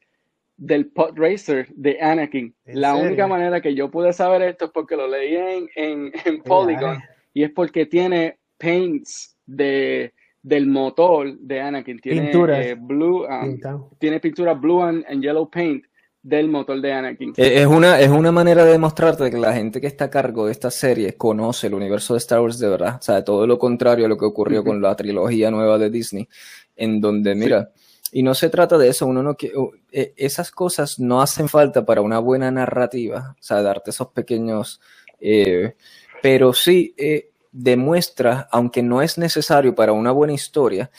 del 0.63 0.89
Pod 0.89 1.13
Racer 1.17 1.69
de 1.75 1.99
Anakin. 2.01 2.55
¿En 2.67 2.81
La 2.81 2.93
serio? 2.93 3.07
única 3.09 3.27
manera 3.27 3.61
que 3.63 3.75
yo 3.75 3.91
pude 3.91 4.13
saber 4.13 4.43
esto 4.43 4.67
es 4.67 4.71
porque 4.73 4.95
lo 4.95 5.09
leí 5.09 5.35
en, 5.35 5.69
en, 5.75 6.13
en 6.27 6.43
Polygon 6.43 6.99
y 7.33 7.43
es 7.45 7.51
porque 7.51 7.87
tiene 7.87 8.39
paints 8.59 9.37
de, 9.47 10.13
del 10.43 10.67
motor 10.67 11.35
de 11.39 11.61
Anakin. 11.63 11.99
Tiene 12.01 12.23
Pinturas. 12.25 12.67
eh, 12.67 12.77
blue, 12.79 13.25
um, 13.27 13.59
tiene 13.99 14.21
pintura 14.21 14.53
blue 14.53 14.83
and, 14.83 15.03
and 15.09 15.23
yellow 15.23 15.49
paint 15.49 15.83
del 16.23 16.49
motor 16.49 16.79
de 16.79 16.93
Anakin. 16.93 17.33
Eh, 17.39 17.63
Es 17.63 17.67
una, 17.67 17.99
es 17.99 18.11
una 18.11 18.31
manera 18.31 18.63
de 18.67 18.73
demostrarte 18.73 19.31
que 19.31 19.39
la 19.39 19.55
gente 19.55 19.81
que 19.81 19.87
está 19.87 20.05
a 20.05 20.11
cargo 20.11 20.45
de 20.45 20.53
esta 20.53 20.71
serie 20.71 21.15
conoce 21.17 21.69
el 21.69 21.75
universo 21.75 22.13
de 22.13 22.19
Star 22.19 22.41
Wars 22.43 22.59
de 22.59 22.69
verdad. 22.69 22.97
O 23.01 23.03
sea, 23.03 23.25
todo 23.25 23.47
lo 23.47 23.59
contrario 23.59 24.05
a 24.05 24.09
lo 24.11 24.19
que 24.19 24.27
ocurrió 24.27 24.63
con 24.63 24.83
la 24.83 24.95
trilogía 24.95 25.51
nueva 25.51 25.79
de 25.79 25.89
Disney, 25.89 26.29
en 26.77 27.01
donde, 27.01 27.35
mira, 27.35 27.71
y 28.13 28.23
no 28.23 28.35
se 28.35 28.51
trata 28.51 28.79
de 28.79 28.89
eso, 28.89 29.07
uno 29.07 29.23
no 29.23 29.37
que 29.37 29.53
esas 29.91 30.51
cosas 30.51 30.99
no 30.99 31.23
hacen 31.23 31.49
falta 31.49 31.85
para 31.85 32.01
una 32.01 32.19
buena 32.19 32.51
narrativa, 32.51 33.37
o 33.39 33.43
sea, 33.43 33.63
darte 33.63 33.91
esos 33.91 34.09
pequeños, 34.09 34.81
eh, 35.21 35.77
pero 36.23 36.53
sí 36.53 36.95
eh, 36.97 37.31
demuestra, 37.53 38.49
aunque 38.51 38.83
no 38.83 39.03
es 39.03 39.19
necesario 39.19 39.75
para 39.75 39.93
una 39.93 40.13
buena 40.13 40.33
historia, 40.33 40.91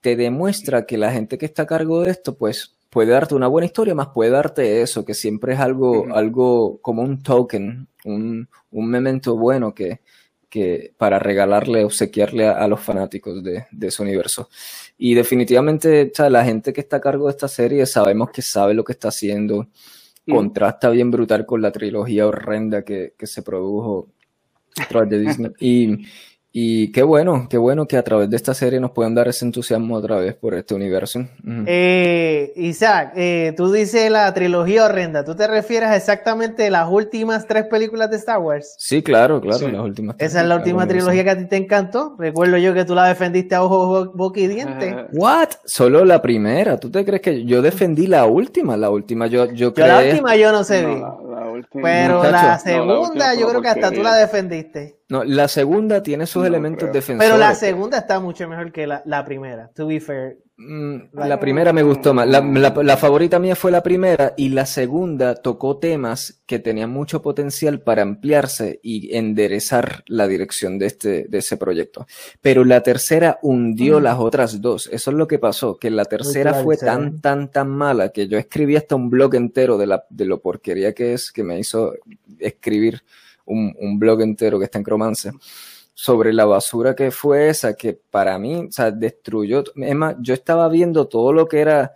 te 0.00 0.16
demuestra 0.16 0.86
que 0.86 0.96
la 0.96 1.12
gente 1.12 1.38
que 1.38 1.46
está 1.46 1.62
a 1.62 1.66
cargo 1.66 2.02
de 2.02 2.10
esto, 2.10 2.36
pues 2.36 2.76
puede 2.88 3.12
darte 3.12 3.34
una 3.34 3.48
buena 3.48 3.66
historia, 3.66 3.94
más 3.94 4.08
puede 4.08 4.30
darte 4.30 4.82
eso, 4.82 5.04
que 5.04 5.14
siempre 5.14 5.54
es 5.54 5.60
algo, 5.60 6.06
algo 6.14 6.78
como 6.80 7.02
un 7.02 7.22
token, 7.22 7.88
un, 8.04 8.48
un 8.70 8.86
memento 8.88 9.36
bueno 9.36 9.74
que, 9.74 10.00
que 10.50 10.92
para 10.98 11.18
regalarle, 11.18 11.84
obsequiarle 11.84 12.46
a, 12.48 12.52
a 12.52 12.68
los 12.68 12.80
fanáticos 12.80 13.42
de, 13.42 13.64
de 13.70 13.86
ese 13.86 14.02
universo. 14.02 14.50
Y 14.98 15.14
definitivamente, 15.14 16.10
o 16.12 16.14
sea, 16.14 16.28
la 16.28 16.44
gente 16.44 16.72
que 16.74 16.82
está 16.82 16.96
a 16.96 17.00
cargo 17.00 17.26
de 17.26 17.30
esta 17.30 17.48
serie 17.48 17.86
sabemos 17.86 18.30
que 18.30 18.42
sabe 18.42 18.74
lo 18.74 18.84
que 18.84 18.92
está 18.92 19.08
haciendo, 19.08 19.68
Mm. 20.26 20.34
contrasta 20.34 20.90
bien 20.90 21.10
brutal 21.10 21.46
con 21.46 21.62
la 21.62 21.72
trilogía 21.72 22.26
horrenda 22.26 22.82
que, 22.84 23.14
que 23.16 23.26
se 23.26 23.42
produjo 23.42 24.08
a 24.78 24.86
través 24.86 25.10
de 25.10 25.18
Disney. 25.18 25.50
Y, 25.58 26.06
y 26.52 26.90
qué 26.90 27.02
bueno, 27.04 27.46
qué 27.48 27.58
bueno 27.58 27.86
que 27.86 27.96
a 27.96 28.02
través 28.02 28.28
de 28.28 28.34
esta 28.36 28.54
serie 28.54 28.80
nos 28.80 28.90
puedan 28.90 29.14
dar 29.14 29.28
ese 29.28 29.44
entusiasmo 29.44 29.94
otra 29.94 30.16
vez 30.16 30.34
por 30.34 30.54
este 30.54 30.74
universo. 30.74 31.20
Eh, 31.66 32.52
Isaac, 32.56 33.12
eh, 33.14 33.54
tú 33.56 33.70
dices 33.70 34.10
la 34.10 34.34
trilogía 34.34 34.84
horrenda. 34.86 35.24
¿Tú 35.24 35.36
te 35.36 35.46
refieres 35.46 35.90
a 35.90 35.96
exactamente 35.96 36.68
las 36.70 36.88
últimas 36.90 37.46
tres 37.46 37.66
películas 37.66 38.10
de 38.10 38.16
Star 38.16 38.38
Wars? 38.40 38.74
Sí, 38.78 39.02
claro, 39.02 39.40
claro, 39.40 39.58
Sí. 39.58 39.70
las 39.70 39.80
últimas. 39.82 40.16
tres, 40.16 40.30
Esa 40.32 40.42
es 40.42 40.48
la 40.48 40.56
última 40.56 40.88
trilogía 40.88 41.22
que 41.22 41.30
a 41.30 41.38
ti 41.38 41.46
te 41.46 41.56
encantó. 41.56 42.16
Recuerdo 42.18 42.56
yo 42.58 42.74
que 42.74 42.84
tú 42.84 42.94
la 42.96 43.06
defendiste 43.06 43.54
a 43.54 43.62
ojos, 43.62 44.08
bo- 44.08 44.12
boca 44.16 44.40
y 44.40 44.48
diente. 44.48 44.96
What? 45.12 45.50
Solo 45.64 46.04
la 46.04 46.20
primera. 46.20 46.78
¿Tú 46.80 46.90
te 46.90 47.04
crees 47.04 47.22
que 47.22 47.44
yo 47.44 47.62
defendí 47.62 48.06
la 48.08 48.26
última? 48.26 48.76
La 48.76 48.90
última 48.90 49.26
yo, 49.28 49.46
yo 49.46 49.72
Yo 49.72 49.86
la 49.86 49.98
creé- 50.00 50.10
última 50.12 50.34
yo 50.36 50.50
no 50.52 50.64
sé 50.64 50.82
no, 50.82 50.88
bien. 50.88 51.00
la, 51.02 51.40
la 51.40 51.48
última. 51.50 51.82
Pero 51.84 52.16
Muchacho. 52.18 52.32
la 52.32 52.40
No, 52.42 52.48
la 52.48 52.58
segunda 52.58 53.34
yo 53.34 53.48
creo 53.48 53.62
que 53.62 53.68
hasta 53.68 53.90
tú 53.92 54.02
la 54.02 54.16
defendiste. 54.16 54.99
No, 55.10 55.24
la 55.24 55.48
segunda 55.48 56.02
tiene 56.02 56.26
sus 56.26 56.42
No 56.42 56.46
elementos 56.46 56.84
creo. 56.84 56.92
defensores. 56.94 57.28
Pero 57.30 57.38
la 57.38 57.54
segunda 57.54 57.98
está 57.98 58.20
mucho 58.20 58.48
mejor 58.48 58.72
que 58.72 58.86
la, 58.86 59.02
la 59.04 59.24
primera, 59.24 59.68
to 59.74 59.86
be 59.86 60.00
fair. 60.00 60.38
Mm, 60.62 61.14
La 61.14 61.40
primera 61.40 61.72
me 61.72 61.82
gustó 61.82 62.12
más. 62.12 62.28
La, 62.28 62.40
la- 62.42 62.82
la 62.82 62.96
favorita 62.98 63.38
mía 63.38 63.56
fue 63.56 63.70
la 63.70 63.82
primera 63.82 64.34
y 64.36 64.50
la 64.50 64.66
segunda 64.66 65.34
tocó 65.34 65.78
temas 65.78 66.42
que 66.44 66.58
tenían 66.58 66.90
mucho 66.90 67.22
potencial 67.22 67.80
para 67.80 68.02
ampliarse 68.02 68.78
y 68.82 69.16
enderezar 69.16 70.04
la 70.06 70.28
dirección 70.28 70.78
de 70.78 70.84
este, 70.86 71.24
de 71.30 71.38
ese 71.38 71.56
proyecto. 71.56 72.06
Pero 72.42 72.64
la 72.66 72.82
tercera 72.82 73.38
hundió 73.40 74.00
Mm. 74.00 74.02
las 74.02 74.18
otras 74.18 74.60
dos. 74.60 74.86
Eso 74.92 75.10
es 75.10 75.16
lo 75.16 75.26
que 75.26 75.38
pasó, 75.38 75.78
que 75.78 75.88
la 75.90 76.04
tercera 76.04 76.52
fue 76.52 76.76
tan, 76.76 77.22
tan, 77.22 77.50
tan 77.50 77.68
mala 77.70 78.10
que 78.10 78.28
yo 78.28 78.36
escribí 78.36 78.76
hasta 78.76 78.96
un 78.96 79.08
blog 79.08 79.34
entero 79.36 79.78
de, 79.78 79.86
la, 79.86 80.04
de 80.10 80.26
lo 80.26 80.40
porquería 80.42 80.92
que 80.92 81.14
es, 81.14 81.32
que 81.32 81.42
me 81.42 81.58
hizo 81.58 81.94
escribir 82.38 83.02
un, 83.50 83.98
blog 83.98 84.22
entero 84.22 84.58
que 84.58 84.64
está 84.64 84.78
en 84.78 84.84
Cromance 84.84 85.32
sobre 85.94 86.32
la 86.32 86.46
basura 86.46 86.94
que 86.94 87.10
fue 87.10 87.48
esa, 87.50 87.74
que 87.74 87.92
para 87.92 88.38
mí, 88.38 88.66
o 88.68 88.72
sea, 88.72 88.90
destruyó. 88.90 89.64
Es 89.76 89.94
más, 89.94 90.16
yo 90.20 90.34
estaba 90.34 90.68
viendo 90.68 91.08
todo 91.08 91.32
lo 91.32 91.46
que 91.46 91.60
era 91.60 91.92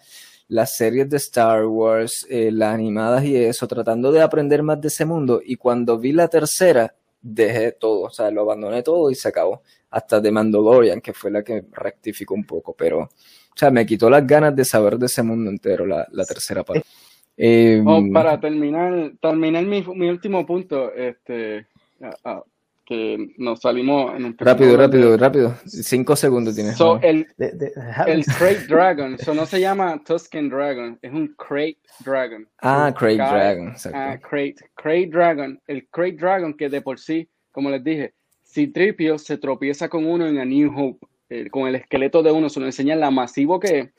las 0.48 0.76
series 0.76 1.08
de 1.08 1.16
Star 1.16 1.64
Wars, 1.64 2.26
eh, 2.28 2.50
las 2.52 2.74
animadas 2.74 3.24
y 3.24 3.36
eso, 3.36 3.66
tratando 3.66 4.12
de 4.12 4.20
aprender 4.20 4.62
más 4.62 4.80
de 4.80 4.88
ese 4.88 5.04
mundo. 5.04 5.40
Y 5.44 5.56
cuando 5.56 5.98
vi 5.98 6.12
la 6.12 6.28
tercera, 6.28 6.94
dejé 7.20 7.72
todo, 7.72 8.02
o 8.02 8.10
sea, 8.10 8.30
lo 8.30 8.42
abandoné 8.42 8.82
todo 8.82 9.10
y 9.10 9.14
se 9.14 9.28
acabó. 9.28 9.62
Hasta 9.90 10.20
The 10.20 10.30
Mandalorian, 10.30 11.00
que 11.00 11.14
fue 11.14 11.30
la 11.30 11.42
que 11.42 11.64
rectificó 11.72 12.34
un 12.34 12.44
poco, 12.44 12.74
pero, 12.74 13.00
o 13.00 13.08
sea, 13.56 13.70
me 13.70 13.86
quitó 13.86 14.10
las 14.10 14.26
ganas 14.26 14.54
de 14.54 14.64
saber 14.64 14.98
de 14.98 15.06
ese 15.06 15.22
mundo 15.22 15.50
entero, 15.50 15.86
la, 15.86 16.06
la 16.10 16.24
tercera 16.24 16.62
parte. 16.62 16.84
Eh, 17.36 17.82
Oh, 17.84 18.02
para 18.12 18.38
terminar, 18.40 19.12
terminar 19.20 19.64
mi, 19.64 19.82
mi 19.94 20.08
último 20.08 20.46
punto, 20.46 20.92
este, 20.94 21.66
ah, 22.00 22.14
ah, 22.24 22.42
que 22.86 23.32
nos 23.38 23.60
salimos 23.60 24.14
en 24.14 24.26
un 24.26 24.36
rápido, 24.38 24.76
rápido, 24.76 25.16
rápido. 25.16 25.54
Cinco 25.64 26.14
segundos 26.16 26.54
tienes. 26.54 26.76
So, 26.76 27.00
el, 27.00 27.26
De- 27.38 27.52
de- 27.52 27.72
el 28.06 28.24
Crate 28.26 28.66
Dragon, 28.68 29.18
so 29.18 29.32
no 29.34 29.46
se 29.46 29.58
llama 29.58 30.00
Tusken 30.04 30.50
Dragon, 30.50 30.98
es 31.00 31.10
un 31.12 31.28
Crate 31.36 31.78
Dragon. 32.04 32.46
ah, 32.60 32.94
Craig 32.96 33.16
Cae- 33.18 33.30
Dragon. 33.30 33.68
Ah, 33.68 33.72
exacto. 33.72 34.28
Crate, 34.28 34.56
Crate 34.74 35.06
Dragon, 35.10 35.60
el 35.66 35.88
Crate 35.88 36.16
Dragon 36.16 36.54
que 36.54 36.68
de 36.68 36.82
por 36.82 36.98
sí, 36.98 37.26
como 37.50 37.70
les 37.70 37.82
dije, 37.82 38.12
si 38.42 38.68
Tripio 38.68 39.18
se 39.18 39.38
tropieza 39.38 39.88
con 39.88 40.04
uno 40.06 40.26
en 40.26 40.38
A 40.38 40.44
New 40.44 40.70
Hope, 40.78 41.06
eh, 41.30 41.48
con 41.50 41.66
el 41.68 41.74
esqueleto 41.76 42.22
de 42.22 42.32
uno, 42.32 42.48
se 42.48 42.60
lo 42.60 42.66
enseñan 42.66 43.00
la 43.00 43.10
masivo 43.10 43.58
que. 43.60 43.90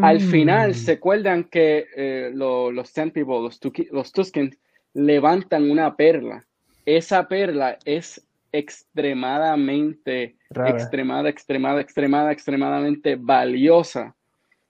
Al 0.00 0.16
Mm. 0.18 0.20
final 0.20 0.74
se 0.74 0.92
acuerdan 0.92 1.44
que 1.44 1.86
eh, 1.96 2.30
lo- 2.32 2.70
los 2.70 2.88
Sand 2.90 3.12
People, 3.12 3.40
los, 3.40 3.60
Tuki- 3.60 3.88
los 3.90 4.12
Tuskens, 4.12 4.56
levantan 4.94 5.70
una 5.70 5.96
perla. 5.96 6.46
Esa 6.86 7.28
perla 7.28 7.78
es 7.84 8.24
extremadamente, 8.52 10.36
Rara. 10.50 10.70
extremada, 10.70 11.28
extremada, 11.28 11.80
extremada, 11.80 12.32
extremadamente 12.32 13.16
valiosa. 13.16 14.14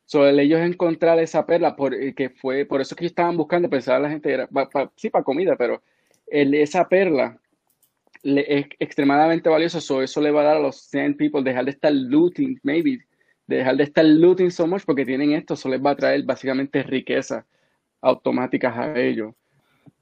So, 0.05 0.26
el 0.26 0.40
ellos 0.40 0.61
encontrar 0.61 1.18
esa 1.18 1.44
perla, 1.44 1.76
por, 1.76 1.94
eh, 1.94 2.14
que 2.14 2.30
fue, 2.30 2.64
por 2.64 2.80
eso 2.80 2.96
que 2.96 3.07
estaban 3.07 3.36
buscando, 3.36 3.68
pensaba 3.68 3.99
la 3.99 4.11
gente, 4.11 4.32
era, 4.32 4.46
pa- 4.46 4.68
pa- 4.68 4.90
sí, 4.96 5.11
para 5.11 5.22
comida, 5.24 5.55
pero 5.57 5.82
el- 6.26 6.55
esa 6.55 6.88
perla 6.88 7.38
le- 8.23 8.59
es 8.59 8.66
extremadamente 8.79 9.49
valiosa. 9.49 9.81
So, 9.81 10.03
eso 10.03 10.21
le 10.21 10.31
va 10.31 10.43
a 10.43 10.45
dar 10.45 10.57
a 10.57 10.61
los 10.61 10.83
Sand 10.83 11.16
People 11.16 11.43
dejar 11.43 11.64
de 11.64 11.73
estar 11.73 11.93
looting, 11.93 12.59
maybe, 12.62 13.01
de 13.47 13.57
dejar 13.57 13.77
de 13.77 13.85
estar 13.85 14.05
looting 14.05 14.51
so 14.51 14.66
much 14.66 14.83
porque 14.85 15.05
tienen 15.05 15.33
esto, 15.33 15.55
eso 15.55 15.69
les 15.69 15.81
va 15.81 15.91
a 15.91 15.97
traer 15.97 16.23
básicamente 16.25 16.83
riquezas 16.83 17.45
automáticas 18.01 18.77
a 18.77 18.99
ellos. 18.99 19.35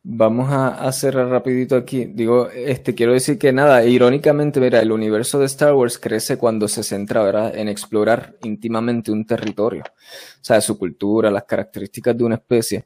Vamos 0.09 0.53
a 0.53 0.87
hacer 0.87 1.17
rapidito 1.17 1.75
aquí. 1.75 2.05
Digo, 2.05 2.49
este, 2.51 2.95
quiero 2.95 3.12
decir 3.12 3.39
que 3.39 3.53
nada, 3.53 3.85
irónicamente, 3.85 4.61
mira, 4.61 4.81
el 4.81 4.93
universo 4.93 5.41
de 5.41 5.47
Star 5.47 5.75
Wars 5.75 5.99
crece 5.99 6.39
cuando 6.39 6.69
se 6.69 6.85
centra, 6.85 7.25
¿verdad?, 7.25 7.57
en 7.57 7.69
explorar 7.69 8.37
íntimamente 8.45 9.11
un 9.11 9.27
territorio. 9.27 9.83
O 9.83 10.45
sea, 10.45 10.61
su 10.61 10.79
cultura, 10.79 11.29
las 11.29 11.43
características 11.43 12.17
de 12.17 12.23
una 12.23 12.37
especie 12.37 12.85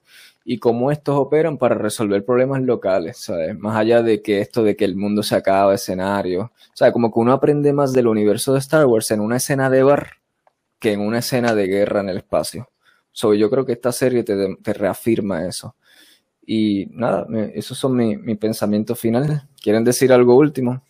y 0.52 0.58
cómo 0.58 0.90
estos 0.90 1.16
operan 1.16 1.58
para 1.58 1.76
resolver 1.76 2.24
problemas 2.24 2.62
locales, 2.62 3.18
¿sabes? 3.18 3.56
Más 3.58 3.76
allá 3.76 4.02
de 4.02 4.20
que 4.22 4.40
esto 4.40 4.64
de 4.64 4.74
que 4.76 4.84
el 4.84 4.96
mundo 4.96 5.22
se 5.22 5.36
acaba, 5.36 5.74
escenario. 5.74 6.42
O 6.44 6.52
sea, 6.76 6.92
como 6.92 7.12
que 7.12 7.20
uno 7.20 7.32
aprende 7.32 7.72
más 7.72 7.92
del 7.92 8.08
universo 8.08 8.52
de 8.52 8.58
Star 8.60 8.86
Wars 8.86 9.10
en 9.12 9.20
una 9.20 9.36
escena 9.36 9.70
de 9.70 9.82
bar 9.84 10.08
que 10.78 10.92
en 10.92 11.00
una 11.00 11.18
escena 11.20 11.54
de 11.54 11.66
guerra 11.66 12.00
en 12.00 12.10
el 12.10 12.18
espacio. 12.18 12.70
So, 13.12 13.34
yo 13.34 13.50
creo 13.50 13.66
que 13.66 13.72
esta 13.72 13.92
serie 13.92 14.24
te, 14.24 14.56
te 14.62 14.72
reafirma 14.72 15.46
eso. 15.46 15.76
Y 16.46 16.86
nada, 16.92 17.26
esos 17.54 17.78
son 17.78 17.96
mi- 17.96 18.16
mis 18.16 18.38
pensamientos 18.38 18.98
finales. 18.98 19.42
¿Quieren 19.60 19.84
decir 19.84 20.12
algo 20.12 20.36
último? 20.36 20.82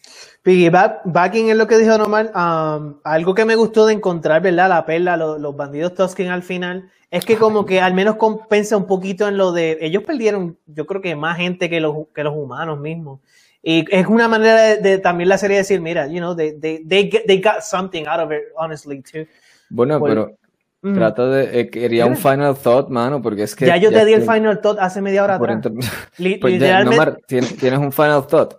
Piggyback 0.42 1.00
backing 1.04 1.50
en 1.50 1.58
lo 1.58 1.66
que 1.66 1.76
dijo 1.78 1.98
Norman, 1.98 2.30
um, 2.34 2.94
algo 3.04 3.34
que 3.34 3.44
me 3.44 3.56
gustó 3.56 3.86
de 3.86 3.94
encontrar, 3.94 4.40
¿verdad? 4.42 4.68
La 4.68 4.86
perla, 4.86 5.16
lo- 5.16 5.38
los 5.38 5.54
bandidos 5.56 5.94
Tusken 5.94 6.28
al 6.28 6.42
final, 6.42 6.88
es 7.10 7.24
que 7.24 7.36
como 7.36 7.66
que 7.66 7.80
al 7.80 7.92
menos 7.94 8.16
compensa 8.16 8.76
un 8.76 8.86
poquito 8.86 9.28
en 9.28 9.36
lo 9.36 9.52
de, 9.52 9.78
ellos 9.80 10.02
perdieron, 10.04 10.56
yo 10.66 10.86
creo 10.86 11.02
que 11.02 11.14
más 11.16 11.36
gente 11.36 11.68
que 11.68 11.80
los, 11.80 11.94
que 12.14 12.22
los 12.24 12.34
humanos 12.34 12.78
mismos. 12.78 13.20
Y 13.62 13.84
es 13.94 14.06
una 14.06 14.28
manera 14.28 14.60
de, 14.62 14.76
de 14.78 14.98
también 14.98 15.28
la 15.28 15.36
serie 15.36 15.58
decir, 15.58 15.80
mira, 15.82 16.06
you 16.06 16.18
know, 16.18 16.34
they, 16.34 16.58
they, 16.58 16.82
they, 16.86 17.10
get- 17.10 17.26
they 17.26 17.40
got 17.42 17.60
something 17.60 18.06
out 18.06 18.20
of 18.20 18.32
it, 18.32 18.44
honestly, 18.56 19.02
too. 19.02 19.26
Bueno, 19.68 19.98
Pues, 19.98 20.12
pero 20.14 20.36
Mm. 20.82 20.94
trata 20.94 21.26
de... 21.26 21.60
eh, 21.60 21.68
quería 21.68 22.06
un 22.06 22.16
final 22.16 22.56
thought, 22.56 22.88
mano, 22.88 23.20
porque 23.20 23.42
es 23.42 23.54
que... 23.54 23.66
ya 23.66 23.76
yo 23.76 23.90
te 23.92 24.02
di 24.06 24.14
el 24.14 24.22
final 24.22 24.62
thought 24.62 24.78
hace 24.80 25.02
media 25.02 25.22
hora 25.22 25.34
atrás. 25.34 25.60
Pues 26.16 26.22
ya, 26.22 26.38
literalmente, 26.48 26.84
Nomar, 26.96 27.20
¿tienes, 27.26 27.54
tienes 27.58 27.78
un 27.80 27.92
final 27.92 28.26
thought? 28.26 28.54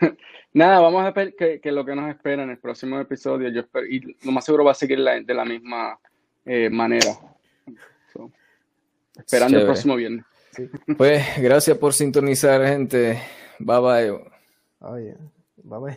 Nada, 0.54 0.80
vamos 0.80 1.02
a 1.04 1.10
ver 1.12 1.34
que, 1.34 1.60
que 1.60 1.72
lo 1.72 1.84
que 1.84 1.94
nos 1.94 2.10
espera 2.10 2.42
en 2.42 2.50
el 2.50 2.58
próximo 2.58 2.98
episodio. 3.00 3.48
Yo 3.48 3.60
espero, 3.60 3.86
y 3.86 4.16
lo 4.24 4.32
más 4.32 4.44
seguro 4.44 4.64
va 4.64 4.72
a 4.72 4.74
seguir 4.74 4.98
la- 4.98 5.20
de 5.20 5.34
la 5.34 5.44
misma 5.44 5.98
eh, 6.44 6.68
manera. 6.70 7.12
So, 8.12 8.30
esperando 9.16 9.58
el 9.58 9.64
próximo 9.66 9.96
viernes. 9.96 10.24
Pues 10.98 11.24
gracias 11.38 11.78
por 11.78 11.94
sintonizar, 11.94 12.62
gente. 12.66 13.20
Bye 13.58 13.80
bye. 13.80 14.10
Oye, 14.80 15.16
vamos. 15.56 15.96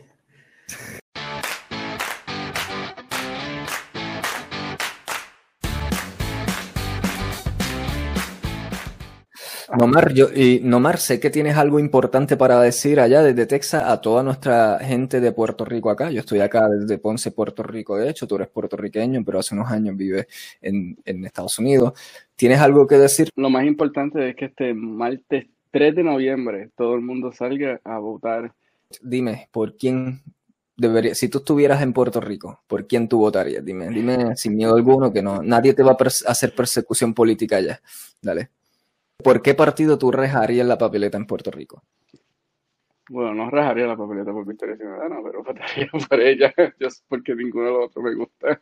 Nomar, 9.78 10.14
yo, 10.14 10.28
y 10.34 10.60
Nomar, 10.64 10.98
sé 10.98 11.20
que 11.20 11.30
tienes 11.30 11.58
algo 11.58 11.80
importante 11.80 12.38
para 12.38 12.62
decir 12.62 13.00
allá 13.00 13.24
desde 13.24 13.46
Texas 13.46 13.84
a 13.86 14.00
toda 14.00 14.22
nuestra 14.22 14.80
gente 14.80 15.20
de 15.20 15.32
Puerto 15.32 15.66
Rico 15.66 15.90
acá. 15.90 16.12
Yo 16.12 16.20
estoy 16.20 16.40
acá 16.40 16.70
desde 16.70 16.98
Ponce, 16.98 17.32
Puerto 17.32 17.64
Rico. 17.64 17.98
De 17.98 18.10
hecho, 18.10 18.28
tú 18.28 18.36
eres 18.36 18.48
puertorriqueño, 18.50 19.24
pero 19.26 19.40
hace 19.40 19.56
unos 19.56 19.72
años 19.72 19.98
vives 19.98 20.28
en, 20.62 20.98
en 21.06 21.26
Estados 21.26 21.58
Unidos. 21.58 21.94
¿Tienes 22.36 22.60
algo 22.60 22.86
que 22.86 22.98
decir? 22.98 23.30
Lo 23.36 23.50
más 23.50 23.66
importante 23.66 24.30
es 24.30 24.36
que 24.36 24.46
este 24.46 24.74
martes 24.74 25.48
3 25.72 25.96
de 25.96 26.04
noviembre 26.04 26.70
todo 26.78 26.96
el 26.96 27.02
mundo 27.02 27.32
salga 27.32 27.82
a 27.84 27.98
votar. 27.98 28.54
Dime, 29.02 29.50
¿por 29.52 29.76
quién 29.78 30.22
debería, 30.78 31.16
si 31.16 31.28
tú 31.28 31.40
estuvieras 31.40 31.82
en 31.82 31.94
Puerto 31.94 32.22
Rico, 32.22 32.62
¿por 32.68 32.88
quién 32.88 33.08
tú 33.08 33.18
votarías? 33.18 33.66
Dime, 33.66 33.90
dime 33.90 34.36
sin 34.36 34.56
miedo 34.56 34.76
alguno 34.76 35.12
que 35.12 35.22
no, 35.22 35.42
nadie 35.42 35.74
te 35.74 35.84
va 35.84 35.92
a 35.92 36.32
hacer 36.32 36.54
persecución 36.54 37.14
política 37.14 37.58
allá. 37.58 37.82
Dale. 38.22 38.50
¿Por 39.26 39.42
qué 39.42 39.56
partido 39.56 39.98
tú 39.98 40.12
rejarías 40.12 40.68
la 40.68 40.78
papeleta 40.78 41.18
en 41.18 41.26
Puerto 41.26 41.50
Rico? 41.50 41.82
Bueno, 43.10 43.34
no 43.34 43.50
rajaría 43.50 43.88
la 43.88 43.98
papeleta 43.98 44.32
por 44.32 44.46
Victoria 44.48 44.78
Ciudadana, 44.78 45.18
pero 45.24 45.44
votaría 45.44 45.90
por 46.10 46.20
ella, 46.22 46.54
just 46.80 47.04
porque 47.08 47.34
ninguno 47.34 47.66
de 47.66 47.72
los 47.72 47.86
otros 47.88 48.06
me 48.06 48.14
gusta. 48.14 48.62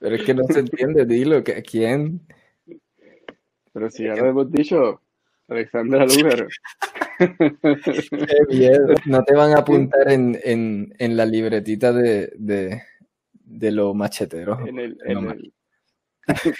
Pero 0.00 0.16
es 0.16 0.24
que 0.24 0.34
no 0.34 0.42
se 0.44 0.58
entiende, 0.58 1.06
dilo, 1.06 1.44
que 1.44 1.62
¿quién? 1.62 2.20
Pero 3.72 3.90
si 3.90 4.02
ya 4.02 4.16
lo 4.16 4.26
hemos 4.26 4.50
dicho, 4.50 5.00
Alexandra 5.46 6.04
Lugar. 6.06 6.48
Qué 7.18 8.40
miedo. 8.48 8.94
No 9.06 9.22
te 9.22 9.34
van 9.36 9.52
a 9.52 9.58
apuntar 9.60 10.10
en, 10.10 10.36
en, 10.42 10.92
en 10.98 11.16
la 11.16 11.24
libretita 11.26 11.92
de, 11.92 12.32
de, 12.36 12.82
de 13.44 13.70
los 13.70 13.94
macheteros. 13.94 14.58
en 14.66 14.78
el, 14.80 14.98
en 15.06 15.18
el- 15.30 15.52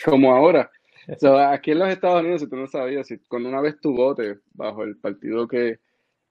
como 0.04 0.32
ahora. 0.32 0.70
So, 1.18 1.38
aquí 1.38 1.72
en 1.72 1.80
los 1.80 1.88
Estados 1.88 2.20
Unidos, 2.20 2.42
si 2.42 2.48
tú 2.48 2.56
no 2.56 2.66
sabías, 2.66 3.06
si 3.06 3.18
cuando 3.18 3.48
una 3.48 3.60
vez 3.60 3.76
tú 3.80 3.94
votes 3.94 4.38
bajo 4.52 4.84
el 4.84 4.96
partido 4.96 5.48
que, 5.48 5.80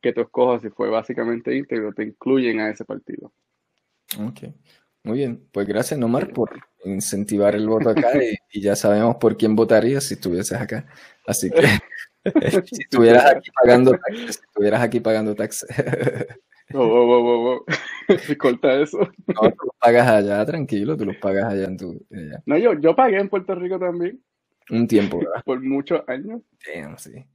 que 0.02 0.14
tú 0.14 0.22
escojas, 0.22 0.62
si 0.62 0.70
fue 0.70 0.90
básicamente 0.90 1.56
íntegro, 1.56 1.94
te 1.94 2.04
incluyen 2.04 2.60
a 2.60 2.70
ese 2.70 2.86
partido. 2.86 3.32
Ok. 4.20 4.54
Muy 5.04 5.18
bien, 5.18 5.48
pues 5.52 5.68
gracias 5.68 6.00
Nomar 6.00 6.32
por 6.32 6.52
incentivar 6.86 7.56
el 7.56 7.68
voto 7.68 7.90
acá 7.90 8.24
y, 8.24 8.36
y 8.52 8.62
ya 8.62 8.76
sabemos 8.76 9.16
por 9.16 9.36
quién 9.36 9.56
votarías 9.56 10.04
si 10.04 10.14
estuvieses 10.14 10.60
acá. 10.60 10.86
Así 11.26 11.50
que 11.50 11.62
si 12.72 12.82
estuvieras 12.84 13.26
aquí 13.26 13.50
pagando 13.52 13.92
taxes, 13.92 14.36
si 14.36 14.42
estuvieras 14.44 14.82
aquí 14.82 15.00
pagando 15.00 15.36
taxes, 15.36 15.70
oh, 16.74 16.80
oh, 16.80 17.18
oh, 17.18 17.56
oh. 17.56 17.66
Corta 18.38 18.80
eso. 18.80 19.00
no, 19.00 19.52
tú 19.52 19.66
los 19.66 19.76
pagas 19.80 20.08
allá, 20.08 20.46
tranquilo, 20.46 20.96
tú 20.96 21.06
los 21.06 21.18
pagas 21.18 21.46
allá 21.46 21.66
en 21.66 21.78
tu 21.78 22.06
allá. 22.12 22.44
No, 22.46 22.58
yo, 22.58 22.80
yo 22.80 22.96
pagué 22.96 23.20
en 23.20 23.30
Puerto 23.30 23.56
Rico 23.56 23.80
también 23.80 24.22
un 24.70 24.88
tiempo, 24.88 25.20
¿verdad? 25.20 25.42
por 25.46 25.62
muchos 25.62 26.02
años. 26.08 26.42
Damn, 26.66 26.98
sí. 26.98 27.26